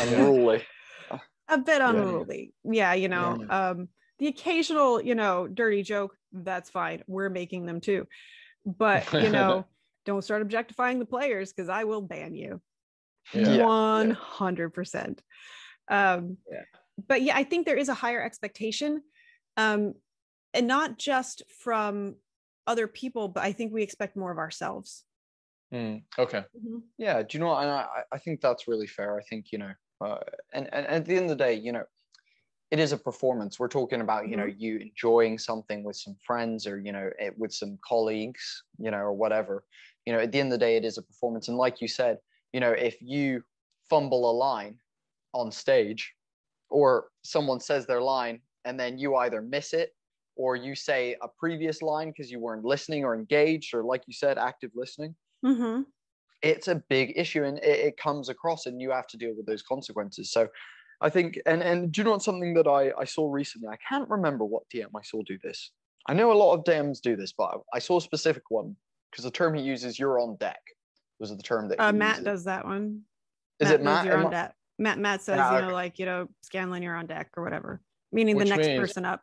[0.00, 0.62] Unruly.
[1.48, 2.54] a bit unruly.
[2.64, 3.88] Yeah you know um
[4.18, 7.02] the occasional you know dirty joke that's fine.
[7.06, 8.06] We're making them too.
[8.64, 9.66] But you know
[10.04, 12.60] don't start objectifying the players because i will ban you.
[13.32, 13.56] Yeah.
[13.56, 13.64] Yeah.
[13.64, 15.18] 100%
[15.90, 16.62] um Yeah.
[17.08, 19.02] but yeah i think there is a higher expectation
[19.56, 19.94] um
[20.54, 22.14] and not just from
[22.66, 25.04] other people but i think we expect more of ourselves
[25.74, 26.44] Mm, okay.
[26.56, 26.82] Mhm.
[26.98, 27.54] Yeah, do you know?
[27.56, 29.18] And I, I think that's really fair.
[29.18, 30.18] I think, you know, uh,
[30.52, 31.84] and, and at the end of the day, you know,
[32.70, 33.58] it is a performance.
[33.58, 37.36] We're talking about, you know, you enjoying something with some friends or, you know, it,
[37.38, 39.64] with some colleagues, you know, or whatever.
[40.06, 41.48] You know, at the end of the day, it is a performance.
[41.48, 42.18] And like you said,
[42.52, 43.42] you know, if you
[43.90, 44.78] fumble a line
[45.34, 46.14] on stage
[46.70, 49.96] or someone says their line and then you either miss it
[50.36, 54.14] or you say a previous line because you weren't listening or engaged or like you
[54.14, 55.82] said, active listening Mm-hmm.
[56.42, 59.46] it's a big issue and it, it comes across and you have to deal with
[59.46, 60.48] those consequences so
[61.00, 63.76] i think and and do you know what something that i i saw recently i
[63.88, 65.70] can't remember what dm i saw do this
[66.08, 68.74] i know a lot of dms do this but i saw a specific one
[69.10, 70.60] because the term he uses you're on deck
[71.20, 72.24] was the term that Uh, Matt uses.
[72.24, 73.02] does that one.
[73.60, 74.54] is Matt it matt You're on deck.
[74.78, 75.66] Matt Matt says, Ah, you okay.
[75.68, 77.80] know, like you know, Scanlan, you're on deck or whatever,
[78.10, 79.20] meaning Which the next means- person up.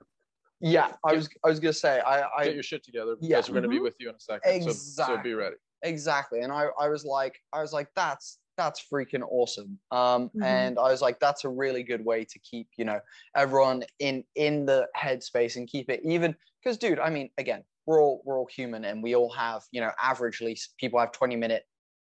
[0.61, 3.39] yeah i was i was gonna say i i Get your shit together because Yeah.
[3.39, 4.63] we're going to be with you in a second.
[4.63, 5.57] So, so be ready.
[5.83, 10.43] Exactly and i i was like i was like that's that's freaking awesome um Mhm.
[10.43, 12.99] and i was like that's a really good way to keep you know
[13.35, 18.01] everyone in in the headspace and keep it even because dude i mean again we're
[18.01, 21.63] all we're all human and we all have you know averagely people have 20 minute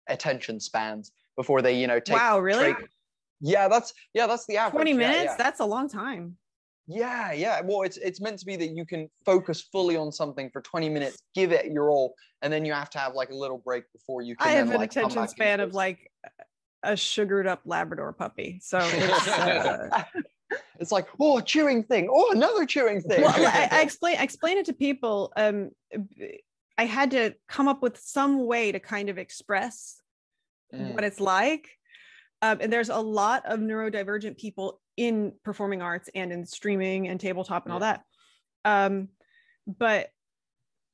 [0.09, 2.73] attention spans before they you know take wow, really?
[2.74, 2.89] take-
[3.40, 5.24] yeah that's yeah that's the average 20 yeah, minutes?
[5.24, 5.36] yeah.
[5.36, 6.39] That's a long time.
[6.87, 7.61] Yeah, yeah.
[7.65, 10.89] Well, it's it's meant to be that you can focus fully on something for 20
[10.89, 13.85] minutes, give it your all, and then you have to have like a little break
[13.93, 14.47] before you can.
[14.47, 16.11] I have then, an like, attention span of like
[16.83, 18.61] a sugared up Labrador puppy.
[18.63, 20.03] So it's, uh,
[20.79, 22.09] it's like, oh, a chewing thing.
[22.11, 23.23] Oh, another chewing thing.
[23.23, 25.33] well, I, I explain I explain it to people.
[25.37, 25.71] Um,
[26.79, 30.01] I had to come up with some way to kind of express
[30.75, 30.95] Mm.
[30.95, 31.69] what it's like.
[32.43, 37.20] Um, and there's a lot of neurodivergent people in performing arts and in streaming and
[37.20, 38.02] tabletop and all that.
[38.64, 39.09] Um,
[39.66, 40.09] but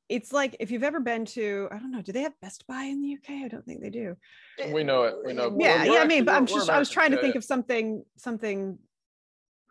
[0.08, 2.82] it's like if you've ever been to, I don't know, do they have Best Buy
[2.84, 3.44] in the UK?
[3.44, 4.16] I don't think they do.
[4.72, 5.14] We know it.
[5.24, 5.56] We know.
[5.58, 6.00] Yeah, we're yeah.
[6.00, 7.38] I mean, but I'm we're- we're just I was trying to think yeah.
[7.38, 8.78] of something something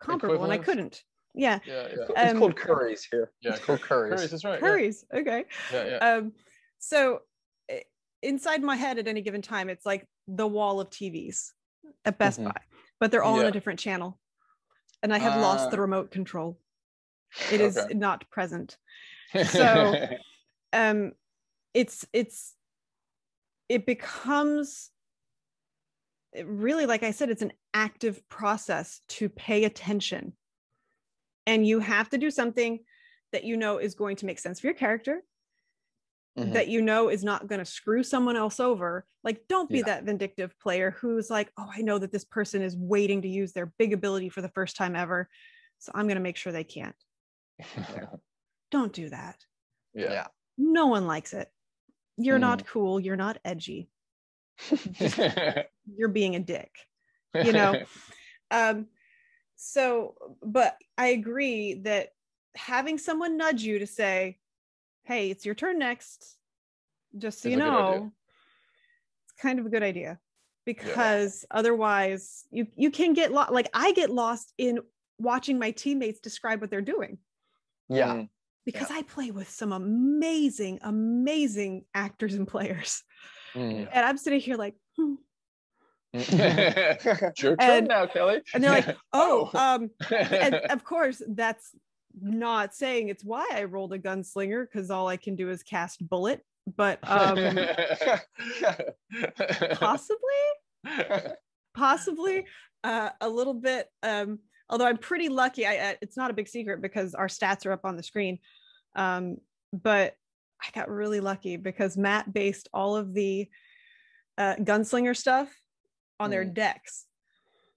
[0.00, 1.02] comparable, and I couldn't.
[1.34, 2.06] Yeah, Yeah, yeah.
[2.16, 3.30] It's um, called Currys here.
[3.40, 4.12] Yeah, It's called Currys.
[4.12, 4.60] Currys, that's right.
[4.60, 5.18] yeah.
[5.20, 5.44] Okay.
[5.72, 5.96] Yeah, yeah.
[5.96, 6.32] um
[6.78, 7.20] so
[8.22, 11.50] inside my head at any given time it's like the wall of tvs
[12.04, 12.44] at best Mhm.
[12.46, 12.60] buy
[13.00, 14.18] but they're all on a different channel
[15.02, 15.80] and i have lost the Ah.
[15.80, 16.58] remote control
[17.50, 17.94] it is Okay.
[17.94, 18.76] not present
[19.46, 19.94] so-
[20.72, 21.12] um
[21.74, 22.54] it's it's
[23.68, 24.90] it becomes
[26.44, 30.32] really like i said it's an active process to pay attention
[31.46, 32.78] and you have to do something
[33.32, 35.22] that you know is going to make sense for your character
[36.38, 36.52] Mhm.
[36.54, 39.84] that you know is not going to screw someone else over like don't be Yeah.
[39.84, 43.52] that vindictive player who's like oh i know that this person is waiting to use
[43.52, 45.28] their big ability for the first time ever
[45.78, 46.96] so i'm going to make sure they can't
[48.70, 49.44] don't do that
[49.92, 50.10] yeah.
[50.10, 50.26] Yeah.
[50.56, 51.52] no one likes it
[52.16, 52.40] you're Mm.
[52.40, 53.90] not cool you're not edgy
[55.96, 56.74] you're being a dick
[57.44, 57.82] you know
[58.50, 58.86] um
[59.56, 62.14] so but i agree that
[62.56, 64.38] having someone nudge you to say
[65.04, 66.36] hey it's your turn next
[67.18, 67.80] just so Is you a good idea.
[68.00, 68.12] know
[69.24, 70.18] it's kind of a good idea
[70.64, 74.78] because otherwise you you can get lost like i get lost in
[75.18, 77.18] watching my teammates describe what they're doing
[77.88, 78.14] Yeah.
[78.14, 78.28] Mm.
[78.64, 83.02] because i play with some amazing amazing actors and players
[83.54, 83.86] Mm.
[83.92, 85.14] and i'm sitting here like hmm.
[86.14, 88.40] your turn And- now, Kelly.
[88.54, 90.60] and they're like oh um and Oh.
[90.70, 91.74] of course that's
[92.20, 96.06] not saying it's why i rolled a gunslinger because all i can do is cast
[96.08, 96.44] bullet
[96.76, 97.36] but um
[99.74, 100.16] possibly
[101.74, 102.44] possibly
[102.84, 106.48] uh, a little bit um although i'm pretty lucky I, I it's not a big
[106.48, 108.38] secret because our stats are up on the screen
[108.96, 109.36] um
[109.72, 110.14] but
[110.62, 113.48] i got really lucky because matt based all of the
[114.38, 115.48] uh, gunslinger stuff
[116.18, 116.54] on their Mm.
[116.54, 117.06] decks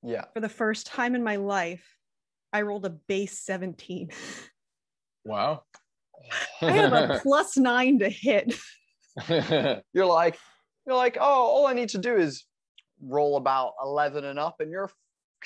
[0.04, 0.26] yeah.
[0.34, 1.95] for the first time in my life
[2.56, 4.10] i rolled a base 17
[5.26, 5.64] wow.
[6.62, 8.54] i have a plus nine to hit
[9.94, 10.38] You're like,
[10.86, 12.44] you're like, oh, all I need to do is
[13.02, 14.90] roll about 11 and up, and you're.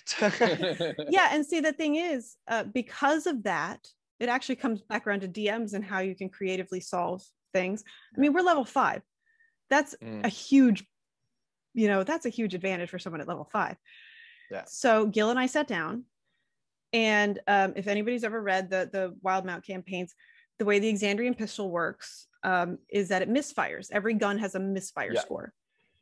[0.07, 3.79] fucked." yeah and see the thing is uh, because of that
[4.19, 7.21] it actually comes back around to dms and how you can creatively solve
[7.53, 7.83] things
[8.15, 9.01] i mean we're level five
[9.69, 10.25] that's Mm.
[10.25, 10.85] a huge
[11.73, 13.75] you know that's a huge advantage for someone at level five
[14.49, 14.63] Yeah.
[14.67, 16.05] so gil and i sat down
[16.93, 20.13] and um, if anybody's ever read the the Wildemount campaigns
[20.57, 24.59] the way the exandrian pistol works um, is that it misfires every gun has a
[24.59, 25.21] misfire Yeah.
[25.21, 25.53] score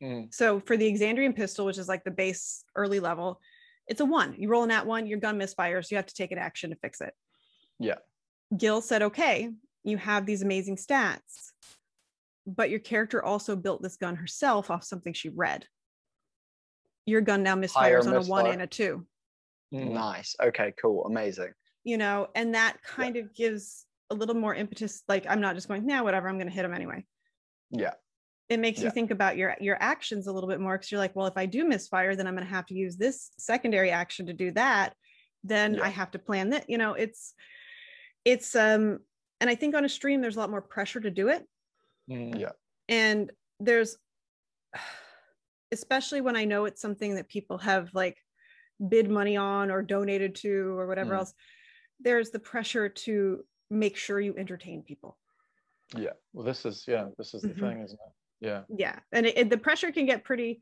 [0.01, 0.31] Mm.
[0.31, 3.41] so for the Exandrian pistol, which is like the base early level,
[3.87, 4.35] it's a one.
[4.37, 6.75] You roll an at one, your gun misfires, you have to take an action to
[6.75, 7.15] fix it.
[7.79, 7.95] Yeah.
[8.55, 9.49] Gil said, okay,
[9.83, 11.51] you have these amazing stats.
[12.45, 15.65] but your character also built this gun herself off something she read.
[17.07, 19.07] Your gun now Higher misfires on a one and a two.
[19.73, 19.91] Mm.
[19.91, 20.35] Nice.
[20.41, 21.05] Okay, cool.
[21.05, 21.53] Amazing.
[21.83, 25.03] you know, and that kind of gives a little more impetus.
[25.07, 27.05] Like I'm not just going, now whatever, I'm gonna hit him anyway.
[27.71, 27.93] Yeah.
[28.49, 28.85] It makes Yeah.
[28.85, 31.37] you think about your your actions a little bit more because you're like, well, if
[31.37, 34.95] I do misfire, then I'm gonna have to use this secondary action to do that.
[35.43, 35.83] Then Yeah.
[35.83, 37.33] I have to plan that, you know, it's
[38.25, 38.99] it's um
[39.39, 41.45] and I think on a stream there's a lot more pressure to do it.
[42.09, 42.39] Mm.
[42.39, 42.51] Yeah.
[42.89, 43.97] and there's
[45.71, 48.17] especially when i know it's something that people have like
[48.89, 51.17] bid money on or donated to or whatever Mm.
[51.19, 51.33] else
[51.99, 55.17] there's the pressure to make sure you entertain people
[55.95, 56.13] Yeah.
[56.33, 57.07] Well, this is yeah.
[57.17, 57.59] This is the Mhm.
[57.59, 58.13] thing, isn't it?
[58.39, 58.63] Yeah.
[58.69, 60.61] yeah and it, it- the pressure can get pretty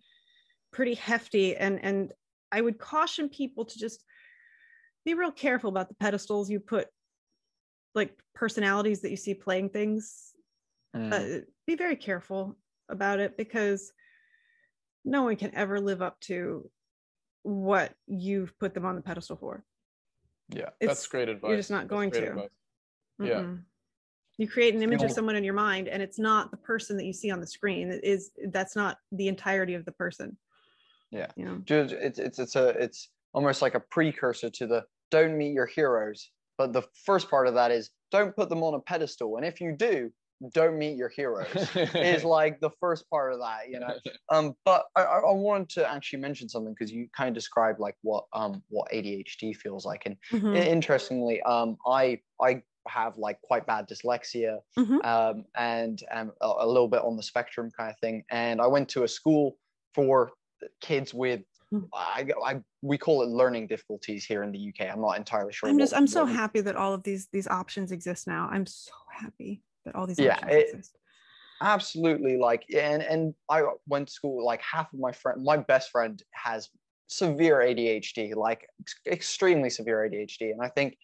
[0.71, 2.13] pretty hefty and and
[2.51, 4.05] i would caution people to just
[5.03, 6.87] be real careful about the pedestals you put
[7.95, 10.31] like personalities that you see playing things
[10.95, 11.11] Mm.
[11.11, 13.91] uh, be very careful about it because
[15.03, 16.71] no one can ever live up to
[17.45, 19.63] what you've put them on the pedestal for.
[20.49, 20.69] yeah.
[20.79, 21.49] it's- That's great advice.
[21.49, 22.49] You're just not going to.
[23.19, 23.53] Yeah.
[24.37, 27.05] You create an image of someone in your mind, and it's not the person that
[27.05, 27.89] you see on the screen.
[27.89, 30.35] It is that's not the entirety of the person.
[31.09, 31.27] Yeah.
[31.37, 31.61] You know?
[31.67, 36.31] It's it's it's a it's almost like a precursor to the don't meet your heroes.
[36.57, 39.37] But the first part of that is don't put them on a pedestal.
[39.37, 40.11] And if you do,
[40.53, 41.69] don't meet your heroes.
[41.95, 43.93] is like the first part of that, you know.
[44.31, 47.79] Um, but I, I I wanted to actually mention something because you kind of described
[47.79, 50.55] like what um what ADHD feels like, and Mhm.
[50.55, 55.05] interestingly, um, I I have like quite bad dyslexia, Mhm.
[55.05, 58.23] um, and um a, a little bit on the spectrum kind of thing.
[58.31, 59.57] And I went to a school
[59.93, 60.31] for
[60.81, 61.43] kids with
[61.73, 61.87] Mhm.
[61.93, 64.89] I, I we call it learning difficulties here in the UK.
[64.89, 65.69] I'm not entirely sure.
[65.69, 68.47] I'm what- just I'm so what happy that all of these these options exist now.
[68.51, 70.97] I'm so happy that all these Yeah, it- exist.
[71.61, 75.89] absolutely like and and i went to school like half of my friend my best
[75.89, 76.69] friend has
[77.07, 80.97] severe adhd like ex- extremely severe adhd and i think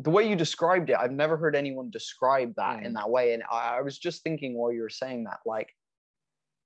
[0.00, 2.94] the way you described it i've never heard anyone describe that in mm.
[2.96, 5.68] that way and I, I was just thinking while you were saying that like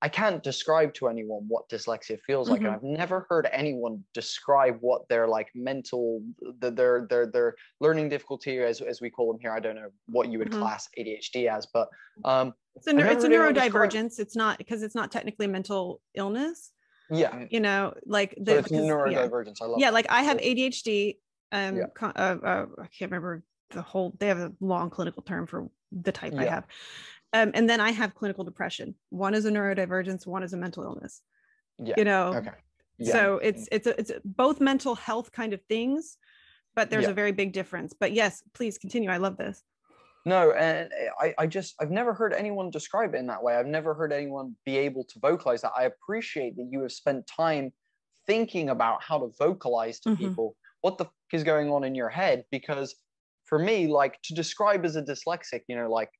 [0.03, 2.75] i can't describe to anyone what dyslexia feels like and Mhm.
[2.75, 6.23] i've never heard anyone describe what their like mental
[6.61, 9.91] the, their their their learning difficulty as, as we call them here i don't know
[10.07, 10.61] what you would Mhm.
[10.61, 11.89] class adhd as but
[12.25, 14.19] um It's a, it's a anyone describe- neurodivergence.
[14.21, 16.71] It's not because it's not technically a mental illness.
[17.11, 18.91] yeah You know, like so the, it's because- yeah.
[18.93, 19.95] neurodivergence i love yeah that.
[19.95, 21.17] like i have adhd
[21.53, 21.87] um Yeah.
[22.03, 26.13] uh, uh, i can't remember the whole they have a long clinical term for the
[26.13, 26.67] type i have
[27.33, 30.85] um, and then i have clinical depression one is a neurodivergence one is a mental
[30.85, 31.23] illness
[31.79, 32.53] yeah you know okay
[32.99, 36.17] yeah so it's it's a, it's a- both mental health kind of things
[36.75, 37.11] but there's Yeah.
[37.11, 39.65] a very big difference but yes please continue i love this
[40.27, 40.91] No, and
[41.25, 43.55] I, I just I've never heard anyone describe it in that way.
[43.57, 45.73] I've never heard anyone be able to vocalize that.
[45.83, 47.73] I appreciate that you have spent time
[48.27, 50.19] thinking about how to vocalize to Mhm.
[50.19, 50.47] people
[50.83, 52.45] what the f- is going on in your head.
[52.51, 52.89] Because
[53.45, 56.11] for me, like to describe as a dyslexic, you know, like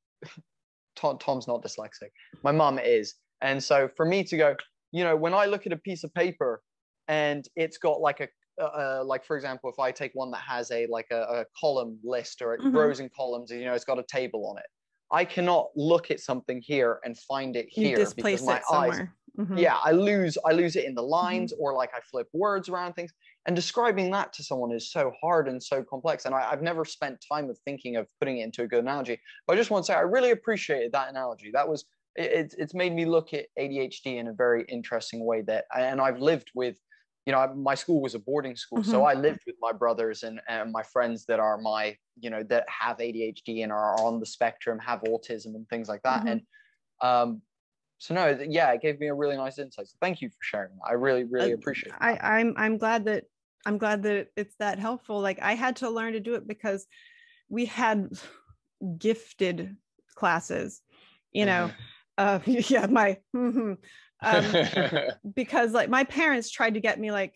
[0.99, 2.11] Tom, Tom's not dyslexic,
[2.43, 4.57] my mum is, and so for me to go,
[4.93, 6.63] you know, when I look at a piece of paper
[7.09, 8.29] and it's got like a
[8.63, 12.01] uh, like for example, if I take one that has a like a, a column
[12.03, 12.69] list or it Mhm.
[12.73, 14.67] grows in columns, and you know it's got a table on it,
[15.13, 19.01] I cannot look at something here and find it you here because my it eyes.
[19.39, 19.57] Mhm.
[19.57, 21.43] Yeah, I lose I lose it in the Mm-hmm.
[21.43, 23.13] lines or like I flip words around things.
[23.49, 26.27] And describing that to someone is so hard and so complex.
[26.27, 29.21] And I, I've never spent time of thinking of putting it into a good analogy.
[29.47, 31.51] But I just want to say I really appreciated that analogy.
[31.53, 31.85] That was
[32.15, 36.01] it, it's it's made me look at ADHD in a very interesting way that and
[36.01, 36.79] I've lived with
[37.27, 39.05] you know, my school was a boarding school, so Mhm.
[39.05, 42.67] I lived with my brothers and, and my friends that are my, you know, that
[42.71, 46.23] have ADHD and are on the spectrum, have autism and things like that.
[46.23, 46.33] Mhm.
[46.33, 46.43] And
[47.03, 47.43] um,
[47.99, 49.89] so no, yeah, it gave me a really nice insight.
[49.89, 50.89] So thank you for sharing that.
[50.89, 52.01] I really, really Uh, appreciate it.
[52.01, 53.27] I, I'm I'm glad that
[53.67, 55.21] I'm glad that it's that helpful.
[55.21, 56.87] Like I had to learn to do it because
[57.49, 58.11] we had
[58.99, 59.77] gifted
[60.15, 60.81] classes,
[61.33, 61.71] you know.
[62.17, 63.77] Uh, yeah, my mhm.
[64.23, 67.35] um, because like my parents tried to get me like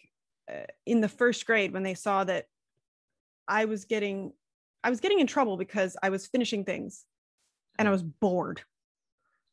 [0.51, 2.47] uh, in the first grade when they saw that
[3.47, 4.33] I was getting
[4.85, 7.05] I was getting in trouble because I was finishing things
[7.79, 8.63] and I was bored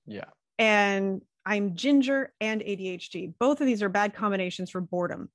[0.07, 0.25] yeah.
[0.57, 3.33] and I'm ginger and ADHD.
[3.39, 5.29] Both of these are bad combinations for boredom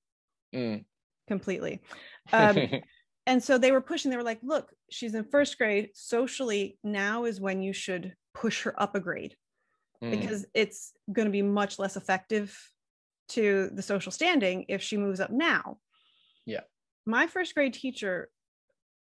[0.55, 0.85] Mm.
[1.29, 1.81] Completely.
[2.33, 2.59] Um,
[3.27, 5.91] and so they were pushing, they were like, look, she's in first grade.
[5.95, 9.37] Socially, now is when you should push her up a grade
[10.05, 10.11] Mm.
[10.11, 12.57] because it's going to be much less effective
[13.29, 15.79] to the social standing if she moves up now.
[16.45, 16.61] Yeah.
[17.07, 18.29] My first grade teacher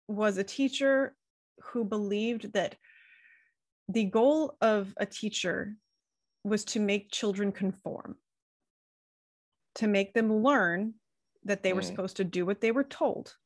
[0.08, 1.14] was a teacher
[1.62, 2.76] who believed that
[3.88, 5.76] the goal of a teacher
[6.42, 8.16] was to make children conform,
[9.76, 10.94] to make them learn
[11.44, 11.86] that they were Mm.
[11.86, 13.36] supposed to do what they were told.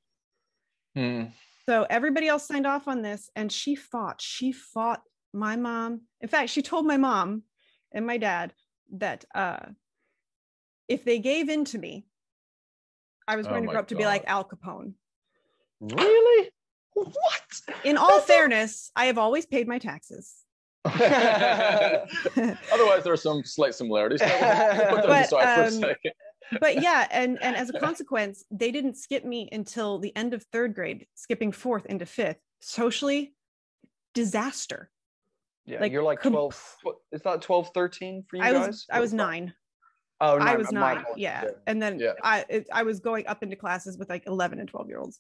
[0.95, 1.25] Hmm.
[1.67, 4.21] So everybody else signed off on this, and she fought.
[4.21, 5.03] She fought
[5.33, 6.03] my mom.
[6.21, 7.43] In fact, she told my mom
[7.93, 8.53] and my dad
[8.93, 9.67] that uh,
[10.89, 12.07] if they gave in to me,
[13.27, 14.95] I was Oh going to grow up to be like Al Capone.
[15.81, 16.51] Really?
[16.93, 17.61] What?
[17.83, 20.35] In all fairness, I have always paid my taxes.
[20.85, 22.05] Otherwise,
[23.05, 24.21] there are some slight similarities.
[24.21, 26.13] We'll put those But, aside for a um, second.
[26.61, 30.43] But yeah, and and as a consequence, they didn't skip me until the end of
[30.45, 32.39] third grade, skipping fourth into fifth.
[32.61, 33.35] Socially,
[34.15, 34.91] disaster.
[35.67, 36.77] Yeah, Like, you're like com- 12.
[36.83, 38.67] what- Is that 12, 13 for you I guys?
[38.67, 39.55] was I was nine.
[40.21, 40.99] Oh, I was nine.
[40.99, 42.13] apologies, Yeah, and then Yeah.
[42.23, 45.19] I it, I was going up into classes with like eleven and twelve year olds.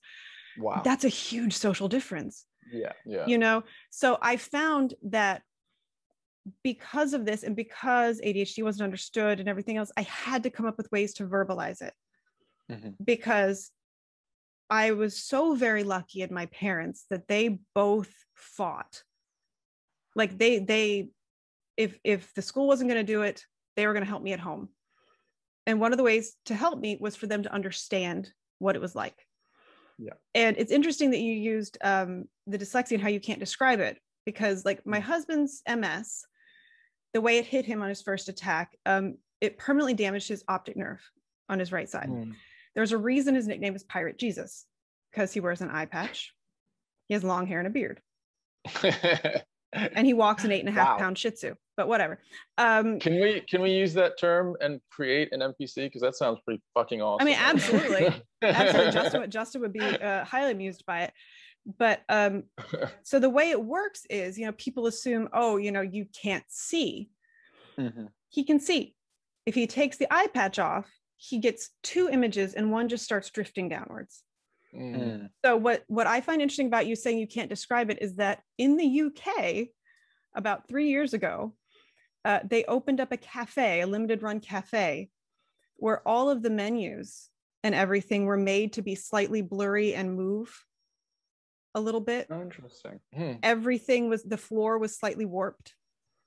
[0.58, 0.82] Wow.
[0.84, 2.44] That's a huge social difference.
[2.72, 2.92] yeah.
[3.04, 3.26] Yeah.
[3.26, 5.42] you know so i found that
[6.62, 10.66] because of this and because adhd wasn't understood and everything else i had to come
[10.66, 11.94] up with ways to verbalize it.
[12.70, 12.94] Mhm.
[13.04, 13.70] because
[14.70, 19.02] i was so very lucky in my parents that they both fought.
[20.16, 21.08] Like they they
[21.76, 23.44] if if the school wasn't going to do it
[23.76, 24.68] they were going to help me at home.
[25.66, 28.82] And one of the ways to help me was for them to understand what it
[28.82, 29.26] was like.
[29.98, 30.14] Yeah.
[30.34, 33.98] and it's interesting that you used um, the dyslexia and how you can't describe it
[34.26, 36.24] because like my husband's ms
[37.14, 40.76] the way it hit him on his first attack um, it permanently damaged his optic
[40.76, 41.00] nerve
[41.48, 42.34] on his right side Mm.
[42.74, 44.66] there's a reason his nickname is pirate jesus
[45.10, 46.34] because he wears an eye patch
[47.08, 48.00] he has long hair and a beard
[49.72, 50.98] and he walks an eight and a half Wow.
[50.98, 52.18] pound shih tzu but whatever
[52.58, 56.38] um, can we can we use that term and create an NPC because that sounds
[56.44, 57.26] pretty fucking awesome.
[57.26, 58.22] I mean, absolutely.
[58.42, 61.12] absolutely justin would- justin would be uh, highly amused by it
[61.78, 62.44] but um
[63.02, 66.44] so the way it works is you know people assume oh you know you can't
[66.48, 67.10] see
[67.78, 68.08] Mhm.
[68.28, 68.94] he can see
[69.46, 73.30] if he takes the eye patch off he gets two images and one just starts
[73.30, 74.22] drifting downwards
[74.74, 74.94] Mm.
[74.96, 75.28] Mm.
[75.44, 78.40] so what what i find interesting about you saying you can't describe it is that
[78.58, 79.68] in the uk
[80.34, 81.54] about three years ago
[82.24, 85.10] uh, they opened up a cafe a limited run cafe
[85.76, 87.28] where all of the menus
[87.62, 90.64] and everything were made to be slightly blurry and move
[91.74, 93.00] a little bit Oh, interesting.
[93.14, 93.32] Hmm.
[93.42, 95.74] everything was the floor was slightly warped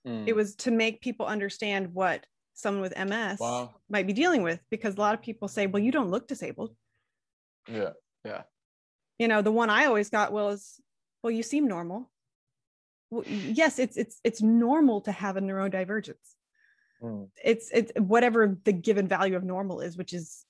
[0.06, 0.26] Mm.
[0.28, 3.76] it was to make people understand what someone with ms Wow.
[3.90, 6.76] might be dealing with because a lot of people say well you don't look disabled
[7.68, 7.92] Yeah.
[8.24, 8.44] Yeah.
[9.20, 10.80] You know the one i always got was
[11.24, 12.10] well you seem normal
[13.10, 16.36] well, yes it's it's it's normal to have a neurodivergence
[17.02, 17.30] Mm.
[17.44, 20.46] it's it's whatever the given value of normal is which is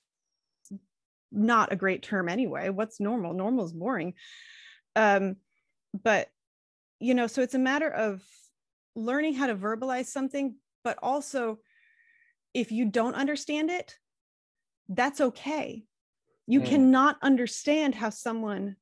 [1.31, 4.13] not a great term anyway what's normal normal is boring
[4.97, 5.35] um
[6.03, 6.27] but
[6.99, 8.21] you know so it's a matter of
[8.95, 11.59] learning how to verbalize something but also
[12.53, 13.97] if you don't understand it
[14.89, 15.85] that's okay
[16.47, 16.65] you Mm.
[16.65, 18.75] cannot understand how someone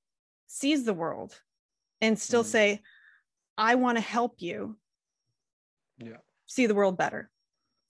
[0.48, 1.40] sees the world
[2.00, 2.48] and still Mm.
[2.48, 2.82] say
[3.58, 4.78] i want to help you
[5.98, 6.18] Yeah.
[6.46, 7.30] see the world better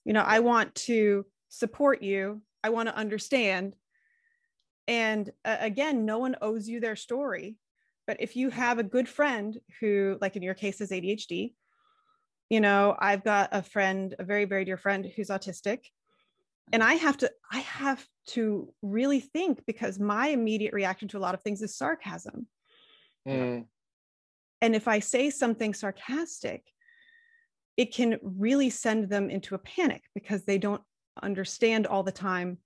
[0.04, 3.76] you know i want to support you i want to understand
[4.88, 7.58] and uh, again no one owes you their story
[8.07, 11.53] but if you have a good friend who like in your case is adhd
[12.49, 15.80] you know i've got a friend a very very dear friend who's autistic
[16.73, 21.19] and i have to i have to really think because my immediate reaction to a
[21.19, 22.48] lot of things is sarcasm
[23.27, 23.65] Mm.
[24.61, 26.64] and if I say something sarcastic,
[27.76, 30.84] it can really send them into a panic because they don't
[31.23, 32.60] understand all the time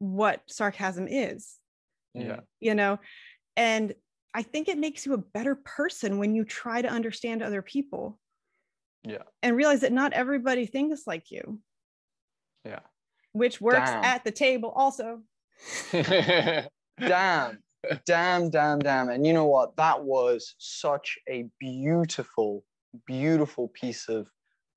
[0.00, 1.58] what sarcasm is,
[2.12, 2.40] Yeah.
[2.60, 2.98] you know?
[3.56, 3.94] And
[4.34, 8.18] I think it makes you a better person when you try to understand other people.
[9.04, 9.22] Yeah.
[9.42, 11.60] And realize that not everybody thinks like you,
[12.64, 12.80] Yeah.
[13.32, 14.04] which works Damn.
[14.04, 15.20] at the table also.
[15.92, 17.58] Damn.
[18.06, 19.10] Damn, damn, damn.
[19.10, 19.76] And you know what?
[19.76, 22.64] That was such a beautiful,
[23.06, 24.26] beautiful piece of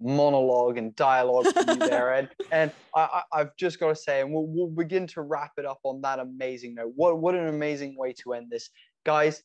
[0.02, 2.14] monologue and dialogue from you there.
[2.18, 5.52] And, and I, I, I've just got to say, and we'll, we'll begin to wrap
[5.58, 6.92] it up on that amazing note.
[6.96, 8.70] What, what an amazing way to end this.
[9.08, 9.42] Guys,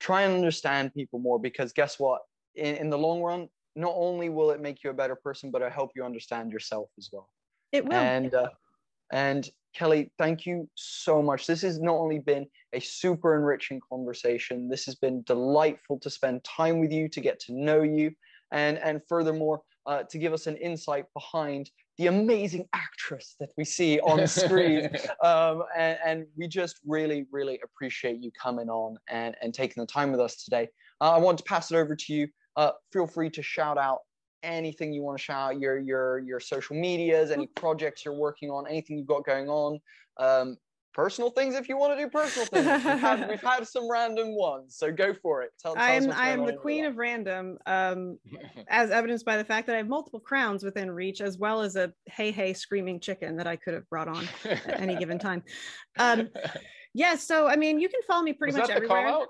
[0.00, 2.20] try and understand people more because guess what?
[2.56, 5.62] In, in the long run, not only will it make you a better person, but
[5.62, 7.30] it'll help you understand yourself as well
[7.70, 7.96] It will.
[7.96, 8.48] and uh,
[9.12, 11.46] and Kelly, thank you so much.
[11.46, 14.68] This has not only been a super enriching conversation.
[14.68, 18.10] This has been delightful to spend time with you, to get to know you,
[18.50, 23.64] and and furthermore, uh, to give us an insight behind the amazing actress that we
[23.64, 24.88] see on screen.
[25.22, 29.86] um, and, and we just really, really appreciate you coming on and, and taking the
[29.86, 30.68] time with us today.
[31.00, 34.00] Uh, I want to pass it over to you uh, feel free to shout out
[34.42, 38.50] anything you want to shout out, your your your social medias, any projects you're working
[38.50, 39.78] on, anything you've got going on.
[40.18, 40.56] Um,
[40.92, 42.66] personal things if you want to do personal things.
[42.66, 45.50] We've had, we've had some random ones, so go for it.
[45.60, 48.18] Tell, tell I'm what's I am the queen of random, um,
[48.68, 51.76] as evidenced by the fact that I have multiple crowns within reach, as well as
[51.76, 55.42] a hey hey screaming chicken that I could have brought on at any given time.
[55.98, 56.28] Um,
[56.94, 59.26] yeah, so I mean, you can follow me pretty Was much that the call everywhere.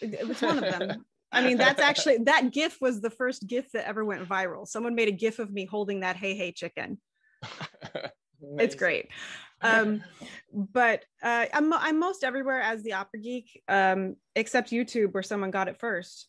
[0.00, 1.04] It- It's one of them.
[1.30, 4.66] I mean, that's actually that GIF was the first GIF that ever went viral.
[4.66, 7.00] Someone made a GIF of me holding that hey hey chicken.
[8.56, 9.08] It's great.
[9.60, 10.02] Um,
[10.52, 15.50] but uh, I'm I'm most everywhere as the opera geek, um, except YouTube where someone
[15.50, 16.28] got it first,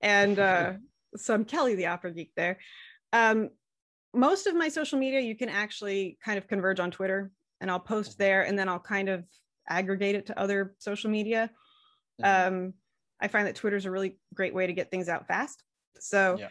[0.00, 0.72] and uh,
[1.16, 2.58] so I'm Kelly the opera geek there.
[3.12, 3.50] Um,
[4.14, 7.30] most of my social media you can actually kind of converge on Twitter,
[7.60, 9.24] and I'll post there, and then I'll kind of
[9.68, 11.50] aggregate it to other social media.
[12.20, 12.46] Mhm.
[12.48, 12.74] Um,
[13.20, 15.62] I find that Twitter is a really great way to get things out fast.
[15.98, 16.48] So, Yeah.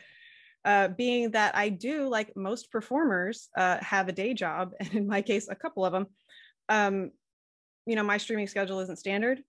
[0.68, 5.07] Uh, being that I do, like most performers, uh, have a day job, and in
[5.07, 6.07] my case, a couple of them,
[6.69, 7.11] um,
[7.85, 9.39] you know, my streaming schedule isn't standard.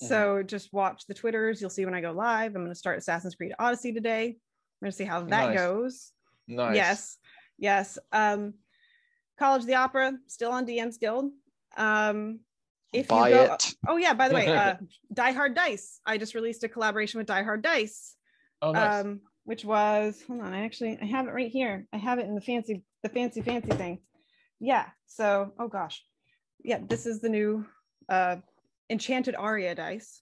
[0.00, 1.60] So just watch the Twitters.
[1.60, 2.54] You'll see when I go live.
[2.54, 4.26] I'm going to start Assassin's Creed Odyssey today.
[4.26, 5.58] I'm going to see how that Nice.
[5.58, 6.12] goes.
[6.46, 6.76] nice.
[6.76, 7.18] Yes,
[7.58, 7.98] yes.
[8.12, 8.54] Um,
[9.40, 11.32] College of the Opera still on DM's Guild.
[11.76, 12.40] Um,
[12.92, 13.74] if Buy you go, it.
[13.88, 14.14] oh yeah.
[14.14, 14.74] By the way, uh,
[15.12, 16.00] Die Hard Dice.
[16.06, 18.14] I just released a collaboration with Die Hard Dice,
[18.62, 19.04] Oh, nice.
[19.04, 20.52] um, which was hold on.
[20.52, 21.86] I actually I have it right here.
[21.90, 24.00] I have it in the fancy the fancy fancy thing.
[24.60, 24.84] Yeah.
[25.06, 26.04] So oh gosh,
[26.62, 26.80] yeah.
[26.86, 27.64] This is the new
[28.10, 28.36] uh,
[28.90, 30.20] Enchanted Aria dice.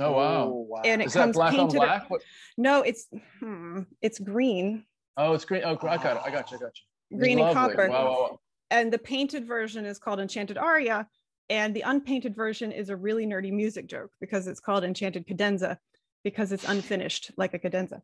[0.00, 0.44] oh, wow.
[0.44, 0.82] Oh, wow.
[0.84, 2.10] And it Is that comes black on painted- black?
[2.10, 2.20] What?
[2.58, 3.06] No, it's
[3.40, 4.84] hmm, it's green,
[5.16, 5.62] Oh, it's green.
[5.64, 6.22] Oh, I got it.
[6.26, 6.58] I got you.
[6.58, 6.72] I got
[7.10, 7.18] you.
[7.18, 7.88] green and copper.
[7.88, 8.40] Wow, wow, wow.
[8.70, 11.08] and the painted version is called Enchanted Aria,
[11.48, 15.78] and the unpainted version is a really nerdy music joke because it's called Enchanted Cadenza
[16.24, 18.02] because it's unfinished like a cadenza.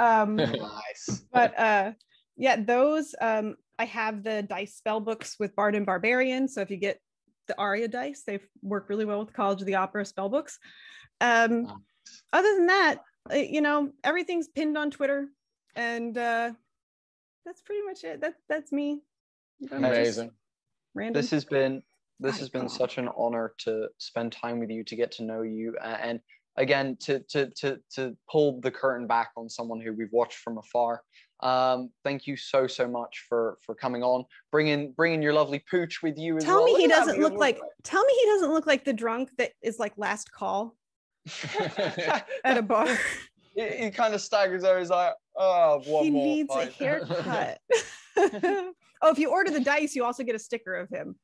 [0.00, 1.24] Um, nice.
[1.32, 1.92] but uh,
[2.36, 6.48] yeah, those um, I have the dice spell books with Bard and Barbarian.
[6.48, 6.98] So if you get
[7.48, 10.58] the Aria dice, they work really well with College of the Opera spell books.
[11.20, 11.82] Um,
[12.32, 13.00] other than that,
[13.30, 15.28] uh, you know, everything's pinned on Twitter,
[15.76, 16.52] and uh,
[17.44, 18.22] that's pretty much it.
[18.22, 19.02] That that's me.
[19.70, 20.30] Amazing.
[20.94, 21.20] Random.
[21.20, 21.82] This has been
[22.20, 25.42] this has been such an honor to spend time with you to get to know
[25.42, 26.20] you uh, and
[26.60, 30.58] again to to to to pull the curtain back on someone who we've watched from
[30.58, 31.02] afar
[31.40, 36.02] um thank you so so much for for coming on bringing bringing your lovely pooch
[36.02, 36.66] with you as Tell well.
[36.66, 37.58] me Look he doesn't look like.
[37.82, 40.76] Tell me he doesn't look like the drunk that is like last call
[42.44, 42.86] at a bar.
[43.54, 47.58] he, kind of staggers over he's like oh one he more He needs a haircut.
[48.16, 51.16] oh, if you order the dice, you also get a sticker of him.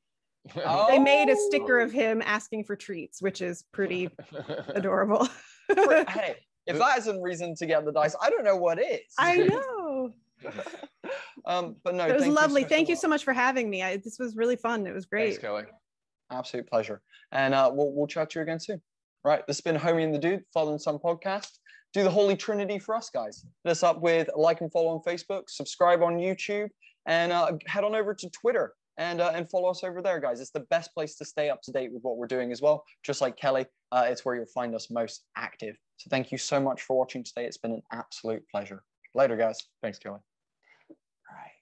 [0.64, 0.86] Oh.
[0.88, 4.10] They made a sticker of him asking for treats, which is pretty
[4.68, 5.28] adorable.
[6.08, 6.36] hey
[6.66, 10.12] if that isn't reason to get the dice i don't know what is I know.
[11.46, 12.62] um but no It was thank you lovely.
[12.62, 13.82] so, Thank you so much for having me.
[13.82, 14.86] I, this was really fun.
[14.86, 15.30] It was great.
[15.30, 15.64] Thanks, Kelly.
[16.30, 17.00] Absolute pleasure.
[17.32, 18.80] And uh, we'll, we'll chat to you again soon.
[19.24, 19.46] Right.
[19.46, 21.48] This has been Homie and the Dude, Father and Son podcast.
[21.94, 23.44] Do the Holy Trinity for us, guys.
[23.64, 26.68] Hit us up with like and follow on Facebook, subscribe on YouTube,
[27.06, 30.40] and uh, head on over to Twitter and uh, and follow us over there, guys.
[30.40, 32.84] It's the best place to stay up to date with what we're doing as well.
[33.02, 35.76] Just like Kelly, uh, it's where you'll find us most active.
[35.98, 37.44] So thank you so much for watching today.
[37.44, 38.82] It's been an absolute pleasure.
[39.14, 39.58] Later, guys.
[39.82, 40.20] Thanks, Kelly.
[41.30, 41.52] Right.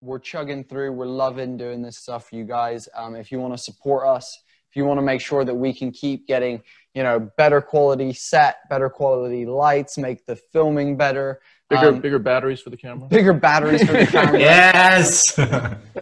[0.00, 0.92] We're chugging through.
[0.92, 2.88] We're loving doing this stuff you guys.
[2.94, 5.72] Um, if you want to support us, if you want to make sure that we
[5.72, 6.62] can keep getting,
[6.94, 11.40] you know, better quality set, better quality lights, make the filming better,
[11.70, 13.08] Bigger, um, bigger batteries for the camera.
[13.08, 15.36] bigger batteries for the camera, Yes.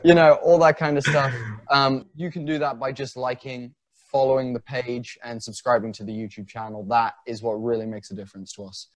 [0.04, 1.34] you know, all that kind of stuff.
[1.70, 3.74] Um, you can do that by just liking,
[4.12, 6.84] following the page, and subscribing to the YouTube channel.
[6.88, 8.84] That is what really makes a difference to us.